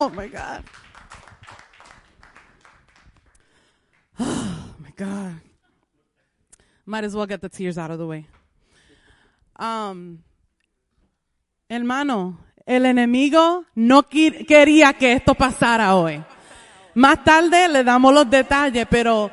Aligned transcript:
Oh 0.00 0.08
my 0.10 0.28
God. 0.28 0.64
Oh 4.20 4.74
my 4.80 4.90
God. 4.96 5.40
Might 6.86 7.04
as 7.04 7.14
well 7.14 7.26
get 7.26 7.40
the 7.40 7.48
tears 7.48 7.76
out 7.76 7.90
of 7.90 7.98
the 7.98 8.06
way. 8.06 8.26
Um, 9.56 10.22
hermano, 11.68 12.38
el 12.66 12.82
enemigo 12.82 13.64
no 13.74 14.02
quería 14.02 14.96
que 14.96 15.12
esto 15.12 15.34
pasara 15.34 15.94
hoy. 15.94 16.24
Más 16.94 17.24
tarde 17.24 17.68
le 17.68 17.84
damos 17.84 18.14
los 18.14 18.26
detalles, 18.26 18.86
pero 18.88 19.30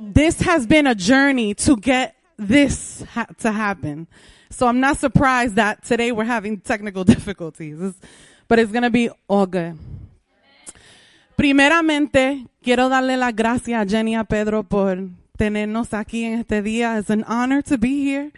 this 0.00 0.40
has 0.40 0.66
been 0.66 0.86
a 0.86 0.94
journey 0.94 1.54
to 1.54 1.76
get 1.76 2.14
this 2.36 3.02
ha 3.14 3.26
to 3.38 3.52
happen. 3.52 4.06
So 4.50 4.66
I'm 4.66 4.80
not 4.80 4.98
surprised 4.98 5.56
that 5.56 5.84
today 5.84 6.12
we're 6.12 6.24
having 6.24 6.60
technical 6.60 7.04
difficulties, 7.14 7.80
it's, 7.80 7.98
but 8.48 8.58
it's 8.58 8.72
to 8.72 8.90
be 8.90 9.10
all 9.26 9.46
good. 9.46 9.78
Primeramente, 11.36 12.46
quiero 12.62 12.88
darle 12.88 13.16
las 13.16 13.34
gracias 13.34 13.80
a 13.80 13.88
Jenny 13.88 14.14
a 14.14 14.24
Pedro 14.24 14.62
por 14.62 14.98
tenernos 15.36 15.92
aquí 15.92 16.24
en 16.24 16.38
este 16.40 16.62
día. 16.62 16.98
It's 16.98 17.10
an 17.10 17.24
honor 17.24 17.62
to 17.62 17.76
be 17.76 18.04
here. 18.04 18.32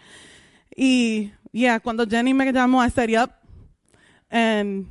Y, 0.74 1.32
yeah, 1.52 1.78
cuando 1.78 2.06
Jenny 2.06 2.32
me 2.32 2.52
llamó, 2.52 2.82
I 2.82 2.90
said, 2.90 3.10
yep. 3.10 3.30
And 4.30 4.86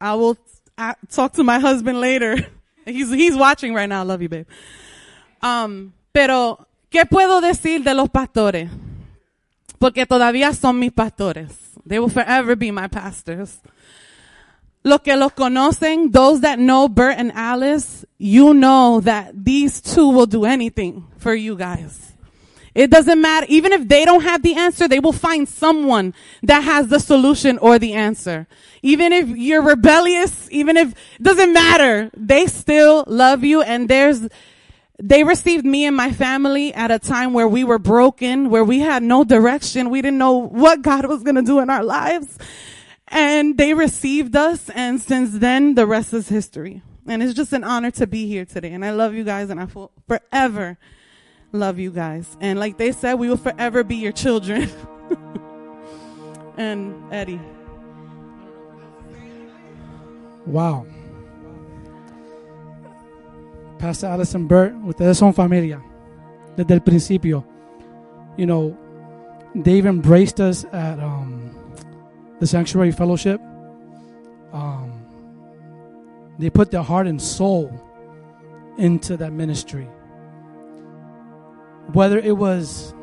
I 0.00 0.14
will 0.14 0.36
talk 1.10 1.32
to 1.34 1.44
my 1.44 1.58
husband 1.58 2.00
later. 2.00 2.36
He's, 2.84 3.10
he's 3.10 3.36
watching 3.36 3.74
right 3.74 3.88
now. 3.88 4.00
I 4.00 4.04
love 4.04 4.22
you, 4.22 4.28
babe. 4.28 4.46
Um, 5.40 5.92
pero, 6.12 6.66
¿qué 6.90 7.06
puedo 7.06 7.40
decir 7.40 7.84
de 7.84 7.94
los 7.94 8.08
pastores? 8.08 8.70
Porque 9.78 10.04
todavía 10.04 10.52
son 10.52 10.80
mis 10.80 10.90
pastores. 10.90 11.52
They 11.86 12.00
will 12.00 12.08
forever 12.08 12.56
be 12.56 12.72
my 12.72 12.88
pastors. 12.88 13.60
Los 14.84 15.00
que 15.02 15.16
los 15.16 15.32
conocen, 15.32 16.10
those 16.10 16.40
that 16.40 16.58
know 16.58 16.88
Bert 16.88 17.14
and 17.16 17.32
Alice, 17.32 18.04
you 18.18 18.52
know 18.52 19.00
that 19.00 19.32
these 19.44 19.80
two 19.80 20.08
will 20.08 20.26
do 20.26 20.44
anything 20.44 21.06
for 21.18 21.34
you 21.34 21.56
guys. 21.56 22.12
It 22.74 22.90
doesn't 22.90 23.20
matter. 23.20 23.46
Even 23.48 23.72
if 23.72 23.86
they 23.86 24.04
don't 24.04 24.22
have 24.22 24.42
the 24.42 24.54
answer, 24.54 24.88
they 24.88 24.98
will 24.98 25.12
find 25.12 25.48
someone 25.48 26.14
that 26.42 26.62
has 26.64 26.88
the 26.88 26.98
solution 26.98 27.58
or 27.58 27.78
the 27.78 27.92
answer. 27.92 28.46
Even 28.82 29.12
if 29.12 29.28
you're 29.28 29.62
rebellious, 29.62 30.48
even 30.50 30.76
if, 30.76 30.92
it 30.92 31.22
doesn't 31.22 31.52
matter. 31.52 32.10
They 32.16 32.46
still 32.46 33.04
love 33.06 33.44
you 33.44 33.62
and 33.62 33.88
there's, 33.88 34.26
they 34.98 35.22
received 35.22 35.66
me 35.66 35.84
and 35.84 35.94
my 35.94 36.12
family 36.12 36.72
at 36.72 36.90
a 36.90 36.98
time 36.98 37.34
where 37.34 37.48
we 37.48 37.62
were 37.62 37.78
broken, 37.78 38.48
where 38.48 38.64
we 38.64 38.80
had 38.80 39.02
no 39.02 39.22
direction. 39.22 39.90
We 39.90 40.00
didn't 40.00 40.18
know 40.18 40.38
what 40.38 40.80
God 40.80 41.04
was 41.06 41.22
going 41.22 41.36
to 41.36 41.42
do 41.42 41.60
in 41.60 41.68
our 41.68 41.84
lives. 41.84 42.38
And 43.12 43.58
they 43.58 43.74
received 43.74 44.34
us. 44.34 44.70
And 44.70 45.00
since 45.00 45.30
then, 45.32 45.74
the 45.74 45.86
rest 45.86 46.12
is 46.12 46.28
history. 46.28 46.82
And 47.06 47.22
it's 47.22 47.34
just 47.34 47.52
an 47.52 47.62
honor 47.62 47.90
to 47.92 48.06
be 48.06 48.26
here 48.26 48.44
today. 48.44 48.72
And 48.72 48.84
I 48.84 48.90
love 48.90 49.14
you 49.14 49.22
guys 49.22 49.50
and 49.50 49.60
I 49.60 49.64
will 49.64 49.92
forever 50.08 50.78
love 51.52 51.78
you 51.78 51.90
guys. 51.90 52.36
And 52.40 52.58
like 52.58 52.78
they 52.78 52.92
said, 52.92 53.14
we 53.14 53.28
will 53.28 53.36
forever 53.36 53.84
be 53.84 53.96
your 53.96 54.12
children. 54.12 54.70
and 56.56 57.12
Eddie. 57.12 57.40
Wow. 60.46 60.86
Pastor 63.78 64.06
Allison 64.06 64.46
Burt, 64.46 64.74
ustedes 64.86 65.18
son 65.18 65.32
familia 65.32 65.82
desde 66.56 66.74
el 66.74 66.80
principio. 66.80 67.44
You 68.36 68.46
know, 68.46 68.78
they've 69.54 69.84
embraced 69.84 70.40
us 70.40 70.64
at 70.72 71.00
um, 71.00 71.41
the 72.42 72.46
Sanctuary 72.48 72.90
Fellowship. 72.90 73.40
Um, 74.52 75.06
they 76.40 76.50
put 76.50 76.72
their 76.72 76.82
heart 76.82 77.06
and 77.06 77.22
soul 77.22 77.70
into 78.78 79.16
that 79.16 79.32
ministry. 79.32 79.84
Whether 81.92 82.18
it 82.18 82.36
was 82.36 82.94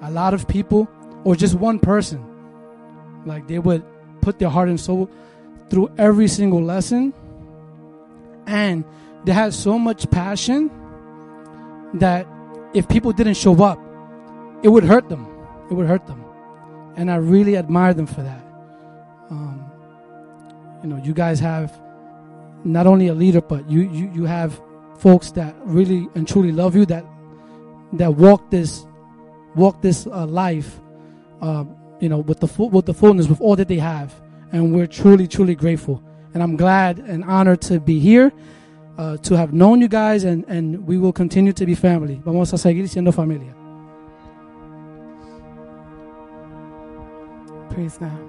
a 0.00 0.10
lot 0.10 0.32
of 0.32 0.48
people 0.48 0.88
or 1.24 1.36
just 1.36 1.54
one 1.54 1.78
person, 1.80 2.24
like 3.26 3.46
they 3.46 3.58
would 3.58 3.84
put 4.22 4.38
their 4.38 4.48
heart 4.48 4.70
and 4.70 4.80
soul 4.80 5.10
through 5.68 5.90
every 5.98 6.26
single 6.26 6.62
lesson. 6.62 7.12
And 8.46 8.86
they 9.26 9.32
had 9.32 9.52
so 9.52 9.78
much 9.78 10.10
passion 10.10 10.70
that 11.92 12.26
if 12.72 12.88
people 12.88 13.12
didn't 13.12 13.36
show 13.36 13.62
up, 13.62 13.78
it 14.62 14.70
would 14.70 14.84
hurt 14.84 15.10
them. 15.10 15.26
It 15.70 15.74
would 15.74 15.86
hurt 15.86 16.06
them. 16.06 16.24
And 16.96 17.10
I 17.10 17.16
really 17.16 17.58
admire 17.58 17.92
them 17.92 18.06
for 18.06 18.22
that. 18.22 18.47
You 20.82 20.88
know, 20.88 20.96
you 20.96 21.12
guys 21.12 21.40
have 21.40 21.78
not 22.64 22.86
only 22.86 23.08
a 23.08 23.14
leader, 23.14 23.40
but 23.40 23.68
you, 23.68 23.80
you, 23.80 24.10
you 24.14 24.24
have 24.24 24.60
folks 24.98 25.30
that 25.32 25.54
really 25.64 26.08
and 26.14 26.26
truly 26.26 26.52
love 26.52 26.74
you, 26.74 26.86
that 26.86 27.04
that 27.94 28.14
walk 28.14 28.50
this 28.50 28.86
walk 29.54 29.80
this 29.80 30.06
uh, 30.06 30.26
life, 30.26 30.80
uh, 31.40 31.64
you 32.00 32.08
know, 32.08 32.18
with 32.18 32.40
the 32.40 32.48
full, 32.48 32.70
with 32.70 32.86
the 32.86 32.94
fullness, 32.94 33.28
with 33.28 33.40
all 33.40 33.56
that 33.56 33.68
they 33.68 33.78
have 33.78 34.14
and 34.52 34.74
we're 34.74 34.86
truly, 34.86 35.26
truly 35.26 35.54
grateful. 35.54 36.02
And 36.34 36.42
I'm 36.42 36.56
glad 36.56 36.98
and 36.98 37.24
honored 37.24 37.60
to 37.62 37.80
be 37.80 37.98
here, 37.98 38.32
uh, 38.96 39.16
to 39.18 39.36
have 39.36 39.52
known 39.52 39.80
you 39.80 39.88
guys, 39.88 40.24
and, 40.24 40.44
and 40.48 40.86
we 40.86 40.98
will 40.98 41.12
continue 41.12 41.52
to 41.52 41.66
be 41.66 41.74
family. 41.74 42.20
Vamos 42.24 42.52
a 42.52 42.58
seguir 42.58 42.88
siendo 42.88 43.12
familia. 43.12 43.54
Praise 47.70 47.98
God. 47.98 48.27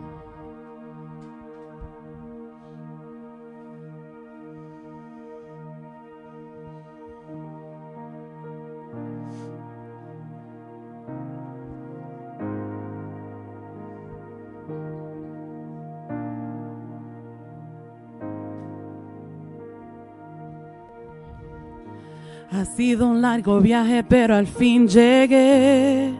Sido 22.75 23.07
un 23.07 23.21
largo 23.21 23.59
viaje, 23.59 24.03
pero 24.03 24.35
al 24.35 24.47
fin 24.47 24.87
llegué. 24.87 26.13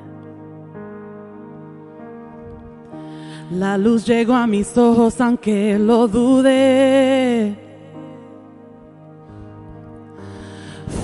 La 3.52 3.78
luz 3.78 4.06
llegó 4.06 4.36
a 4.36 4.46
mis 4.48 4.78
ojos, 4.78 5.20
aunque 5.20 5.80
lo 5.80 6.08
dudé. 6.08 7.58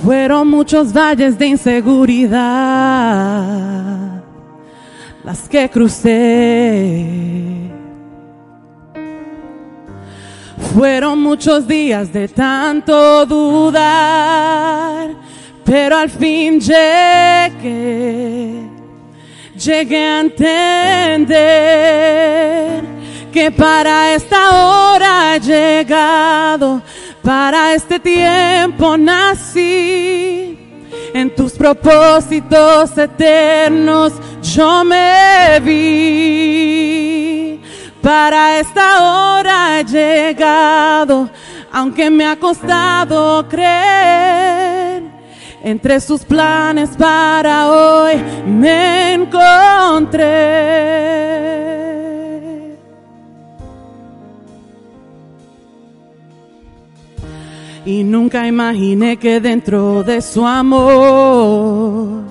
Fueron 0.03 0.47
muchos 0.49 0.93
valles 0.93 1.39
de 1.39 1.47
inseguridad 1.47 3.25
las 5.25 5.49
que 5.49 5.67
crucé. 5.69 7.25
Fueron 10.73 11.21
muchos 11.21 11.67
días 11.67 12.13
de 12.13 12.27
tanto 12.27 13.25
dudar, 13.25 15.15
pero 15.65 15.97
al 15.97 16.09
fin 16.09 16.61
llegué, 16.61 17.49
llegué 19.57 19.97
a 19.97 20.19
entender 20.21 21.25
que 23.33 23.51
para 23.51 24.13
esta 24.13 24.93
hora 24.93 25.35
he 25.35 25.39
llegado, 25.41 26.81
para 27.21 27.73
este 27.73 27.99
tiempo 27.99 28.95
nací. 28.97 30.59
En 31.13 31.33
tus 31.33 31.53
propósitos 31.53 32.97
eternos 32.97 34.13
yo 34.41 34.83
me 34.83 35.59
vi 35.61 36.75
para 38.05 38.59
esta 38.59 39.37
hora 39.39 39.79
he 39.79 39.83
llegado, 39.83 41.27
aunque 41.71 42.11
me 42.11 42.27
ha 42.27 42.35
costado 42.35 43.47
creer. 43.49 44.94
Entre 45.65 45.99
sus 45.99 46.23
planes 46.23 46.91
para 46.95 47.71
hoy 47.71 48.21
me 48.45 49.13
encontré. 49.15 50.21
Y 57.83 58.03
nunca 58.03 58.45
imaginé 58.45 59.17
que 59.17 59.39
dentro 59.39 60.03
de 60.03 60.21
su 60.21 60.45
amor 60.45 62.25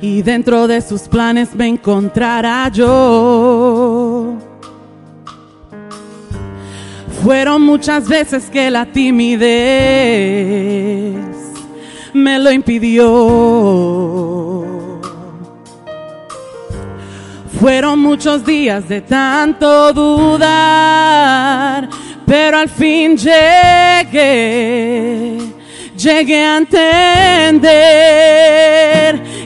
y 0.00 0.22
dentro 0.22 0.66
de 0.66 0.80
sus 0.80 1.02
planes 1.02 1.54
me 1.54 1.68
encontrará 1.68 2.68
yo. 2.68 3.23
Fueron 7.24 7.62
muchas 7.62 8.06
veces 8.06 8.50
que 8.50 8.70
la 8.70 8.84
timidez 8.84 9.54
me 12.12 12.38
lo 12.38 12.52
impidió. 12.52 13.06
Fueron 17.58 18.00
muchos 18.00 18.44
días 18.44 18.86
de 18.90 19.00
tanto 19.00 19.94
dudar, 19.94 21.88
pero 22.26 22.58
al 22.58 22.68
fin 22.68 23.16
llegué, 23.16 24.18
llegué 25.96 26.44
a 26.44 26.58
entender 26.58 27.62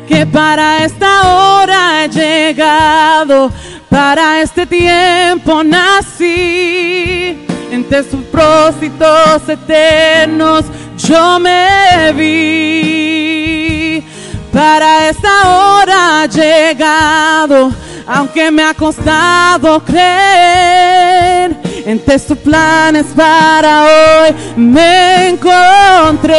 que 0.09 0.27
para 0.27 0.85
esta 0.85 1.61
hora 1.63 2.05
he 2.05 2.09
llegado, 2.09 3.53
para 3.89 4.43
este 4.43 4.67
tiempo 4.67 5.63
nací, 5.63 7.47
entre 7.91 8.03
sus 8.11 8.23
propósitos 8.25 9.49
eternos 9.49 10.67
yo 10.99 11.39
me 11.39 12.13
vi. 12.15 14.05
Para 14.53 15.09
esta 15.09 15.49
hora 15.49 16.27
llegado, 16.27 17.73
aunque 18.07 18.51
me 18.51 18.63
ha 18.63 18.75
costado 18.75 19.83
creer. 19.83 21.57
Entre 21.87 22.19
sus 22.19 22.37
planes 22.37 23.07
para 23.17 23.85
hoy 23.85 24.35
me 24.57 25.29
encontré. 25.31 26.35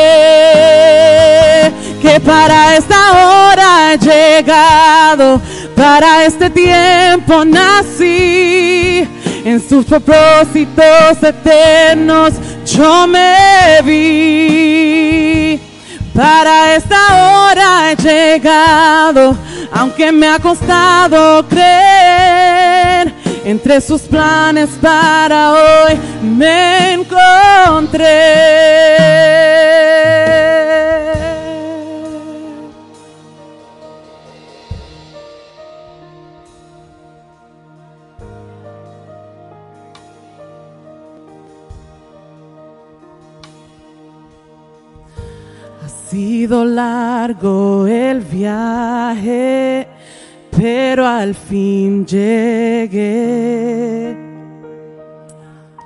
Que 2.00 2.20
para 2.20 2.76
esta 2.76 3.12
hora 3.12 3.94
he 3.94 3.98
llegado, 3.98 5.42
para 5.76 6.26
este 6.26 6.52
tiempo 6.52 7.44
nací. 7.44 9.08
En 9.50 9.60
sus 9.68 9.84
propósitos 9.84 11.24
eternos 11.24 12.34
yo 12.68 13.08
me 13.08 13.82
vi. 13.84 15.60
Para 16.14 16.76
esta 16.76 17.48
hora 17.50 17.92
he 17.92 17.96
llegado, 17.96 19.36
aunque 19.72 20.12
me 20.12 20.28
ha 20.28 20.38
costado 20.38 21.44
creer. 21.48 23.12
Entre 23.44 23.82
sus 23.82 24.04
planes 24.04 24.70
para 24.80 25.54
hoy 25.54 25.98
me 26.22 26.94
encontré. 26.94 28.06
Sido 46.10 46.66
largo 46.66 47.88
el 47.88 48.22
viaje, 48.22 49.88
pero 50.52 51.06
al 51.06 51.36
fin 51.36 52.06
llegué. 52.06 53.50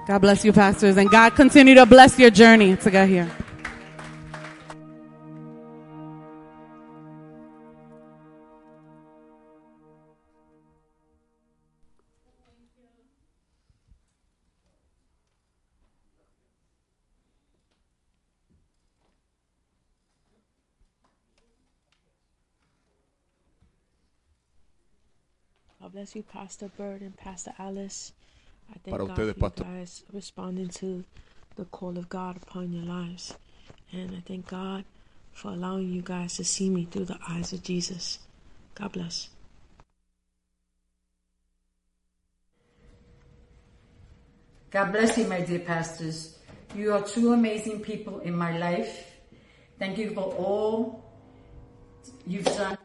God 0.08 0.22
bless 0.22 0.44
you, 0.44 0.54
pastors, 0.54 0.98
and 0.98 1.10
God 1.10 1.36
continue 1.36 1.76
to 1.76 1.86
bless 1.86 2.20
your 2.20 2.32
journey 2.32 2.76
to 2.78 2.92
get 2.92 3.08
here. 3.08 3.28
Bless 25.94 26.16
you, 26.16 26.24
Pastor 26.24 26.70
Bird 26.76 27.02
and 27.02 27.16
Pastor 27.16 27.54
Alice. 27.60 28.14
I 28.72 28.78
thank 28.84 28.98
Para 28.98 29.06
God 29.06 29.16
ustedes, 29.16 29.34
for 29.34 29.50
Pastor. 29.50 29.64
you 29.64 29.78
guys 29.78 30.04
responding 30.12 30.68
to 30.70 31.04
the 31.56 31.66
call 31.66 32.00
of 32.00 32.10
God 32.10 32.38
upon 32.38 32.74
your 32.74 32.84
lives. 32.84 33.36
And 33.92 34.16
I 34.16 34.24
thank 34.26 34.48
God 34.48 34.86
for 35.34 35.50
allowing 35.50 35.90
you 35.90 36.02
guys 36.02 36.36
to 36.38 36.44
see 36.44 36.72
me 36.72 36.88
through 36.90 37.06
the 37.06 37.20
eyes 37.30 37.54
of 37.54 37.62
Jesus. 37.62 38.18
God 38.74 38.92
bless. 38.94 39.30
God 44.72 44.92
bless 44.92 45.16
you, 45.20 45.28
my 45.28 45.42
dear 45.42 45.60
pastors. 45.60 46.40
You 46.76 46.94
are 46.94 47.04
two 47.04 47.34
amazing 47.34 47.82
people 47.82 48.20
in 48.22 48.36
my 48.36 48.58
life. 48.58 49.12
Thank 49.78 50.00
you 50.00 50.10
for 50.10 50.24
all 50.24 51.06
you've 52.26 52.46
done. 52.46 52.80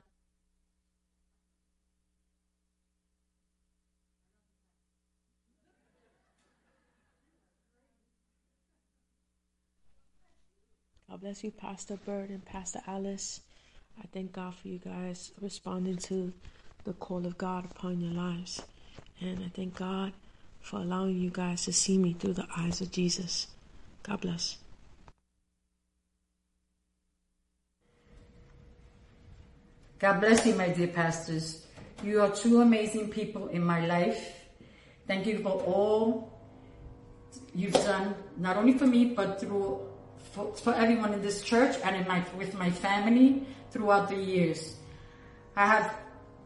God 11.19 11.25
bless 11.25 11.43
you, 11.43 11.51
Pastor 11.51 11.97
Bird 12.07 12.31
and 12.31 12.45
Pastor 12.45 12.81
Alice. 12.87 13.41
I 14.01 14.07
thank 14.13 14.35
God 14.35 14.55
for 14.55 14.69
you 14.69 14.79
guys 14.79 15.33
responding 15.41 15.97
to 15.97 16.33
the 16.85 16.93
call 16.93 17.27
of 17.27 17.37
God 17.37 17.65
upon 17.65 18.01
your 18.01 18.13
lives. 18.13 18.63
And 19.21 19.41
I 19.45 19.49
thank 19.49 19.77
God 19.77 20.13
for 20.61 20.77
allowing 20.77 21.19
you 21.19 21.31
guys 21.31 21.65
to 21.65 21.73
see 21.73 21.99
me 21.99 22.13
through 22.13 22.35
the 22.35 22.47
eyes 22.57 22.81
of 22.81 22.93
Jesus. 22.93 23.49
God 24.05 24.21
bless. 24.21 24.59
God 29.99 30.21
bless 30.21 30.47
you, 30.47 30.55
my 30.55 30.69
dear 30.69 30.87
pastors. 30.87 31.67
You 32.05 32.21
are 32.21 32.31
two 32.31 32.61
amazing 32.61 33.09
people 33.11 33.49
in 33.49 33.65
my 33.65 33.85
life. 33.85 34.35
Thank 35.09 35.27
you 35.27 35.41
for 35.41 35.51
all 35.51 36.33
you've 37.57 37.73
done, 37.73 38.15
not 38.37 38.57
only 38.57 38.79
for 38.79 38.87
me, 38.87 39.07
but 39.07 39.41
through 39.41 39.88
for, 40.33 40.53
for 40.55 40.75
everyone 40.75 41.13
in 41.15 41.23
this 41.23 41.43
church 41.43 41.77
and 41.85 41.97
in 41.97 42.07
my 42.07 42.25
with 42.37 42.55
my 42.55 42.71
family 42.71 43.47
throughout 43.71 44.09
the 44.09 44.17
years. 44.17 44.77
I 45.57 45.67
have 45.67 45.95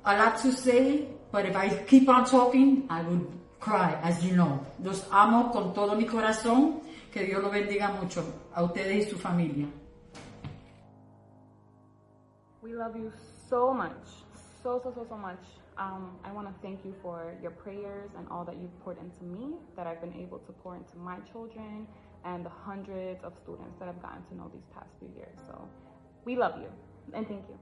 a 0.05 0.17
lot 0.17 0.39
to 0.39 0.53
say, 0.53 1.09
but 1.31 1.47
if 1.47 1.57
I 1.57 1.69
keep 1.85 2.09
on 2.09 2.25
talking, 2.25 2.87
I 2.89 3.03
would 3.03 3.27
cry, 3.61 3.99
as 4.03 4.25
you 4.25 4.37
know. 4.37 4.65
Los 4.83 5.05
amo 5.11 5.51
con 5.51 5.73
todo 5.75 5.95
mi 5.97 6.05
corazón. 6.05 6.83
Que 7.13 7.27
Dios 7.27 7.43
lo 7.43 7.51
bendiga 7.51 7.93
mucho 8.01 8.25
a 8.55 8.63
ustedes 8.63 9.07
y 9.07 9.11
su 9.11 9.19
familia. 9.19 9.67
We 12.63 12.73
love 12.73 12.97
you 12.97 13.13
so 13.51 13.75
much, 13.75 13.93
so, 14.63 14.81
so, 14.83 14.93
so, 14.95 15.07
so 15.09 15.17
much. 15.17 15.41
Um, 15.77 16.17
I 16.25 16.33
want 16.33 16.49
to 16.49 16.55
thank 16.63 16.85
you 16.85 16.95
for 17.03 17.35
your 17.43 17.51
prayers 17.51 18.11
and 18.17 18.27
all 18.31 18.45
that 18.45 18.57
you've 18.57 18.79
poured 18.83 18.99
into 18.99 19.25
me, 19.25 19.57
that 19.77 19.87
I've 19.87 20.01
been 20.01 20.15
able 20.15 20.39
to 20.39 20.53
pour 20.53 20.75
into 20.75 20.97
my 20.97 21.19
children 21.33 21.87
and 22.25 22.45
the 22.45 22.51
hundreds 22.51 23.23
of 23.25 23.33
students 23.43 23.79
that 23.79 23.89
I've 23.89 24.03
gotten 24.03 24.23
to 24.31 24.37
know 24.37 24.51
these 24.53 24.67
past 24.75 24.89
few 24.99 25.09
years. 25.17 25.37
So 25.49 25.69
we 26.25 26.37
love 26.37 26.55
you 26.59 26.69
and 27.15 27.27
thank 27.27 27.45
you. 27.49 27.59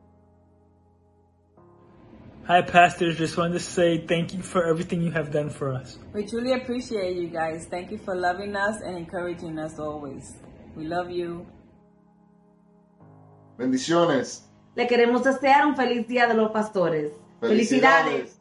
Hi, 2.44 2.62
pastors. 2.62 3.16
Just 3.16 3.36
wanted 3.36 3.54
to 3.54 3.60
say 3.60 3.98
thank 4.06 4.34
you 4.34 4.42
for 4.42 4.64
everything 4.64 5.02
you 5.02 5.12
have 5.12 5.30
done 5.30 5.50
for 5.50 5.72
us. 5.72 5.98
We 6.12 6.26
truly 6.26 6.52
appreciate 6.52 7.16
you 7.16 7.28
guys. 7.28 7.66
Thank 7.66 7.90
you 7.90 7.98
for 7.98 8.16
loving 8.16 8.56
us 8.56 8.80
and 8.82 8.96
encouraging 8.96 9.58
us 9.58 9.78
always. 9.78 10.34
We 10.74 10.86
love 10.86 11.10
you. 11.10 11.46
Bendiciones. 13.58 14.42
Le 14.74 14.86
queremos 14.86 15.22
desear 15.22 15.66
un 15.66 15.76
feliz 15.76 16.08
día 16.08 16.26
de 16.26 16.34
los 16.34 16.50
pastores. 16.50 17.12
Felicidades. 17.40 18.39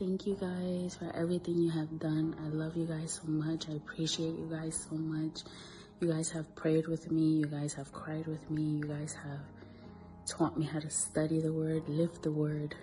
Thank 0.00 0.26
you 0.26 0.34
guys 0.34 0.96
for 0.96 1.14
everything 1.14 1.58
you 1.58 1.70
have 1.72 1.98
done. 1.98 2.34
I 2.42 2.48
love 2.48 2.74
you 2.74 2.86
guys 2.86 3.20
so 3.22 3.30
much. 3.30 3.68
I 3.68 3.72
appreciate 3.72 4.30
you 4.30 4.48
guys 4.50 4.86
so 4.88 4.96
much. 4.96 5.42
You 6.00 6.10
guys 6.10 6.30
have 6.30 6.56
prayed 6.56 6.88
with 6.88 7.10
me. 7.10 7.40
You 7.40 7.44
guys 7.44 7.74
have 7.74 7.92
cried 7.92 8.26
with 8.26 8.50
me. 8.50 8.62
You 8.62 8.84
guys 8.84 9.14
have 9.22 9.40
taught 10.26 10.58
me 10.58 10.64
how 10.64 10.78
to 10.78 10.88
study 10.88 11.42
the 11.42 11.52
word, 11.52 11.86
live 11.86 12.22
the 12.22 12.32
word, 12.32 12.74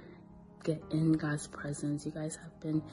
get 0.64 0.80
in 0.92 1.14
God's 1.14 1.48
presence. 1.48 2.06
You 2.06 2.12
guys 2.12 2.36
have 2.36 2.60
been 2.60 2.84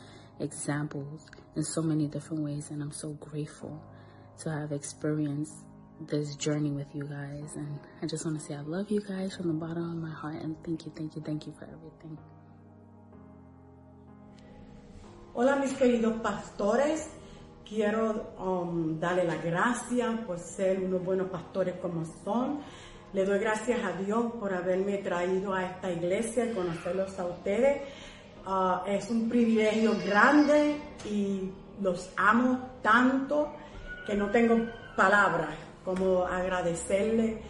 examples 0.40 1.26
in 1.54 1.62
so 1.62 1.83
many 1.83 2.07
different 2.07 2.45
ways, 2.45 2.71
and 2.71 2.83
I'm 2.83 2.93
so 2.93 3.11
grateful 3.11 3.78
to 4.38 4.50
have 4.50 4.73
experienced 4.73 5.52
this 6.00 6.35
journey 6.37 6.71
with 6.71 6.88
you 6.95 7.04
guys. 7.04 7.57
And 7.57 7.78
I 8.00 8.07
just 8.07 8.25
want 8.25 8.40
to 8.40 8.47
say 8.47 8.54
I 8.54 8.62
love 8.62 8.90
you 8.90 9.02
guys 9.02 9.37
from 9.37 9.49
the 9.49 9.66
bottom 9.66 9.85
of 9.85 9.97
my 9.99 10.14
heart, 10.14 10.43
and 10.43 10.57
thank 10.64 10.87
you, 10.87 10.93
thank 10.97 11.14
you, 11.14 11.21
thank 11.21 11.47
you 11.47 11.52
for 11.59 11.64
everything. 11.64 12.16
Hola 15.37 15.57
mis 15.57 15.73
queridos 15.73 16.21
pastores, 16.21 17.09
quiero 17.69 18.35
um, 18.38 19.00
darle 19.00 19.25
las 19.25 19.43
gracias 19.43 20.21
por 20.21 20.38
ser 20.38 20.79
unos 20.79 21.05
buenos 21.05 21.29
pastores 21.29 21.75
como 21.83 22.05
son. 22.23 22.61
Le 23.12 23.25
doy 23.25 23.41
gracias 23.41 23.81
a 23.83 24.00
Dios 24.00 24.26
por 24.38 24.55
haberme 24.55 24.99
traído 24.99 25.53
a 25.53 25.64
esta 25.64 25.91
iglesia 25.91 26.47
y 26.47 26.55
conocerlos 26.55 27.19
a 27.19 27.26
ustedes. 27.26 27.83
Ah, 28.47 28.85
es 28.87 29.11
un 29.11 29.29
privilegio 29.29 29.97
grande 30.07 30.76
y 31.05 31.50
los 31.83 32.12
amo 32.17 32.71
tanto 32.81 33.55
que 34.07 34.14
no 34.14 34.31
tengo 34.31 34.55
palabras 34.97 35.57
como 35.85 36.25
agradecerle 36.25 37.43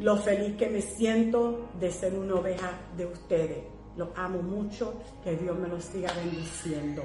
lo 0.00 0.18
feliz 0.18 0.54
que 0.58 0.68
me 0.68 0.82
siento 0.82 1.70
de 1.80 1.90
ser 1.90 2.12
una 2.12 2.34
oveja 2.34 2.72
de 2.94 3.06
ustedes. 3.06 3.79
Los 3.96 4.08
amo 4.16 4.42
mucho. 4.42 4.94
Que 5.22 5.36
Dios 5.36 5.58
me 5.58 5.68
los 5.68 5.84
siga 5.84 6.12
bendiciendo. 6.14 7.02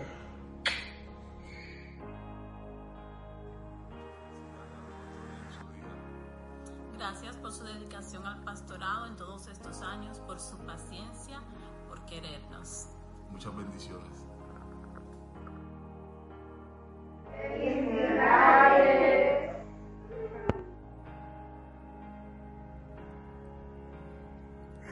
Gracias 6.98 7.36
por 7.38 7.52
su 7.52 7.64
dedicación 7.64 8.26
al 8.26 8.44
pastorado 8.44 9.06
en 9.08 9.16
todos 9.16 9.48
estos 9.48 9.82
años, 9.82 10.20
por 10.22 10.40
su 10.40 10.58
paciencia, 10.58 11.42
por 11.88 12.04
querernos. 12.06 12.88
Muchas 13.32 13.56
bendiciones. 13.56 14.26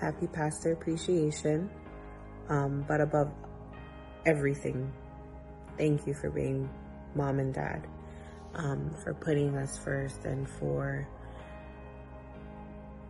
Happy 0.02 0.28
Pastor 0.28 0.74
Appreciation. 0.74 1.83
Um, 2.50 2.86
but 2.88 3.02
above 3.02 3.32
everything, 4.26 4.92
thank 5.78 6.06
you 6.06 6.14
for 6.14 6.30
being 6.30 6.70
mom 7.16 7.40
and 7.40 7.54
dad, 7.54 7.88
um, 8.56 8.92
for 9.04 9.14
putting 9.14 9.56
us 9.58 9.78
first 9.78 10.26
and 10.26 10.50
for 10.50 11.08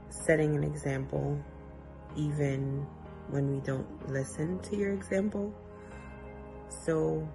setting 0.09 0.55
an 0.55 0.63
example 0.63 1.39
even 2.15 2.85
when 3.29 3.49
we 3.49 3.59
don't 3.61 4.09
listen 4.09 4.59
to 4.59 4.75
your 4.75 4.93
example. 4.93 5.53
So 6.69 7.27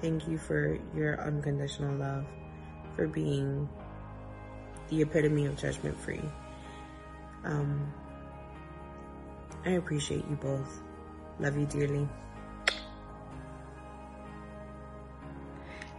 thank 0.00 0.28
you 0.28 0.38
for 0.38 0.78
your 0.94 1.20
unconditional 1.20 1.96
love, 1.96 2.26
for 2.96 3.06
being 3.06 3.68
the 4.88 5.02
epitome 5.02 5.46
of 5.46 5.56
judgment 5.56 5.98
free. 5.98 6.22
Um, 7.44 7.92
I 9.64 9.70
appreciate 9.70 10.24
you 10.28 10.36
both. 10.36 10.82
Love 11.40 11.56
you 11.56 11.66
dearly. 11.66 12.06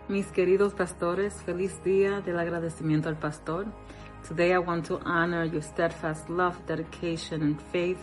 Mis 0.08 0.28
queridos 0.28 0.74
pastores, 0.74 1.42
feliz 1.44 1.82
día 1.84 2.22
del 2.22 2.38
agradecimiento 2.38 3.10
al 3.10 3.16
pastor. 3.16 3.66
Today 4.28 4.54
I 4.54 4.60
want 4.60 4.86
to 4.86 5.00
honor 5.04 5.46
your 5.46 5.64
steadfast 5.64 6.30
love, 6.30 6.64
dedication, 6.68 7.42
and 7.42 7.60
faith 7.72 7.98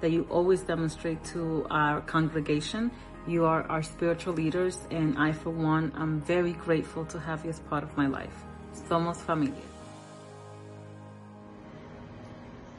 that 0.00 0.12
you 0.12 0.24
always 0.30 0.62
demonstrate 0.62 1.24
to 1.32 1.66
our 1.68 2.00
congregation. 2.02 2.92
You 3.26 3.44
are 3.44 3.64
our 3.68 3.82
spiritual 3.82 4.34
leaders, 4.34 4.78
and 4.92 5.18
I, 5.18 5.32
for 5.32 5.50
one, 5.50 5.90
am 5.96 6.20
very 6.20 6.52
grateful 6.52 7.06
to 7.06 7.18
have 7.18 7.44
you 7.44 7.50
as 7.50 7.58
part 7.60 7.82
of 7.82 7.96
my 7.96 8.06
life. 8.06 8.44
Somos 8.88 9.16
familia. 9.16 9.73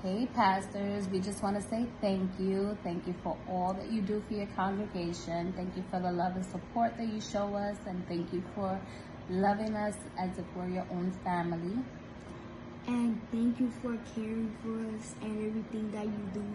Hey, 0.06 0.28
pastors, 0.36 1.08
we 1.08 1.20
just 1.20 1.42
want 1.42 1.56
to 1.56 1.68
say 1.68 1.88
thank 2.00 2.30
you. 2.38 2.78
Thank 2.84 3.08
you 3.08 3.16
for 3.24 3.36
all 3.50 3.74
that 3.74 3.92
you 3.92 4.04
do 4.04 4.22
for 4.28 4.36
your 4.36 4.46
congregation. 4.56 5.52
Thank 5.54 5.76
you 5.76 5.84
for 5.90 6.00
the 6.00 6.12
love 6.12 6.36
and 6.36 6.46
support 6.46 6.96
that 6.98 7.08
you 7.08 7.20
show 7.20 7.56
us, 7.56 7.76
and 7.88 8.08
thank 8.08 8.32
you 8.32 8.44
for 8.54 8.80
loving 9.32 9.76
us 9.76 9.96
as 10.20 10.38
if 10.38 10.46
we're 10.56 10.68
your 10.68 10.86
own 10.92 11.12
family. 11.24 11.84
And 12.86 13.20
thank 13.32 13.60
you 13.60 13.72
for 13.82 13.98
caring 14.14 14.56
for 14.62 14.78
us 14.96 15.16
and 15.24 15.40
everything 15.40 15.90
that 15.94 16.06
you 16.06 16.30
do. 16.36 16.46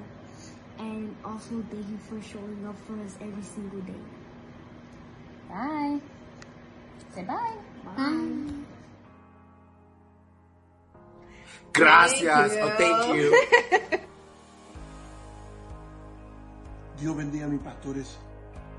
And 0.78 1.16
also 1.25 1.64
thank 1.73 1.88
you 1.88 1.99
for 2.09 2.23
showing 2.23 2.64
up 2.69 2.76
for 2.87 3.02
us 3.02 3.16
every 3.21 3.42
single 3.42 3.80
day. 3.80 4.00
Bye. 5.49 6.00
Say 7.16 7.25
bye. 7.25 7.57
Bye. 7.97 8.66
Gracias. 11.72 12.52
Thank 12.52 12.64
oh, 12.64 12.76
thank 12.78 13.16
you. 13.16 13.30
Dios 17.00 17.16
bendiga 17.16 17.46
a 17.46 17.48
mis 17.48 17.60
pastores 17.60 18.18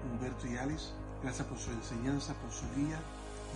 Humberto 0.05 0.47
y 0.47 0.57
Alice. 0.57 0.93
Gracias 1.23 1.47
por 1.47 1.57
su 1.57 1.71
enseñanza, 1.71 2.33
por 2.35 2.51
su 2.51 2.65
guía 2.75 2.99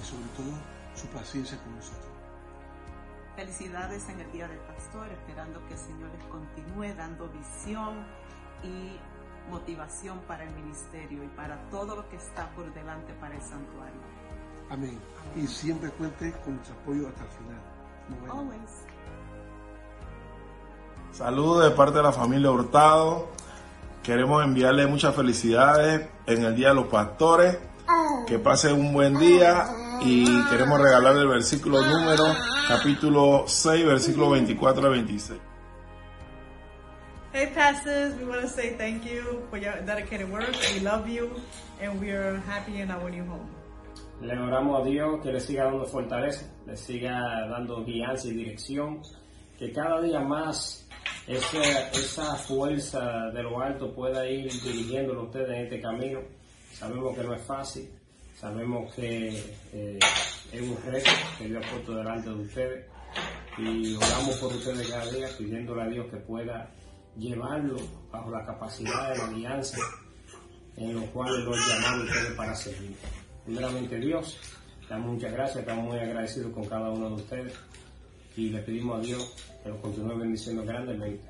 y 0.02 0.06
sobre 0.06 0.28
todo 0.38 0.52
su 0.96 1.08
paciencia 1.08 1.58
con 1.64 1.76
nosotros. 1.76 2.06
Felicidades 3.36 4.08
en 4.10 4.22
el 4.22 4.32
Día 4.32 4.48
del 4.48 4.60
Pastor, 4.60 5.08
esperando 5.12 5.66
que 5.68 5.74
el 5.74 5.80
Señor 5.80 6.10
les 6.12 6.24
continúe 6.28 6.96
dando 6.96 7.28
visión 7.30 8.06
y 8.64 8.98
motivación 9.52 10.20
para 10.28 10.44
el 10.44 10.52
ministerio 10.56 11.24
y 11.24 11.28
para 11.30 11.58
todo 11.70 11.96
lo 11.96 12.10
que 12.10 12.16
está 12.16 12.50
por 12.52 12.74
delante 12.74 13.14
para 13.16 13.36
el 13.36 13.42
santuario. 13.42 14.02
Amén. 14.70 15.00
Y 15.36 15.46
siempre 15.48 15.90
cuente 15.92 16.32
con 16.44 16.56
nuestro 16.56 16.76
apoyo 16.76 17.08
hasta 17.10 17.24
el 17.24 17.30
final. 17.30 17.76
Always. 18.32 18.85
Saludos 21.18 21.64
de 21.64 21.72
parte 21.72 21.96
de 21.96 22.04
la 22.04 22.12
familia 22.12 22.52
Hurtado. 22.52 23.30
Queremos 24.04 24.44
enviarle 24.44 24.86
muchas 24.86 25.16
felicidades 25.16 26.10
en 26.28 26.44
el 26.44 26.54
Día 26.58 26.70
de 26.70 26.76
los 26.76 26.88
Pastores. 26.88 27.58
Que 28.28 28.38
pasen 28.38 28.74
un 28.74 28.92
buen 28.92 29.18
día 29.18 29.66
y 30.02 30.26
queremos 30.50 30.78
regalarle 30.82 31.22
el 31.22 31.30
versículo 31.30 31.82
número, 31.82 32.26
capítulo 32.68 33.46
6, 33.48 33.86
versículo 33.86 34.32
24 34.32 34.88
a 34.88 34.90
26. 34.90 35.40
Hey 37.32 37.50
pastors, 37.56 38.14
we 38.20 38.26
want 38.26 38.42
to 38.42 38.50
say 38.50 38.76
thank 38.78 39.06
you 39.06 39.42
for 39.50 39.58
your 39.58 39.74
dedicated 39.86 40.30
work. 40.30 40.54
We 40.74 40.82
love 40.82 41.08
you 41.08 41.30
and 41.82 41.98
we 42.02 42.12
are 42.12 42.42
happy 42.46 42.82
in 42.82 42.92
our 42.92 43.10
new 43.10 43.24
home. 43.24 43.48
Le 44.22 44.38
oramos 44.38 44.82
a 44.82 44.84
Dios 44.84 45.22
que 45.24 45.32
le 45.32 45.40
siga 45.40 45.64
dando 45.64 45.86
fortaleza, 45.86 46.46
le 46.68 46.76
siga 46.76 47.48
dando 47.50 47.86
guianza 47.86 48.28
y 48.28 48.32
dirección, 48.32 49.02
que 49.58 49.72
cada 49.72 50.02
día 50.02 50.20
más 50.20 50.85
esa, 51.28 51.90
esa 51.92 52.36
fuerza 52.36 53.32
de 53.32 53.44
lo 53.44 53.60
alto 53.60 53.94
pueda 53.94 54.30
ir 54.30 54.52
dirigiéndolo 54.62 55.24
ustedes 55.24 55.50
en 55.50 55.64
este 55.64 55.82
camino. 55.82 56.20
Sabemos 56.74 57.16
que 57.16 57.24
no 57.24 57.34
es 57.34 57.42
fácil, 57.42 57.90
sabemos 58.40 58.94
que 58.94 59.30
eh, 59.74 60.00
es 60.52 60.62
un 60.62 60.78
reto 60.86 61.10
que 61.38 61.48
Dios 61.48 61.66
ha 61.66 61.72
puesto 61.72 61.96
delante 61.96 62.30
de 62.30 62.36
ustedes 62.36 62.86
y 63.58 63.96
oramos 63.96 64.36
por 64.38 64.54
ustedes 64.54 64.90
cada 64.90 65.10
día 65.10 65.28
pidiéndole 65.38 65.82
a 65.82 65.88
Dios 65.88 66.08
que 66.12 66.18
pueda 66.18 66.70
llevarlo 67.18 67.78
bajo 68.12 68.30
la 68.30 68.46
capacidad 68.46 69.12
de 69.12 69.18
la 69.18 69.26
alianza 69.26 69.78
en 70.76 70.94
los 70.94 71.06
cuales 71.06 71.46
los 71.46 71.58
llamamos 71.68 72.10
ustedes 72.10 72.34
para 72.34 72.54
servir. 72.54 72.96
Primeramente 73.46 73.98
Dios, 73.98 74.38
damos 74.90 75.14
muchas 75.14 75.32
gracias, 75.32 75.60
estamos 75.60 75.86
muy 75.86 75.98
agradecidos 75.98 76.52
con 76.52 76.66
cada 76.66 76.90
uno 76.90 77.10
de 77.10 77.16
ustedes 77.16 77.54
y 78.38 78.50
le 78.50 78.60
pedimos 78.60 79.00
a 79.00 79.02
Dios 79.02 79.36
que 79.64 79.70
los 79.70 79.80
continúe 79.80 80.18
bendiciendo 80.18 80.64
grandemente. 80.64 81.24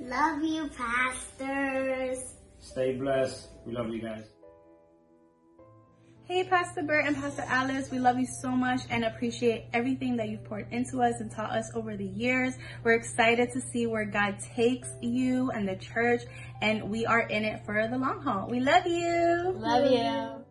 Love 0.00 0.42
you, 0.42 0.68
pastors. 0.76 2.18
Stay 2.60 2.96
blessed. 2.96 3.48
We 3.64 3.72
love 3.72 3.88
you 3.88 4.00
guys. 4.00 4.26
Hey, 6.28 6.42
Pastor 6.42 6.82
Bert 6.82 7.06
and 7.06 7.14
Pastor 7.14 7.44
Alice, 7.46 7.88
we 7.92 8.00
love 8.00 8.18
you 8.18 8.26
so 8.26 8.50
much 8.50 8.80
and 8.90 9.04
appreciate 9.04 9.66
everything 9.72 10.16
that 10.16 10.28
you've 10.28 10.42
poured 10.42 10.66
into 10.72 11.00
us 11.00 11.20
and 11.20 11.30
taught 11.30 11.52
us 11.52 11.70
over 11.72 11.96
the 11.96 12.04
years. 12.04 12.52
We're 12.82 12.94
excited 12.94 13.50
to 13.52 13.60
see 13.60 13.86
where 13.86 14.04
God 14.04 14.38
takes 14.56 14.88
you 15.00 15.52
and 15.52 15.68
the 15.68 15.76
church, 15.76 16.22
and 16.60 16.90
we 16.90 17.06
are 17.06 17.20
in 17.20 17.44
it 17.44 17.64
for 17.64 17.86
the 17.88 17.96
long 17.96 18.22
haul. 18.22 18.48
We 18.50 18.58
love 18.58 18.86
you. 18.88 19.54
Love 19.56 19.90
you. 19.90 20.45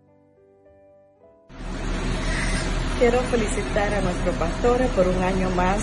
Quiero 2.98 3.20
felicitar 3.24 3.94
a 3.94 4.02
nuestro 4.02 4.32
pastor 4.34 4.88
por 4.96 5.06
un 5.06 5.22
año 5.22 5.50
más 5.50 5.80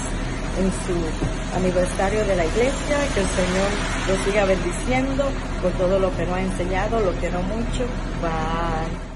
en 0.58 0.70
su 0.70 1.56
aniversario 1.56 2.24
de 2.24 2.36
la 2.36 2.46
iglesia, 2.46 2.98
que 3.12 3.20
el 3.20 3.26
Señor 3.26 3.70
lo 4.08 4.24
siga 4.24 4.44
bendiciendo 4.46 5.24
por 5.60 5.72
todo 5.72 5.98
lo 5.98 6.10
que 6.16 6.24
nos 6.24 6.34
ha 6.34 6.42
enseñado, 6.42 7.00
lo 7.00 7.12
que 7.20 7.30
no 7.30 7.42
mucho. 7.42 7.84
Bye. 8.22 9.12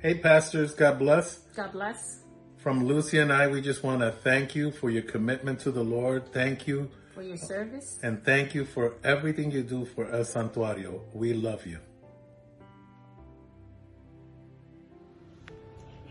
Hey, 0.00 0.14
pastors, 0.14 0.74
God 0.74 0.98
bless. 0.98 1.38
God 1.54 1.72
bless. 1.72 2.24
From 2.56 2.84
Lucy 2.84 3.18
and 3.18 3.32
I, 3.32 3.46
we 3.46 3.60
just 3.60 3.84
want 3.84 4.00
to 4.00 4.10
thank 4.10 4.56
you 4.56 4.72
for 4.72 4.90
your 4.90 5.02
commitment 5.02 5.60
to 5.60 5.70
the 5.70 5.84
Lord. 5.84 6.32
Thank 6.32 6.66
you. 6.66 6.90
For 7.14 7.22
your 7.22 7.36
service. 7.36 7.98
And 8.02 8.24
thank 8.24 8.54
you 8.54 8.64
for 8.64 8.94
everything 9.04 9.52
you 9.52 9.62
do 9.62 9.84
for 9.84 10.10
El 10.10 10.24
Santuario. 10.24 11.02
We 11.14 11.32
love 11.32 11.64
you. 11.64 11.78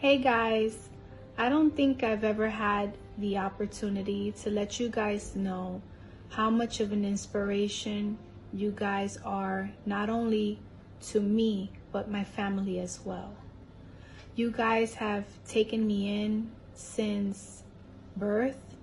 Hey 0.01 0.17
guys, 0.17 0.87
I 1.37 1.49
don't 1.49 1.75
think 1.75 2.03
I've 2.03 2.23
ever 2.23 2.47
had 2.47 2.97
the 3.17 3.37
opportunity 3.37 4.31
to 4.43 4.49
let 4.49 4.79
you 4.79 4.87
guys 4.87 5.35
know 5.35 5.81
how 6.29 6.49
much 6.49 6.79
of 6.79 6.93
an 6.93 7.03
inspiration 7.03 8.17
you 8.53 8.71
guys 8.73 9.17
are, 9.25 9.71
not 9.85 10.09
only 10.09 10.61
to 11.11 11.19
me, 11.19 11.71
but 11.91 12.09
my 12.09 12.23
family 12.23 12.79
as 12.79 13.01
well. 13.03 13.33
You 14.37 14.51
guys 14.51 14.93
have 14.93 15.25
taken 15.45 15.85
me 15.85 16.23
in 16.23 16.49
since 16.73 17.63
birth 18.15 18.77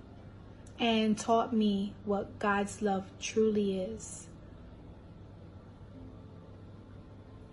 and 0.79 1.17
taught 1.17 1.51
me 1.51 1.95
what 2.05 2.37
God's 2.37 2.83
love 2.83 3.05
truly 3.19 3.79
is. 3.81 4.27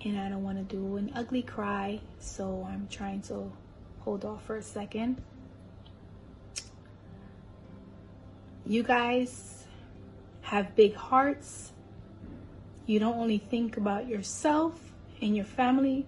And 0.05 0.19
I 0.19 0.29
don't 0.29 0.45
want 0.45 0.59
to 0.69 0.77
do 0.77 0.97
an 0.97 1.11
ugly 1.15 1.43
cry, 1.43 2.01
so 2.19 2.67
I'm 2.71 2.87
trying 2.89 3.23
to 3.23 3.51
hold 4.01 4.25
off 4.25 4.45
for 4.45 4.57
a 4.57 4.63
second. 4.63 5.23
You 8.67 8.83
guys 8.83 9.65
have 10.43 10.77
big 10.77 10.95
hearts. 10.95 11.73
You 12.87 12.99
don't 12.99 13.17
only 13.17 13.39
think 13.39 13.79
about 13.79 14.07
yourself 14.07 14.93
and 15.23 15.35
your 15.35 15.47
family, 15.47 16.07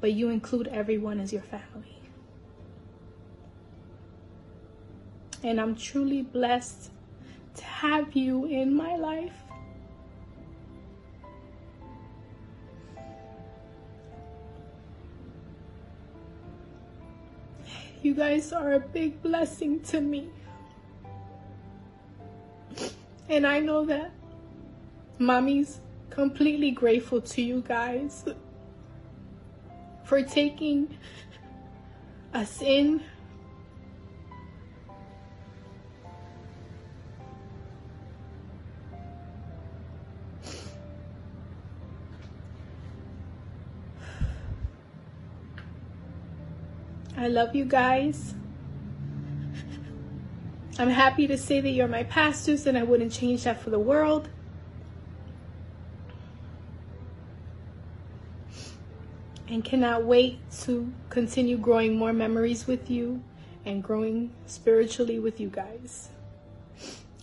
but 0.00 0.12
you 0.12 0.30
include 0.30 0.68
everyone 0.68 1.20
as 1.20 1.32
your 1.32 1.42
family. 1.42 1.98
And 5.42 5.60
I'm 5.60 5.76
truly 5.76 6.22
blessed 6.22 6.90
to 7.56 7.64
have 7.64 8.16
you 8.16 8.46
in 8.46 8.74
my 8.74 8.96
life. 8.96 9.43
You 18.04 18.12
guys 18.12 18.52
are 18.52 18.74
a 18.74 18.80
big 18.80 19.22
blessing 19.22 19.80
to 19.84 19.98
me. 19.98 20.28
And 23.30 23.46
I 23.46 23.60
know 23.60 23.86
that 23.86 24.10
mommy's 25.18 25.80
completely 26.10 26.70
grateful 26.70 27.22
to 27.22 27.40
you 27.40 27.64
guys 27.66 28.26
for 30.04 30.22
taking 30.22 30.98
us 32.34 32.60
in. 32.60 33.00
I 47.24 47.28
love 47.28 47.56
you 47.56 47.64
guys. 47.64 48.34
I'm 50.78 50.90
happy 50.90 51.26
to 51.26 51.38
say 51.38 51.58
that 51.62 51.70
you're 51.70 51.88
my 51.88 52.02
pastors, 52.02 52.66
and 52.66 52.76
I 52.76 52.82
wouldn't 52.82 53.12
change 53.12 53.44
that 53.44 53.62
for 53.62 53.70
the 53.70 53.78
world. 53.78 54.28
And 59.48 59.64
cannot 59.64 60.04
wait 60.04 60.38
to 60.64 60.92
continue 61.08 61.56
growing 61.56 61.96
more 61.96 62.12
memories 62.12 62.66
with 62.66 62.90
you 62.90 63.22
and 63.64 63.82
growing 63.82 64.30
spiritually 64.44 65.18
with 65.18 65.40
you 65.40 65.48
guys. 65.48 66.10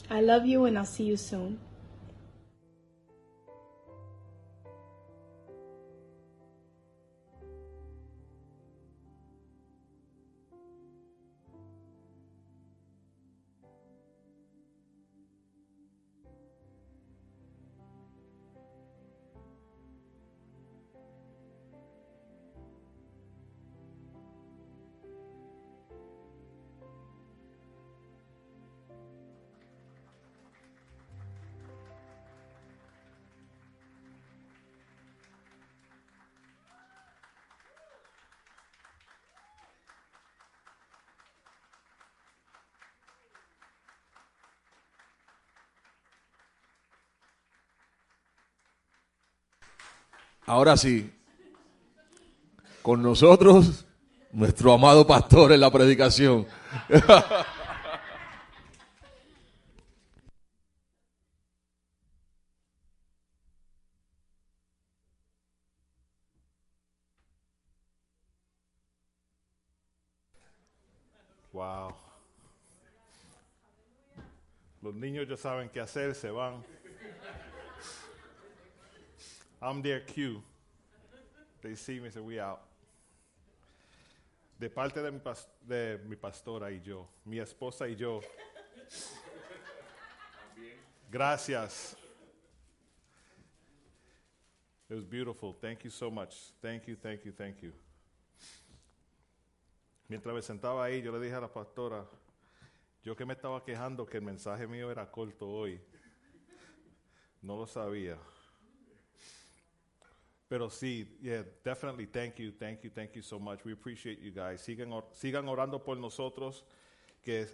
I 0.09 0.21
love 0.21 0.47
you, 0.47 0.65
and 0.65 0.79
I'll 0.79 0.85
see 0.85 1.03
you 1.03 1.15
soon. 1.15 1.59
Ahora 50.51 50.75
sí, 50.75 51.09
con 52.81 53.01
nosotros, 53.01 53.85
nuestro 54.33 54.73
amado 54.73 55.07
pastor 55.07 55.53
en 55.53 55.61
la 55.61 55.71
predicación. 55.71 56.45
Wow. 71.53 71.93
Los 74.81 74.95
niños 74.95 75.27
ya 75.29 75.37
saben 75.37 75.69
qué 75.69 75.79
hacer, 75.79 76.15
se 76.15 76.31
van. 76.31 76.63
I'm 79.61 79.83
their 79.83 80.03
cue. 80.05 80.41
They 81.61 81.69
me, 81.99 82.09
say, 82.09 82.21
we 82.21 82.39
out. 82.39 82.61
De 84.59 84.69
parte 84.69 85.01
de 85.01 85.11
mi, 85.11 85.19
de 85.67 85.99
mi 86.07 86.15
pastora 86.15 86.71
y 86.71 86.81
yo, 86.83 87.07
mi 87.25 87.39
esposa 87.39 87.87
y 87.87 87.95
yo. 87.95 88.21
Gracias. 91.11 91.95
It 94.89 94.95
was 94.95 95.05
beautiful. 95.05 95.53
Thank 95.53 95.83
you 95.83 95.89
so 95.89 96.11
much. 96.11 96.51
Thank 96.61 96.87
you, 96.87 96.95
thank 96.95 97.25
you, 97.25 97.31
thank 97.31 97.61
you. 97.61 97.71
Mientras 100.09 100.35
me 100.35 100.41
sentaba 100.41 100.83
ahí, 100.83 101.01
yo 101.01 101.11
le 101.11 101.19
dije 101.19 101.35
a 101.35 101.41
la 101.41 101.47
pastora, 101.47 102.05
yo 103.03 103.15
que 103.15 103.25
me 103.25 103.33
estaba 103.33 103.63
quejando 103.63 104.05
que 104.05 104.17
el 104.17 104.23
mensaje 104.23 104.67
mío 104.67 104.91
era 104.91 105.09
corto 105.09 105.47
hoy. 105.47 105.79
No 107.41 107.55
lo 107.55 107.65
sabía. 107.65 108.17
Pero 110.51 110.69
sí, 110.69 111.07
yeah, 111.21 111.45
definitely 111.63 112.05
thank 112.05 112.37
you, 112.37 112.51
thank 112.51 112.83
you, 112.83 112.89
thank 112.89 113.15
you 113.15 113.21
so 113.21 113.39
much. 113.39 113.63
We 113.63 113.71
appreciate 113.71 114.19
you 114.19 114.31
guys. 114.31 114.61
Sigan, 114.61 114.91
or- 114.91 115.05
sigan 115.13 115.47
orando 115.47 115.79
por 115.81 115.95
nosotros, 115.95 116.65
que 117.23 117.47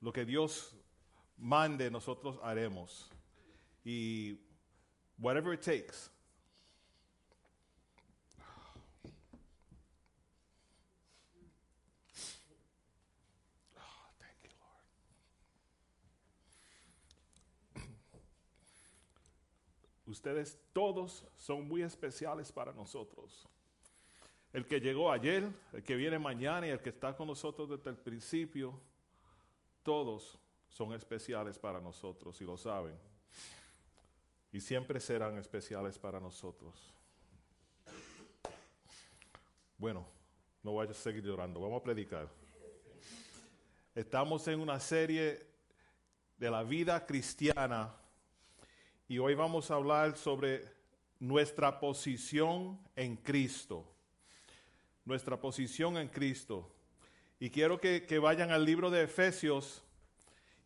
lo 0.00 0.12
que 0.12 0.24
Dios 0.24 0.72
mande, 1.36 1.90
nosotros 1.90 2.38
haremos. 2.44 3.10
Y 3.84 4.38
whatever 5.18 5.52
it 5.54 5.62
takes. 5.62 6.08
Ustedes 20.06 20.58
todos 20.72 21.24
son 21.36 21.66
muy 21.66 21.82
especiales 21.82 22.52
para 22.52 22.72
nosotros. 22.72 23.48
El 24.52 24.66
que 24.66 24.80
llegó 24.80 25.10
ayer, 25.10 25.50
el 25.72 25.82
que 25.82 25.96
viene 25.96 26.18
mañana 26.18 26.66
y 26.66 26.70
el 26.70 26.80
que 26.80 26.90
está 26.90 27.16
con 27.16 27.26
nosotros 27.26 27.70
desde 27.70 27.90
el 27.90 27.96
principio, 27.96 28.78
todos 29.82 30.38
son 30.68 30.92
especiales 30.92 31.58
para 31.58 31.80
nosotros 31.80 32.40
y 32.40 32.44
lo 32.44 32.56
saben. 32.56 32.96
Y 34.52 34.60
siempre 34.60 35.00
serán 35.00 35.38
especiales 35.38 35.98
para 35.98 36.20
nosotros. 36.20 36.92
Bueno, 39.78 40.06
no 40.62 40.72
voy 40.72 40.86
a 40.86 40.94
seguir 40.94 41.24
llorando, 41.24 41.60
vamos 41.60 41.80
a 41.80 41.84
predicar. 41.84 42.28
Estamos 43.94 44.46
en 44.48 44.60
una 44.60 44.78
serie 44.78 45.46
de 46.36 46.50
la 46.50 46.62
vida 46.62 47.04
cristiana 47.06 47.94
y 49.08 49.18
hoy 49.18 49.34
vamos 49.34 49.70
a 49.70 49.74
hablar 49.74 50.16
sobre 50.16 50.64
nuestra 51.18 51.78
posición 51.78 52.78
en 52.96 53.16
Cristo. 53.16 53.84
Nuestra 55.04 55.38
posición 55.38 55.98
en 55.98 56.08
Cristo. 56.08 56.70
Y 57.38 57.50
quiero 57.50 57.78
que, 57.78 58.18
vayan 58.18 58.50
al 58.50 58.64
libro 58.64 58.90
de 58.90 59.02
Efesios 59.02 59.82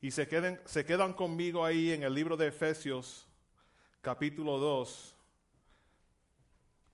y 0.00 0.12
se, 0.12 0.28
queden, 0.28 0.60
se 0.64 0.84
quedan 0.84 1.12
conmigo 1.12 1.64
ahí 1.64 1.90
en 1.90 2.04
el 2.04 2.14
libro 2.14 2.36
de 2.36 2.48
Efesios, 2.48 3.26
capítulo 4.00 4.58
2. 4.58 5.16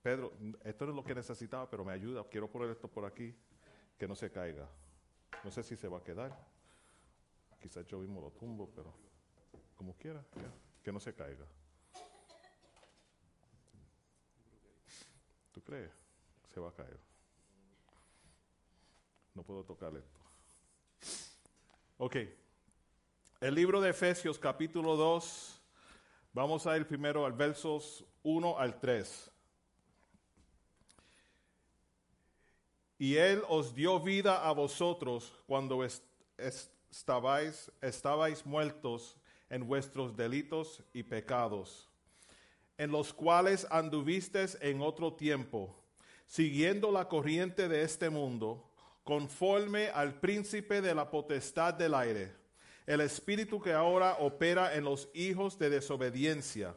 Pedro, 0.01 0.33
esto 0.63 0.85
no 0.85 0.91
es 0.91 0.95
lo 0.95 1.03
que 1.03 1.13
necesitaba, 1.13 1.69
pero 1.69 1.85
me 1.85 1.93
ayuda. 1.93 2.23
Quiero 2.29 2.49
poner 2.49 2.71
esto 2.71 2.87
por 2.87 3.05
aquí, 3.05 3.35
que 3.99 4.07
no 4.07 4.15
se 4.15 4.31
caiga. 4.31 4.67
No 5.43 5.51
sé 5.51 5.61
si 5.61 5.75
se 5.75 5.87
va 5.87 5.99
a 5.99 6.03
quedar. 6.03 6.35
Quizás 7.61 7.85
yo 7.85 7.99
mismo 7.99 8.21
lo 8.21 8.31
tumbo, 8.31 8.69
pero 8.75 8.93
como 9.75 9.95
quiera, 9.95 10.23
ya, 10.35 10.51
que 10.85 10.91
no 10.91 10.99
se 10.99 11.15
caiga. 11.15 11.43
¿Tú 15.51 15.59
crees? 15.63 15.91
Se 16.53 16.59
va 16.59 16.69
a 16.69 16.73
caer. 16.73 16.99
No 19.33 19.41
puedo 19.41 19.63
tocar 19.63 19.91
esto. 19.95 20.19
Ok. 21.97 22.15
El 23.41 23.55
libro 23.55 23.81
de 23.81 23.89
Efesios 23.89 24.37
capítulo 24.37 24.95
2. 24.95 25.59
Vamos 26.33 26.67
a 26.67 26.77
ir 26.77 26.85
primero 26.87 27.25
al 27.25 27.33
versos 27.33 28.05
1 28.21 28.59
al 28.59 28.79
3. 28.79 29.31
Y 32.99 33.15
Él 33.15 33.41
os 33.49 33.73
dio 33.73 33.99
vida 33.99 34.47
a 34.47 34.51
vosotros 34.51 35.33
cuando 35.47 35.83
est- 35.83 36.03
est- 36.37 36.69
estabais, 36.91 37.71
estabais 37.81 38.45
muertos 38.45 39.17
en 39.55 39.65
vuestros 39.65 40.17
delitos 40.17 40.83
y 40.91 41.01
pecados, 41.01 41.87
en 42.77 42.91
los 42.91 43.13
cuales 43.13 43.65
anduvisteis 43.71 44.57
en 44.59 44.81
otro 44.81 45.13
tiempo, 45.13 45.81
siguiendo 46.25 46.91
la 46.91 47.07
corriente 47.07 47.69
de 47.69 47.81
este 47.83 48.09
mundo, 48.09 48.69
conforme 49.05 49.87
al 49.87 50.19
príncipe 50.19 50.81
de 50.81 50.93
la 50.93 51.09
potestad 51.09 51.73
del 51.73 51.93
aire, 51.93 52.35
el 52.85 52.99
espíritu 52.99 53.61
que 53.61 53.71
ahora 53.71 54.17
opera 54.19 54.75
en 54.75 54.83
los 54.83 55.07
hijos 55.13 55.57
de 55.57 55.69
desobediencia, 55.69 56.75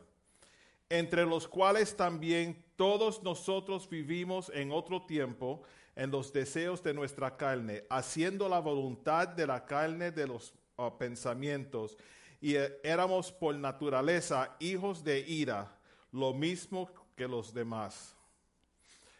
entre 0.88 1.26
los 1.26 1.48
cuales 1.48 1.96
también 1.96 2.64
todos 2.76 3.24
nosotros 3.24 3.90
vivimos 3.90 4.52
en 4.54 4.70
otro 4.70 5.04
tiempo 5.04 5.64
en 5.96 6.12
los 6.12 6.32
deseos 6.32 6.80
de 6.84 6.94
nuestra 6.94 7.36
carne, 7.36 7.82
haciendo 7.90 8.48
la 8.48 8.60
voluntad 8.60 9.26
de 9.26 9.48
la 9.48 9.66
carne 9.66 10.12
de 10.12 10.28
los 10.28 10.54
uh, 10.76 10.96
pensamientos, 10.96 11.98
y 12.40 12.54
eh, 12.54 12.80
éramos 12.82 13.32
por 13.32 13.54
naturaleza 13.54 14.56
hijos 14.60 15.02
de 15.02 15.20
ira, 15.20 15.76
lo 16.12 16.32
mismo 16.32 16.90
que 17.16 17.26
los 17.26 17.52
demás. 17.52 18.14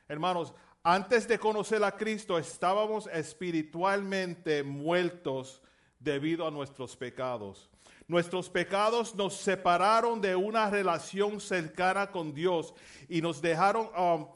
Hermanos, 0.06 0.54
antes 0.82 1.26
de 1.28 1.38
conocer 1.38 1.82
a 1.84 1.92
Cristo 1.92 2.38
estábamos 2.38 3.08
espiritualmente 3.08 4.62
muertos 4.62 5.60
debido 5.98 6.46
a 6.46 6.50
nuestros 6.50 6.96
pecados. 6.96 7.68
Nuestros 8.06 8.48
pecados 8.48 9.14
nos 9.14 9.34
separaron 9.34 10.20
de 10.20 10.34
una 10.34 10.70
relación 10.70 11.40
cercana 11.40 12.10
con 12.10 12.32
Dios 12.32 12.72
y 13.06 13.20
nos 13.20 13.42
dejaron, 13.42 13.90
um, 13.94 14.28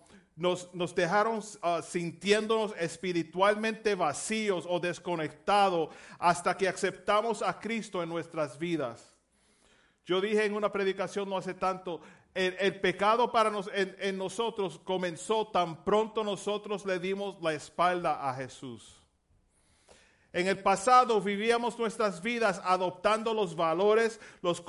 nos, 0.43 0.95
dejaron 0.95 1.39
uh, 1.39 1.83
sintiéndonos 1.83 2.75
espiritualmente 2.79 3.95
vacíos 3.95 4.67
o 4.69 4.81
desconectados 4.81 5.91
hasta 6.19 6.57
que 6.57 6.69
aceptamos 6.69 7.43
a 7.43 7.61
Cristo 7.61 8.03
en 8.03 8.09
nuestras 8.09 8.59
vidas. 8.59 9.15
Yo 10.05 10.21
dije 10.21 10.45
en 10.45 10.55
una 10.55 10.73
predicación 10.73 11.31
no 11.31 11.37
hace 11.37 11.55
tanto, 11.55 12.01
el, 12.35 12.81
pecado 12.81 13.31
para 13.31 13.53
en 13.75 14.19
nosotros 14.19 14.81
comenzó 14.83 15.47
tan 15.47 15.85
pronto 15.85 16.25
nosotros 16.25 16.85
le 16.85 16.99
dimos 16.99 17.41
la 17.41 17.53
espalda 17.53 18.29
a 18.29 18.35
Jesús. 18.35 18.99
En 20.33 20.49
el 20.49 20.59
pasado 20.61 21.21
vivíamos 21.21 21.79
nuestras 21.79 22.23
vidas 22.23 22.61
adoptando 22.65 23.33
los 23.33 23.55
valores, 23.55 24.19
los 24.41 24.61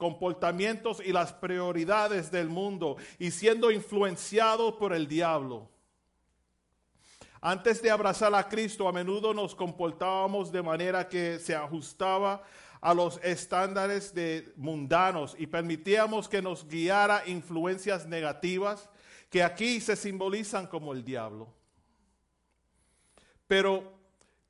comportamientos 0.00 1.00
y 1.04 1.12
las 1.12 1.32
prioridades 1.34 2.30
del 2.30 2.48
mundo 2.48 2.96
y 3.18 3.30
siendo 3.30 3.70
influenciados 3.70 4.74
por 4.76 4.94
el 4.94 5.06
diablo. 5.06 5.68
Antes 7.42 7.82
de 7.82 7.90
abrazar 7.90 8.34
a 8.34 8.48
Cristo, 8.48 8.88
a 8.88 8.92
menudo 8.92 9.34
nos 9.34 9.54
comportábamos 9.54 10.50
de 10.50 10.62
manera 10.62 11.06
que 11.06 11.38
se 11.38 11.54
ajustaba 11.54 12.42
a 12.80 12.94
los 12.94 13.20
estándares 13.22 14.14
de 14.14 14.54
mundanos 14.56 15.36
y 15.38 15.46
permitíamos 15.46 16.30
que 16.30 16.40
nos 16.40 16.66
guiara 16.66 17.22
influencias 17.26 18.06
negativas 18.06 18.88
que 19.28 19.42
aquí 19.42 19.80
se 19.80 19.96
simbolizan 19.96 20.66
como 20.66 20.94
el 20.94 21.04
diablo. 21.04 21.52
Pero 23.46 24.00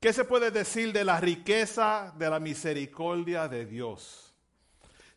¿Qué 0.01 0.15
se 0.15 0.25
puede 0.25 0.51
decir 0.51 0.95
de 0.95 1.05
la 1.05 1.21
riqueza 1.21 2.15
de 2.17 2.31
la 2.31 2.41
misericordia 2.41 3.47
de 3.49 3.67
Dios? 3.67 4.30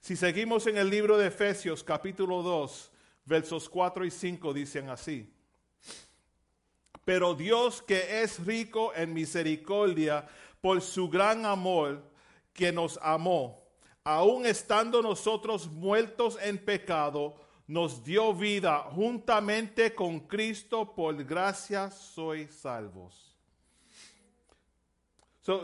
Si 0.03 0.17
seguimos 0.17 0.67
en 0.67 0.77
el 0.77 0.89
libro 0.89 1.17
de 1.17 1.27
Efesios 1.27 1.81
capítulo 1.81 2.43
2, 2.43 2.91
versos 3.23 3.69
4 3.69 4.03
y 4.03 4.11
5 4.11 4.53
dicen 4.53 4.89
así. 4.89 5.33
Pero 7.05 7.33
Dios 7.35 7.81
que 7.81 8.21
es 8.21 8.45
rico 8.45 8.91
en 8.95 9.13
misericordia 9.13 10.27
por 10.59 10.81
su 10.81 11.07
gran 11.07 11.45
amor 11.45 12.03
que 12.51 12.73
nos 12.73 12.99
amó, 13.01 13.63
aun 14.03 14.45
estando 14.45 15.01
nosotros 15.01 15.67
muertos 15.67 16.37
en 16.41 16.57
pecado, 16.57 17.35
nos 17.65 18.03
dio 18.03 18.33
vida 18.33 18.79
juntamente 18.79 19.95
con 19.95 20.19
Cristo, 20.19 20.93
por 20.93 21.23
gracia 21.23 21.89
sois 21.89 22.53
salvos 22.53 23.32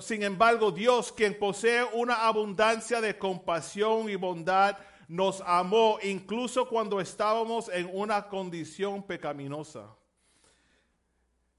sin 0.01 0.23
embargo, 0.23 0.71
Dios, 0.71 1.11
quien 1.11 1.37
posee 1.37 1.83
una 1.93 2.27
abundancia 2.27 2.99
de 2.99 3.17
compasión 3.17 4.09
y 4.09 4.15
bondad, 4.15 4.77
nos 5.07 5.41
amó 5.45 5.97
incluso 6.03 6.67
cuando 6.67 6.99
estábamos 6.99 7.69
en 7.69 7.89
una 7.93 8.27
condición 8.27 9.01
pecaminosa. 9.01 9.95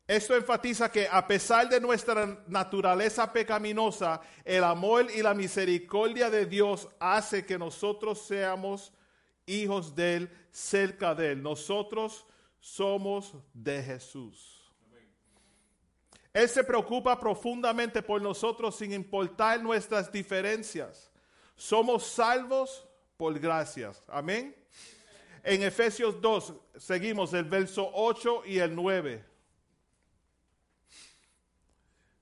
Esto 0.06 0.36
enfatiza 0.36 0.90
que 0.90 1.08
a 1.10 1.26
pesar 1.26 1.68
de 1.68 1.80
nuestra 1.80 2.44
naturaleza 2.46 3.32
pecaminosa, 3.32 4.20
el 4.44 4.64
amor 4.64 5.06
y 5.14 5.22
la 5.22 5.34
misericordia 5.34 6.28
de 6.28 6.46
Dios 6.46 6.88
hace 6.98 7.46
que 7.46 7.56
nosotros 7.56 8.20
seamos 8.20 8.92
hijos 9.46 9.94
de 9.94 10.16
Él, 10.16 10.30
cerca 10.50 11.14
de 11.14 11.32
Él. 11.32 11.42
Nosotros 11.42 12.26
somos 12.58 13.34
de 13.54 13.82
Jesús. 13.82 14.59
Él 16.32 16.48
se 16.48 16.62
preocupa 16.62 17.18
profundamente 17.18 18.02
por 18.02 18.22
nosotros 18.22 18.76
sin 18.76 18.92
importar 18.92 19.60
nuestras 19.62 20.10
diferencias. 20.12 21.10
Somos 21.56 22.06
salvos 22.06 22.86
por 23.16 23.38
gracias. 23.38 24.02
Amén. 24.06 24.54
En 25.42 25.62
Efesios 25.62 26.20
2 26.20 26.54
seguimos 26.76 27.32
el 27.32 27.44
verso 27.44 27.90
8 27.92 28.42
y 28.46 28.58
el 28.58 28.74
9. 28.74 29.24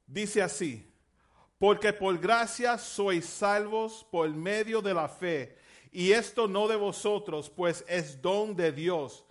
Dice 0.07 0.41
así, 0.41 0.91
porque 1.59 1.93
por 1.93 2.19
gracia 2.19 2.79
sois 2.79 3.27
salvos 3.27 4.07
por 4.11 4.29
medio 4.31 4.81
de 4.81 4.95
la 4.95 5.09
fe, 5.09 5.59
y 5.93 6.13
esto 6.13 6.49
no 6.49 6.67
de 6.67 6.77
vosotros, 6.77 7.51
pues 7.51 7.85
es 7.89 8.23
don 8.23 8.57
de 8.57 8.73
Dios, 8.73 9.25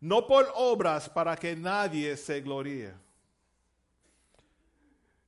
no 0.00 0.26
por 0.26 0.50
obras 0.54 1.08
para 1.08 1.36
que 1.36 1.54
nadie 1.54 2.16
se 2.16 2.40
gloríe. 2.40 3.01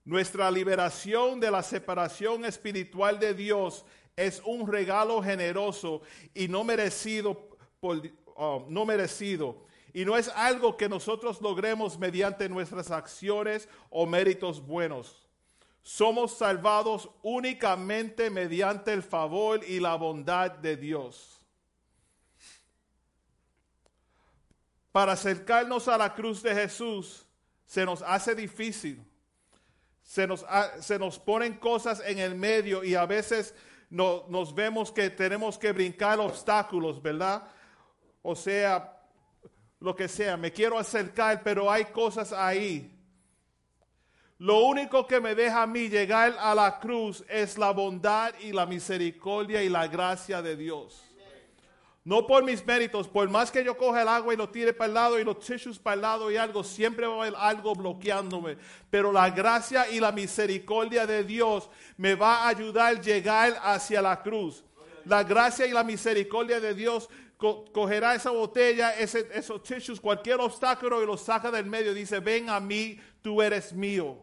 Nuestra 0.04 0.50
liberación 0.50 1.40
de 1.40 1.50
la 1.50 1.62
separación 1.62 2.44
espiritual 2.44 3.18
de 3.18 3.32
Dios 3.32 3.86
es 4.16 4.42
un 4.44 4.70
regalo 4.70 5.22
generoso 5.22 6.02
y 6.34 6.46
no 6.46 6.62
merecido, 6.62 7.48
por, 7.80 8.02
oh, 8.34 8.66
no 8.68 8.84
merecido. 8.84 9.64
Y 9.94 10.04
no 10.04 10.18
es 10.18 10.28
algo 10.28 10.76
que 10.76 10.90
nosotros 10.90 11.40
logremos 11.40 11.98
mediante 11.98 12.48
nuestras 12.50 12.90
acciones 12.90 13.66
o 13.88 14.04
méritos 14.04 14.64
buenos. 14.64 15.26
Somos 15.82 16.36
salvados 16.36 17.08
únicamente 17.22 18.28
mediante 18.28 18.92
el 18.92 19.02
favor 19.02 19.60
y 19.66 19.80
la 19.80 19.94
bondad 19.94 20.50
de 20.50 20.76
Dios. 20.76 21.40
Para 24.92 25.12
acercarnos 25.12 25.88
a 25.88 25.96
la 25.96 26.14
cruz 26.14 26.42
de 26.42 26.54
Jesús 26.54 27.24
se 27.64 27.86
nos 27.86 28.02
hace 28.02 28.34
difícil 28.34 29.02
se 30.04 30.26
nos, 30.26 30.44
se 30.80 30.98
nos 30.98 31.18
ponen 31.18 31.54
cosas 31.54 32.02
en 32.04 32.18
el 32.18 32.34
medio 32.34 32.84
y 32.84 32.94
a 32.94 33.06
veces 33.06 33.54
no, 33.90 34.24
nos 34.28 34.54
vemos 34.54 34.92
que 34.92 35.10
tenemos 35.10 35.58
que 35.58 35.72
brincar 35.72 36.20
obstáculos, 36.20 37.02
¿verdad? 37.02 37.48
O 38.22 38.36
sea, 38.36 39.00
lo 39.80 39.96
que 39.96 40.08
sea, 40.08 40.36
me 40.36 40.52
quiero 40.52 40.78
acercar, 40.78 41.42
pero 41.42 41.70
hay 41.70 41.86
cosas 41.86 42.32
ahí. 42.32 42.90
Lo 44.38 44.64
único 44.64 45.06
que 45.06 45.20
me 45.20 45.34
deja 45.34 45.62
a 45.62 45.66
mí 45.66 45.88
llegar 45.88 46.36
a 46.38 46.54
la 46.54 46.78
cruz 46.80 47.24
es 47.28 47.56
la 47.56 47.70
bondad 47.70 48.34
y 48.40 48.52
la 48.52 48.66
misericordia 48.66 49.62
y 49.62 49.68
la 49.68 49.86
gracia 49.86 50.42
de 50.42 50.56
Dios. 50.56 51.03
No 52.04 52.26
por 52.26 52.44
mis 52.44 52.64
méritos, 52.66 53.08
por 53.08 53.30
más 53.30 53.50
que 53.50 53.64
yo 53.64 53.78
coja 53.78 54.02
el 54.02 54.08
agua 54.08 54.34
y 54.34 54.36
lo 54.36 54.50
tire 54.50 54.74
para 54.74 54.88
el 54.88 54.94
lado 54.94 55.18
y 55.18 55.24
los 55.24 55.38
tissues 55.38 55.78
para 55.78 55.94
el 55.94 56.02
lado 56.02 56.30
y 56.30 56.36
algo, 56.36 56.62
siempre 56.62 57.06
va 57.06 57.14
a 57.14 57.16
haber 57.22 57.34
algo 57.38 57.74
bloqueándome. 57.74 58.58
Pero 58.90 59.10
la 59.10 59.30
gracia 59.30 59.88
y 59.88 60.00
la 60.00 60.12
misericordia 60.12 61.06
de 61.06 61.24
Dios 61.24 61.70
me 61.96 62.14
va 62.14 62.42
a 62.42 62.48
ayudar 62.48 62.96
a 62.96 63.00
llegar 63.00 63.58
hacia 63.62 64.02
la 64.02 64.22
cruz. 64.22 64.62
La 65.06 65.24
gracia 65.24 65.66
y 65.66 65.70
la 65.70 65.82
misericordia 65.82 66.60
de 66.60 66.74
Dios 66.74 67.08
cogerá 67.72 68.14
esa 68.14 68.30
botella, 68.30 68.94
esos 68.98 69.62
tissues, 69.62 69.98
cualquier 69.98 70.40
obstáculo 70.40 71.02
y 71.02 71.06
lo 71.06 71.16
saca 71.16 71.50
del 71.50 71.64
medio. 71.64 71.94
Dice, 71.94 72.20
ven 72.20 72.50
a 72.50 72.60
mí, 72.60 73.00
tú 73.22 73.40
eres 73.40 73.72
mío. 73.72 74.18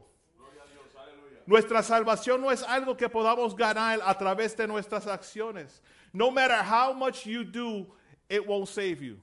Nuestra 1.48 1.82
salvación 1.82 2.42
no 2.42 2.52
es 2.52 2.62
algo 2.62 2.96
que 2.96 3.10
podamos 3.10 3.56
ganar 3.56 4.00
a 4.06 4.16
través 4.18 4.56
de 4.56 4.68
nuestras 4.68 5.08
acciones. 5.08 5.82
No 6.14 6.30
matter 6.30 6.56
how 6.56 6.94
much 6.94 7.26
you 7.26 7.44
do, 7.44 7.88
it 8.30 8.46
won't 8.46 8.68
save 8.68 9.02
you. 9.02 9.18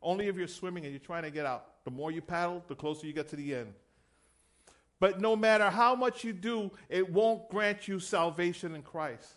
Only 0.00 0.28
if 0.28 0.36
you're 0.36 0.48
swimming 0.48 0.84
and 0.84 0.92
you're 0.92 1.00
trying 1.00 1.22
to 1.24 1.30
get 1.30 1.46
out. 1.46 1.66
The 1.84 1.90
more 1.90 2.10
you 2.10 2.22
paddle, 2.22 2.62
the 2.68 2.74
closer 2.74 3.06
you 3.06 3.12
get 3.12 3.28
to 3.28 3.36
the 3.36 3.54
end. 3.54 3.74
But 5.00 5.20
no 5.20 5.36
matter 5.36 5.70
how 5.70 5.94
much 5.94 6.24
you 6.24 6.32
do, 6.32 6.70
it 6.88 7.10
won't 7.10 7.48
grant 7.50 7.88
you 7.88 8.00
salvation 8.00 8.74
in 8.74 8.82
Christ. 8.82 9.28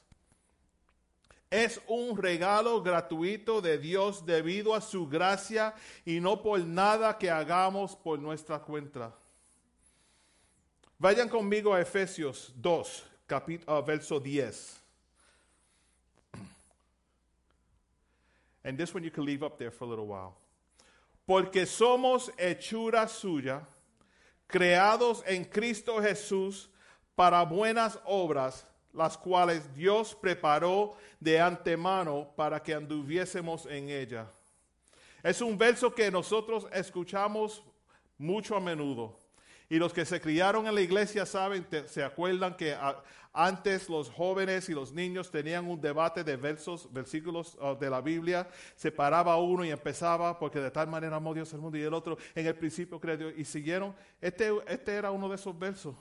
Es 1.49 1.79
un 1.87 2.17
regalo 2.17 2.83
gratuito 2.83 3.61
de 3.61 3.77
Dios 3.77 4.21
debido 4.21 4.75
a 4.75 4.81
su 4.81 5.07
gracia 5.07 5.73
y 6.05 6.19
no 6.19 6.35
por 6.35 6.59
nada 6.59 7.17
que 7.17 7.29
hagamos 7.29 7.95
por 7.95 8.19
nuestra 8.19 8.59
cuenta. 8.59 9.13
Vayan 10.99 11.29
conmigo 11.29 11.73
a 11.73 11.79
Efesios 11.79 12.51
2, 12.55 13.03
capítulo, 13.27 13.79
uh, 13.79 13.81
verso 13.81 14.19
10. 14.19 14.81
And 18.67 18.77
this 18.77 18.93
one 18.93 19.01
you 19.01 19.11
can 19.11 19.23
leave 19.23 19.43
up 19.43 19.57
there 19.57 19.71
for 19.71 19.85
a 19.85 19.87
little 19.87 20.07
while. 20.07 20.35
Porque 21.25 21.65
somos 21.65 22.29
hechura 22.37 23.07
suya, 23.07 23.65
creados 24.45 25.23
en 25.25 25.45
Cristo 25.45 26.01
Jesús 26.01 26.67
para 27.15 27.45
buenas 27.45 27.97
obras, 28.05 28.65
las 28.93 29.15
cuales 29.15 29.73
Dios 29.73 30.13
preparó 30.13 30.97
de 31.21 31.39
antemano 31.39 32.27
para 32.35 32.61
que 32.61 32.73
anduviésemos 32.73 33.65
en 33.67 33.89
ella. 33.89 34.27
Es 35.23 35.39
un 35.39 35.57
verso 35.57 35.95
que 35.95 36.11
nosotros 36.11 36.67
escuchamos 36.73 37.63
mucho 38.17 38.53
a 38.53 38.59
menudo. 38.59 39.17
Y 39.69 39.77
los 39.77 39.91
que 39.93 40.05
se 40.05 40.21
criaron 40.21 40.65
en 40.67 40.75
la 40.75 40.81
iglesia 40.81 41.25
saben, 41.25 41.67
se 41.87 42.03
acuerdan 42.03 42.55
que 42.55 42.73
a- 42.73 43.03
antes 43.33 43.89
los 43.89 44.09
jóvenes 44.09 44.67
y 44.69 44.73
los 44.73 44.93
niños 44.93 45.29
tenían 45.29 45.67
un 45.67 45.79
debate 45.79 46.23
de 46.23 46.37
versos, 46.37 46.91
versículos 46.91 47.55
uh, 47.61 47.75
de 47.75 47.89
la 47.89 48.01
Biblia. 48.01 48.47
Se 48.75 48.91
paraba 48.91 49.37
uno 49.37 49.63
y 49.65 49.69
empezaba, 49.69 50.39
porque 50.39 50.59
de 50.59 50.71
tal 50.71 50.87
manera 50.87 51.17
amó 51.17 51.33
Dios 51.33 51.51
el 51.53 51.59
mundo 51.59 51.77
y 51.77 51.81
el 51.83 51.93
otro. 51.93 52.17
En 52.33 52.47
el 52.47 52.55
principio 52.55 52.99
creó 52.99 53.17
Dios. 53.17 53.33
Y 53.37 53.45
siguieron. 53.45 53.93
Este, 54.21 54.51
este 54.67 54.93
era 54.93 55.11
uno 55.11 55.29
de 55.29 55.35
esos 55.35 55.57
versos. 55.59 55.95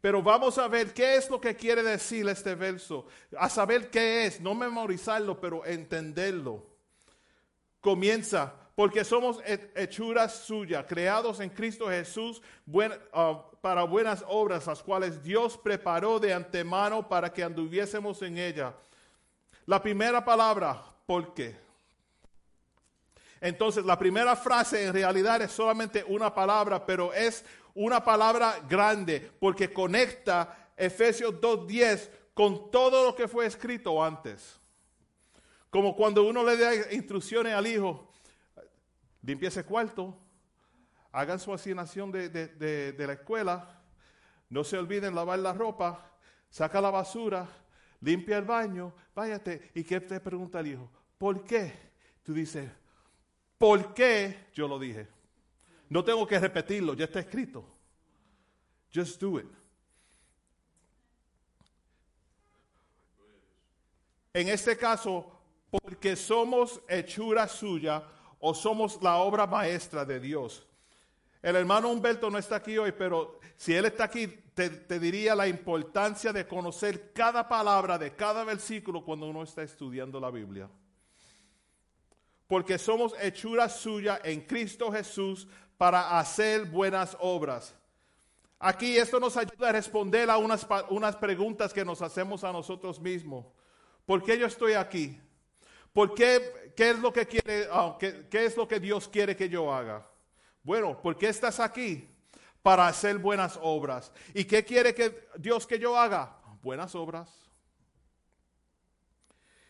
Pero 0.00 0.22
vamos 0.22 0.56
a 0.56 0.66
ver 0.66 0.94
qué 0.94 1.16
es 1.16 1.28
lo 1.28 1.38
que 1.38 1.54
quiere 1.54 1.82
decir 1.82 2.26
este 2.28 2.54
verso. 2.54 3.06
A 3.38 3.48
saber 3.50 3.90
qué 3.90 4.24
es, 4.24 4.40
no 4.40 4.54
memorizarlo, 4.54 5.38
pero 5.38 5.64
entenderlo 5.66 6.66
comienza, 7.80 8.54
porque 8.80 9.04
somos 9.04 9.42
he- 9.44 9.70
hechuras 9.76 10.38
suyas, 10.38 10.86
creados 10.88 11.38
en 11.40 11.50
Cristo 11.50 11.86
Jesús 11.90 12.40
ah, 13.12 13.44
para 13.60 13.82
buenas 13.82 14.24
obras, 14.26 14.66
las 14.66 14.82
cuales 14.82 15.22
Dios 15.22 15.58
preparó 15.58 16.18
de 16.18 16.32
antemano 16.32 17.06
para 17.06 17.30
que 17.30 17.42
anduviésemos 17.44 18.22
en 18.22 18.38
ella. 18.38 18.74
La 19.66 19.82
primera 19.82 20.24
palabra, 20.24 20.82
¿por 21.04 21.34
qué? 21.34 21.54
Entonces, 23.42 23.84
la 23.84 23.98
primera 23.98 24.34
frase 24.34 24.86
en 24.86 24.94
realidad 24.94 25.42
es 25.42 25.52
solamente 25.52 26.02
una 26.02 26.34
palabra, 26.34 26.86
pero 26.86 27.12
es 27.12 27.44
una 27.74 28.02
palabra 28.02 28.60
grande, 28.66 29.30
porque 29.38 29.70
conecta 29.70 30.70
Efesios 30.74 31.34
2.10 31.34 32.08
con 32.32 32.70
todo 32.70 33.04
lo 33.04 33.14
que 33.14 33.28
fue 33.28 33.44
escrito 33.44 34.02
antes. 34.02 34.58
Como 35.68 35.94
cuando 35.94 36.24
uno 36.24 36.42
le 36.42 36.56
da 36.56 36.94
instrucciones 36.94 37.52
al 37.52 37.66
hijo, 37.66 38.09
limpie 39.22 39.48
ese 39.48 39.64
cuarto, 39.64 40.16
hagan 41.12 41.38
su 41.38 41.52
asignación 41.52 42.10
de, 42.12 42.28
de- 42.28 42.92
de- 42.92 43.06
la 43.06 43.12
escuela, 43.14 43.82
no 44.48 44.64
se 44.64 44.78
olviden 44.78 45.14
lavar 45.14 45.38
la 45.38 45.52
ropa, 45.52 46.10
saca 46.48 46.80
la 46.80 46.90
basura, 46.90 47.48
limpia 48.00 48.38
el 48.38 48.44
baño, 48.44 48.94
váyate. 49.14 49.70
¿Y 49.74 49.84
qué 49.84 50.00
te 50.00 50.20
pregunta 50.20 50.60
el 50.60 50.68
hijo? 50.68 50.90
¿Por 51.18 51.44
qué? 51.44 51.72
Tú 52.22 52.32
dices, 52.34 52.70
¿por 53.58 53.94
qué 53.94 54.46
yo 54.54 54.66
lo 54.68 54.78
dije? 54.78 55.08
No 55.88 56.04
tengo 56.04 56.26
que 56.26 56.38
repetirlo, 56.38 56.94
ya 56.94 57.04
está 57.04 57.20
escrito. 57.20 57.64
Just 58.94 59.20
do 59.20 59.38
it. 59.38 59.46
En 64.32 64.48
este 64.48 64.76
caso, 64.76 65.30
porque 65.70 66.14
somos 66.16 66.80
hechura 66.88 67.48
suya 67.48 68.02
o 68.40 68.54
somos 68.54 69.00
la 69.02 69.16
obra 69.18 69.46
maestra 69.46 70.04
de 70.04 70.18
Dios. 70.18 70.66
El 71.42 71.56
hermano 71.56 71.88
Humberto 71.88 72.30
no 72.30 72.38
está 72.38 72.56
aquí 72.56 72.76
hoy, 72.76 72.92
pero 72.92 73.38
si 73.56 73.74
él 73.74 73.86
está 73.86 74.04
aquí, 74.04 74.26
te, 74.54 74.98
diría 74.98 75.34
la 75.34 75.48
importancia 75.48 76.32
de 76.32 76.46
conocer 76.46 77.12
cada 77.12 77.48
palabra 77.48 77.96
de 77.98 78.14
cada 78.14 78.44
versículo 78.44 79.04
cuando 79.04 79.28
uno 79.28 79.42
está 79.42 79.62
estudiando 79.62 80.20
la 80.20 80.30
Biblia. 80.30 80.68
Porque 82.46 82.78
somos 82.78 83.14
hechura 83.20 83.68
suya 83.68 84.20
en 84.22 84.42
Cristo 84.42 84.90
Jesús 84.92 85.46
para 85.78 86.18
hacer 86.18 86.66
buenas 86.66 87.16
obras. 87.20 87.74
Aquí 88.58 88.98
esto 88.98 89.18
nos 89.18 89.36
ayuda 89.38 89.70
a 89.70 89.72
responder 89.72 90.28
a 90.28 90.36
unas, 90.36 90.66
unas 90.90 91.16
preguntas 91.16 91.72
que 91.72 91.84
nos 91.84 92.02
hacemos 92.02 92.44
a 92.44 92.52
nosotros 92.52 93.00
mismos. 93.00 93.46
¿Por 94.04 94.22
qué 94.22 94.38
yo 94.38 94.46
estoy 94.46 94.74
aquí? 94.74 95.18
¿Por 95.92 96.14
qué, 96.14 96.72
qué 96.76 96.90
es 96.90 96.98
lo 96.98 97.12
que 97.12 97.26
quiere, 97.26 97.66
ah, 97.70 97.96
qué, 97.98 98.26
qué 98.30 98.44
es 98.44 98.56
lo 98.56 98.66
que 98.68 98.78
Dios 98.78 99.08
quiere 99.08 99.36
que 99.36 99.48
yo 99.48 99.72
haga? 99.72 100.06
Bueno, 100.62 101.00
¿por 101.00 101.16
qué 101.16 101.28
estás 101.28 101.58
aquí? 101.58 102.08
Para 102.62 102.86
hacer 102.86 103.18
buenas 103.18 103.58
obras. 103.62 104.12
¿Y 104.34 104.44
qué 104.44 104.64
quiere 104.64 104.94
que 104.94 105.28
Dios 105.36 105.66
que 105.66 105.78
yo 105.78 105.96
haga? 105.96 106.36
Buenas 106.62 106.94
obras. 106.94 107.40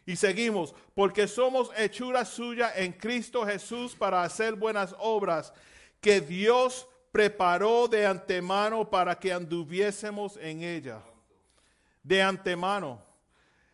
Y 0.04 0.16
seguimos, 0.16 0.74
porque 0.94 1.28
somos 1.28 1.70
hechura 1.76 2.24
suya 2.24 2.72
en 2.74 2.92
Cristo 2.92 3.46
Jesús 3.46 3.94
para 3.94 4.22
hacer 4.22 4.56
buenas 4.56 4.94
obras 4.98 5.52
que 6.00 6.20
Dios 6.20 6.88
preparó 7.12 7.86
de 7.86 8.06
antemano 8.06 8.88
para 8.88 9.18
que 9.18 9.32
anduviésemos 9.32 10.36
en 10.38 10.62
ella. 10.62 11.02
De 12.02 12.22
antemano. 12.22 13.09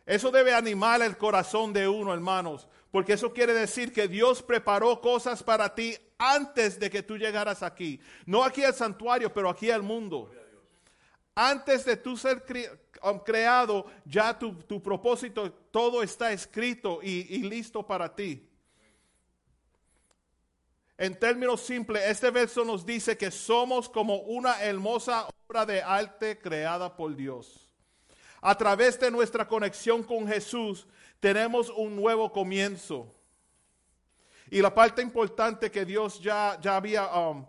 Eso 0.07 0.31
debe 0.31 0.53
animar 0.53 1.01
el 1.01 1.17
corazón 1.17 1.73
de 1.73 1.85
uno, 1.85 2.13
hermanos, 2.13 2.65
porque 2.91 3.13
eso 3.13 3.33
quiere 3.33 3.53
decir 3.53 3.91
que 3.91 4.07
Dios 4.07 4.41
preparó 4.41 5.01
cosas 5.01 5.43
para 5.43 5.75
ti 5.75 5.97
antes 6.17 6.79
de 6.79 6.89
que 6.89 7.03
tú 7.03 7.17
llegaras 7.17 7.61
aquí. 7.61 7.99
No 8.25 8.41
aquí 8.45 8.63
al 8.63 8.73
santuario, 8.73 9.33
pero 9.33 9.49
aquí 9.49 9.69
al 9.69 9.83
mundo. 9.83 10.31
Antes 11.35 11.83
de 11.83 11.97
tú 11.97 12.15
ser 12.15 12.41
um, 13.03 13.19
creado, 13.19 13.85
ya 14.05 14.39
tu, 14.39 14.81
propósito, 14.81 15.51
todo 15.71 16.01
está 16.01 16.31
escrito 16.31 17.01
y 17.03 17.43
listo 17.43 17.85
para 17.85 18.15
ti. 18.15 18.47
En 20.97 21.19
términos 21.19 21.61
simples, 21.61 22.01
este 22.07 22.31
verso 22.31 22.63
nos 22.63 22.85
dice 22.85 23.17
que 23.17 23.29
somos 23.29 23.89
como 23.89 24.19
una 24.21 24.63
hermosa 24.63 25.27
obra 25.47 25.65
de 25.65 25.81
arte 25.81 26.39
creada 26.39 26.95
por 26.95 27.13
Dios. 27.13 27.66
A 28.41 28.55
través 28.55 28.99
de 28.99 29.09
nuestra 29.09 29.47
conexión 29.47 30.03
con 30.03 30.27
Jesús, 30.27 30.87
tenemos 31.19 31.69
un 31.69 31.95
nuevo 31.95 32.31
comienzo. 32.31 33.13
Y 34.49 34.61
la 34.61 34.73
parte 34.73 35.01
importante 35.01 35.71
que 35.71 35.85
Dios 35.85 36.19
ya, 36.21 36.57
ya 36.61 36.77
había 36.77 37.07
um, 37.07 37.45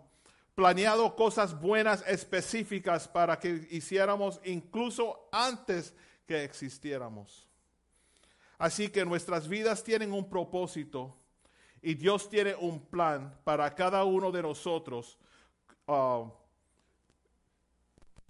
planeado 0.55 1.15
cosas 1.15 1.57
buenas 1.57 2.03
específicas 2.07 3.07
para 3.07 3.39
que 3.39 3.67
hiciéramos 3.71 4.41
incluso 4.43 5.29
antes 5.31 5.93
que 6.25 6.43
existiéramos. 6.43 7.47
Así 8.57 8.89
que 8.89 9.05
nuestras 9.05 9.47
vidas 9.47 9.83
tienen 9.83 10.11
un 10.11 10.29
propósito 10.29 11.15
y 11.81 11.93
Dios 11.93 12.29
tiene 12.29 12.55
un 12.55 12.81
plan 12.81 13.39
para 13.45 13.73
cada 13.73 14.03
uno 14.03 14.31
de 14.31 14.41
nosotros 14.41 15.17
uh, 15.87 16.29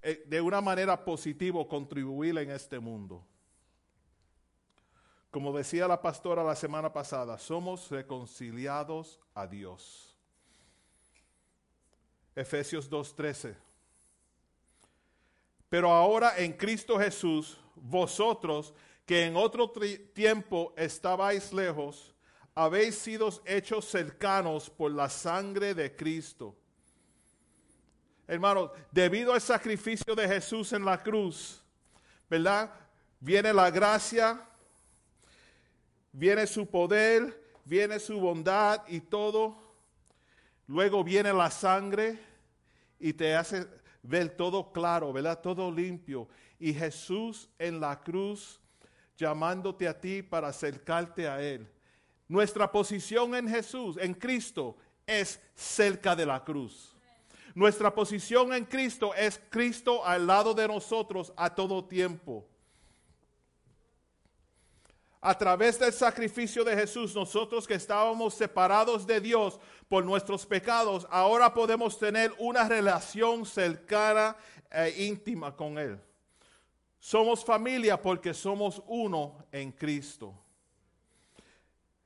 de 0.01 0.41
una 0.41 0.61
manera 0.61 1.03
positiva 1.03 1.67
contribuir 1.67 2.37
en 2.37 2.51
este 2.51 2.79
mundo. 2.79 3.25
Como 5.31 5.55
decía 5.55 5.87
la 5.87 6.01
pastora 6.01 6.43
la 6.43 6.55
semana 6.55 6.91
pasada, 6.91 7.37
somos 7.37 7.89
reconciliados 7.91 9.19
a 9.35 9.45
Dios. 9.45 10.17
Efesios 12.35 12.89
2:13. 12.89 13.55
Pero 15.69 15.91
ahora 15.91 16.37
en 16.37 16.53
Cristo 16.53 16.97
Jesús, 16.97 17.59
vosotros 17.75 18.73
que 19.05 19.25
en 19.25 19.35
otro 19.35 19.71
tiempo 20.13 20.73
estabais 20.77 21.53
lejos, 21.53 22.15
habéis 22.55 22.95
sido 22.95 23.29
hechos 23.45 23.85
cercanos 23.85 24.69
por 24.69 24.91
la 24.91 25.09
sangre 25.09 25.73
de 25.73 25.95
Cristo. 25.95 26.55
Hermanos, 28.29 28.69
debido 28.91 29.33
al 29.33 29.41
sacrificio 29.41 30.13
de 30.13 30.27
Jesús 30.27 30.71
en 30.73 30.85
la 30.85 31.01
cruz, 31.01 31.63
¿verdad? 32.29 32.71
Viene 33.19 33.51
la 33.51 33.71
gracia, 33.71 34.39
viene 36.11 36.45
su 36.45 36.69
poder, 36.69 37.43
viene 37.65 37.97
su 37.97 38.19
bondad 38.19 38.83
y 38.87 38.99
todo. 38.99 39.57
Luego 40.67 41.03
viene 41.03 41.33
la 41.33 41.49
sangre 41.49 42.19
y 42.99 43.13
te 43.13 43.35
hace 43.35 43.65
ver 44.03 44.29
todo 44.37 44.71
claro, 44.71 45.11
¿verdad? 45.11 45.41
Todo 45.41 45.71
limpio. 45.71 46.27
Y 46.59 46.71
Jesús 46.71 47.49
en 47.57 47.79
la 47.79 47.99
cruz 47.99 48.61
llamándote 49.17 49.87
a 49.87 49.99
ti 49.99 50.21
para 50.21 50.49
acercarte 50.49 51.27
a 51.27 51.41
Él. 51.41 51.67
Nuestra 52.27 52.71
posición 52.71 53.33
en 53.33 53.49
Jesús, 53.49 53.97
en 53.99 54.13
Cristo, 54.13 54.77
es 55.07 55.41
cerca 55.55 56.15
de 56.15 56.27
la 56.27 56.43
cruz. 56.43 56.95
Nuestra 57.59 57.93
posición 57.93 58.53
en 58.53 58.63
Cristo 58.63 59.13
es 59.13 59.37
Cristo 59.49 60.05
al 60.05 60.25
lado 60.25 60.53
de 60.53 60.65
nosotros 60.65 61.33
a 61.35 61.53
todo 61.53 61.83
tiempo. 61.83 62.47
A 65.19 65.37
través 65.37 65.77
del 65.77 65.91
sacrificio 65.91 66.63
de 66.63 66.73
Jesús, 66.73 67.13
nosotros 67.13 67.67
que 67.67 67.73
estábamos 67.73 68.33
separados 68.33 69.05
de 69.05 69.19
Dios 69.19 69.59
por 69.89 70.05
nuestros 70.05 70.45
pecados, 70.45 71.05
ahora 71.09 71.53
podemos 71.53 71.99
tener 71.99 72.33
una 72.37 72.63
relación 72.63 73.45
cercana 73.45 74.37
e 74.71 75.03
íntima 75.03 75.53
con 75.53 75.77
Él. 75.77 75.99
Somos 76.97 77.43
familia 77.43 78.01
porque 78.01 78.33
somos 78.33 78.81
uno 78.87 79.43
en 79.51 79.73
Cristo. 79.73 80.33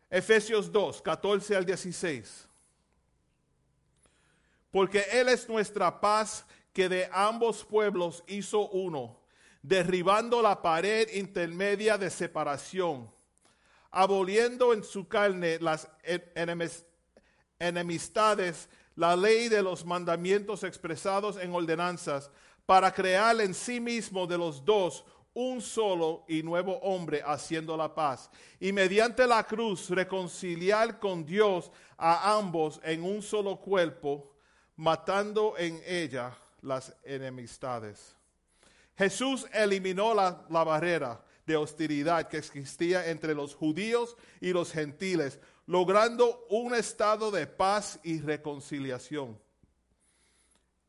Efesios 0.10 0.72
2, 0.72 1.00
14 1.04 1.56
al 1.56 1.64
16. 1.64 2.50
Porque 4.74 5.06
Él 5.12 5.30
es 5.30 5.48
nuestra 5.48 6.02
paz 6.02 6.48
que 6.74 6.90
de 6.90 7.08
ambos 7.14 7.64
pueblos 7.64 8.24
hizo 8.26 8.70
uno, 8.70 9.20
derribando 9.62 10.42
la 10.42 10.64
pared 10.64 11.08
intermedia 11.14 11.96
de 11.96 12.10
separación, 12.10 13.08
aboliendo 13.92 14.74
en 14.74 14.84
su 14.84 15.08
carne 15.08 15.60
las 15.60 15.88
enemis- 16.34 16.86
enemistades, 17.60 18.68
la 18.96 19.16
ley 19.16 19.48
de 19.48 19.62
los 19.62 19.86
mandamientos 19.86 20.64
expresados 20.64 21.38
en 21.38 21.54
ordenanzas, 21.54 22.32
para 22.66 22.92
crear 22.92 23.40
en 23.42 23.54
sí 23.54 23.80
mismo 23.80 24.26
de 24.26 24.40
los 24.40 24.66
dos 24.66 25.06
un 25.36 25.62
solo 25.62 26.26
y 26.28 26.42
nuevo 26.42 26.80
hombre 26.80 27.22
haciendo 27.24 27.78
la 27.78 27.94
paz, 27.94 28.32
y 28.60 28.72
mediante 28.72 29.28
la 29.28 29.44
cruz 29.44 29.92
reconciliar 29.92 31.00
con 31.00 31.24
Dios 31.24 31.72
a 31.96 32.36
ambos 32.36 32.82
en 32.84 33.04
un 33.04 33.22
solo 33.22 33.58
cuerpo, 33.58 34.33
matando 34.76 35.56
en 35.58 35.82
ella 35.86 36.38
las 36.62 36.96
enemistades. 37.04 38.16
Jesús 38.98 39.48
eliminó 39.54 40.14
la, 40.14 40.46
la 40.50 40.64
barrera 40.64 41.24
de 41.46 41.56
hostilidad 41.56 42.28
que 42.28 42.38
existía 42.38 43.10
entre 43.10 43.34
los 43.34 43.56
judíos 43.56 44.16
y 44.40 44.54
los 44.54 44.72
gentiles, 44.72 45.40
logrando 45.66 46.46
un 46.50 46.74
estado 46.76 47.32
de 47.32 47.48
paz 47.48 48.00
y 48.04 48.20
reconciliación. 48.20 49.40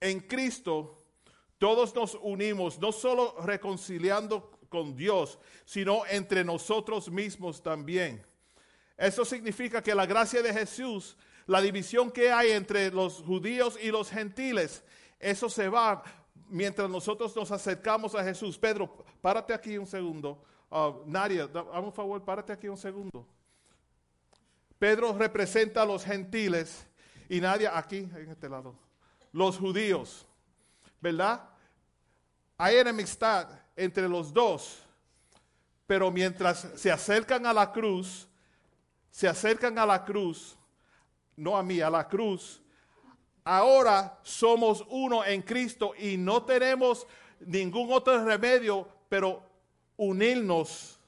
En 0.01 0.21
Cristo 0.21 1.05
todos 1.59 1.95
nos 1.95 2.19
unimos, 2.21 2.79
no 2.79 2.93
solo 2.93 3.37
reconciliando 3.41 4.51
con 4.69 4.95
Dios, 4.97 5.39
sino 5.65 6.05
entre 6.07 6.45
nosotros 6.45 7.11
mismos 7.11 7.63
también. 7.63 8.23
Eso 8.97 9.25
significa 9.25 9.83
que 9.83 9.95
la 9.95 10.05
gracia 10.05 10.43
de 10.43 10.53
Jesús, 10.53 11.17
la 11.47 11.61
división 11.61 12.11
que 12.11 12.31
hay 12.33 12.53
entre 12.53 12.91
los 12.91 13.23
judíos 13.23 13.79
y 13.83 13.91
los 13.91 14.11
gentiles, 14.11 14.83
eso 15.19 15.49
se 15.49 15.69
va 15.69 16.03
mientras 16.49 16.89
nosotros 16.89 17.35
nos 17.37 17.51
acercamos 17.51 18.15
a 18.15 18.25
Jesús. 18.25 18.59
Pedro, 18.59 19.05
párate 19.21 19.53
aquí 19.53 19.77
un 19.79 19.87
segundo. 19.87 20.43
Uh, 20.71 21.03
Nadia, 21.07 21.47
da- 21.47 21.63
dame 21.63 21.87
un 21.87 21.93
favor, 21.93 22.23
párate 22.25 22.53
aquí 22.53 22.69
un 22.69 22.77
segundo. 22.77 23.27
Pedro 24.79 25.17
representa 25.17 25.83
a 25.83 25.87
los 25.87 26.05
gentiles 26.05 26.87
y 27.29 27.41
Nadia 27.41 27.77
aquí, 27.77 27.99
en 27.99 28.29
este 28.31 28.49
lado, 28.49 28.75
los 29.33 29.57
judíos, 29.59 30.27
¿verdad? 31.01 31.49
Hay 32.59 32.77
enemistad 32.77 33.49
entre 33.77 34.09
los 34.09 34.33
dos, 34.33 34.81
pero 35.87 36.11
mientras 36.11 36.69
se 36.77 36.91
acercan 36.91 37.47
a 37.47 37.53
la 37.53 37.73
cruz, 37.73 38.29
se 39.11 39.29
acercan 39.29 39.79
a 39.79 39.87
la 39.87 40.05
cruz, 40.05 40.57
no 41.37 41.57
a 41.57 41.63
mí, 41.63 41.81
a 41.81 41.91
la 41.91 42.07
cruz, 42.09 42.63
ahora 43.45 44.19
somos 44.23 44.85
uno 44.89 45.25
en 45.25 45.43
Cristo 45.43 45.93
y 45.99 46.17
no 46.17 46.43
tenemos 46.43 47.07
ningún 47.41 47.93
otro 47.93 48.25
remedio, 48.25 48.89
pero 49.09 49.43
unirnos 49.97 50.99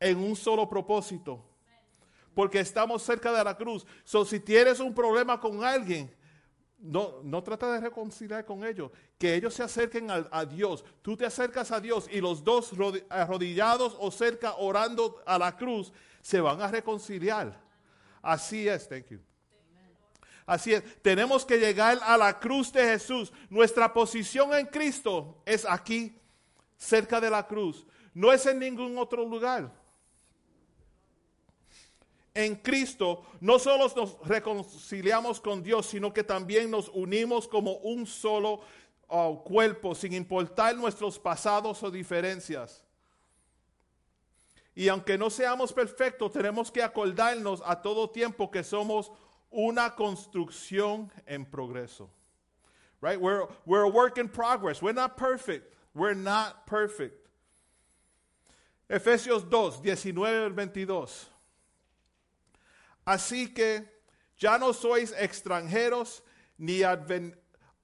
en 0.00 0.18
un 0.18 0.36
solo 0.36 0.68
propósito. 0.68 1.42
Porque 2.34 2.60
estamos 2.60 3.02
cerca 3.02 3.32
de 3.32 3.42
la 3.42 3.56
cruz. 3.56 3.86
So, 4.04 4.24
si 4.24 4.40
tienes 4.40 4.78
un 4.80 4.94
problema 4.94 5.40
con 5.40 5.64
alguien, 5.64 6.14
no, 6.78 7.22
no 7.22 7.42
trata 7.42 7.72
de 7.72 7.80
reconciliar 7.80 8.44
con 8.44 8.62
ellos. 8.62 8.90
Que 9.18 9.34
ellos 9.34 9.54
se 9.54 9.62
acerquen 9.62 10.10
a, 10.10 10.28
a 10.30 10.44
Dios. 10.44 10.84
Tú 11.00 11.16
te 11.16 11.24
acercas 11.24 11.72
a 11.72 11.80
Dios 11.80 12.06
y 12.12 12.20
los 12.20 12.44
dos 12.44 12.74
rodi- 12.74 13.04
arrodillados 13.08 13.96
o 13.98 14.10
cerca 14.10 14.56
orando 14.56 15.22
a 15.24 15.38
la 15.38 15.56
cruz 15.56 15.90
se 16.20 16.38
van 16.38 16.60
a 16.60 16.68
reconciliar. 16.68 17.58
Así 18.20 18.68
es, 18.68 18.86
thank 18.86 19.06
you. 19.06 19.20
Así 20.46 20.72
es, 20.72 20.84
tenemos 21.02 21.44
que 21.44 21.58
llegar 21.58 21.98
a 22.02 22.16
la 22.16 22.38
cruz 22.38 22.72
de 22.72 22.84
Jesús. 22.84 23.32
Nuestra 23.50 23.92
posición 23.92 24.54
en 24.54 24.66
Cristo 24.66 25.42
es 25.44 25.64
aquí, 25.64 26.16
cerca 26.76 27.20
de 27.20 27.28
la 27.28 27.44
cruz. 27.46 27.84
No 28.14 28.32
es 28.32 28.46
en 28.46 28.60
ningún 28.60 28.96
otro 28.96 29.26
lugar. 29.26 29.72
En 32.32 32.54
Cristo 32.54 33.24
no 33.40 33.58
solo 33.58 33.90
nos 33.96 34.18
reconciliamos 34.20 35.40
con 35.40 35.62
Dios, 35.62 35.86
sino 35.86 36.12
que 36.12 36.22
también 36.22 36.70
nos 36.70 36.90
unimos 36.90 37.48
como 37.48 37.72
un 37.78 38.06
solo 38.06 38.60
uh, 39.08 39.42
cuerpo, 39.42 39.94
sin 39.94 40.12
importar 40.12 40.76
nuestros 40.76 41.18
pasados 41.18 41.82
o 41.82 41.90
diferencias. 41.90 42.84
Y 44.76 44.88
aunque 44.88 45.16
no 45.16 45.30
seamos 45.30 45.72
perfectos, 45.72 46.30
tenemos 46.30 46.70
que 46.70 46.82
acordarnos 46.82 47.62
a 47.64 47.80
todo 47.80 48.10
tiempo 48.10 48.50
que 48.50 48.62
somos 48.62 49.10
una 49.56 49.94
construcción 49.96 51.10
en 51.26 51.46
progreso. 51.46 52.10
Right? 53.00 53.20
We're, 53.20 53.46
we're 53.64 53.84
a 53.84 53.88
work 53.88 54.18
in 54.18 54.28
progress. 54.28 54.82
We're 54.82 54.92
not 54.92 55.16
perfect. 55.16 55.72
We're 55.94 56.14
not 56.14 56.66
perfect. 56.66 57.26
Efesios 58.88 59.48
2, 59.48 59.80
19 59.82 60.44
al 60.44 60.50
22. 60.50 61.26
Así 63.06 63.54
que 63.54 63.84
ya 64.36 64.58
no 64.58 64.72
sois 64.72 65.12
extranjeros 65.12 66.20
ni 66.58 66.80
adven, 66.82 67.34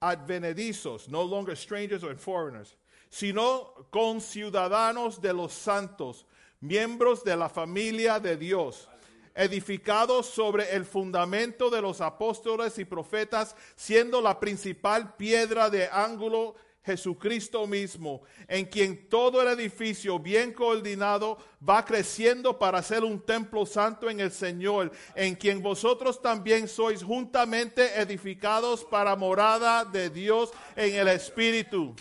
advenedizos, 0.01 1.09
no 1.09 1.23
longer 1.23 1.55
strangers 1.55 2.03
or 2.03 2.15
foreigners, 2.15 2.75
sino 3.09 3.87
conciudadanos 3.91 5.21
de 5.21 5.33
los 5.33 5.53
santos, 5.53 6.25
miembros 6.61 7.23
de 7.23 7.35
la 7.35 7.47
familia 7.47 8.19
de 8.19 8.35
Dios, 8.35 8.87
edificados 9.35 10.27
sobre 10.27 10.75
el 10.75 10.85
fundamento 10.85 11.69
de 11.69 11.81
los 11.81 12.01
apóstoles 12.01 12.77
y 12.77 12.85
profetas, 12.85 13.55
siendo 13.75 14.21
la 14.21 14.39
principal 14.39 15.15
piedra 15.15 15.69
de 15.69 15.87
ángulo 15.91 16.55
Jesucristo 16.85 17.65
mismo, 17.65 18.23
en 18.47 18.65
quien 18.65 19.07
todo 19.07 19.41
el 19.41 19.47
edificio 19.57 20.19
bien 20.19 20.51
coordinado 20.51 21.37
va 21.67 21.85
creciendo 21.85 22.59
para 22.59 22.81
ser 22.83 23.05
un 23.05 23.21
templo 23.21 23.65
santo 23.65 24.09
en 24.09 24.19
el 24.19 24.31
Señor, 24.31 24.91
en 25.15 25.35
quien 25.35 25.61
vosotros 25.61 26.21
también 26.21 26.67
sois 26.67 27.01
juntamente 27.01 27.99
edificados 27.99 28.83
para 28.83 29.15
morada 29.15 29.85
de 29.85 30.09
Dios 30.09 30.51
en 30.75 30.95
el 30.95 31.07
Espíritu. 31.07 31.95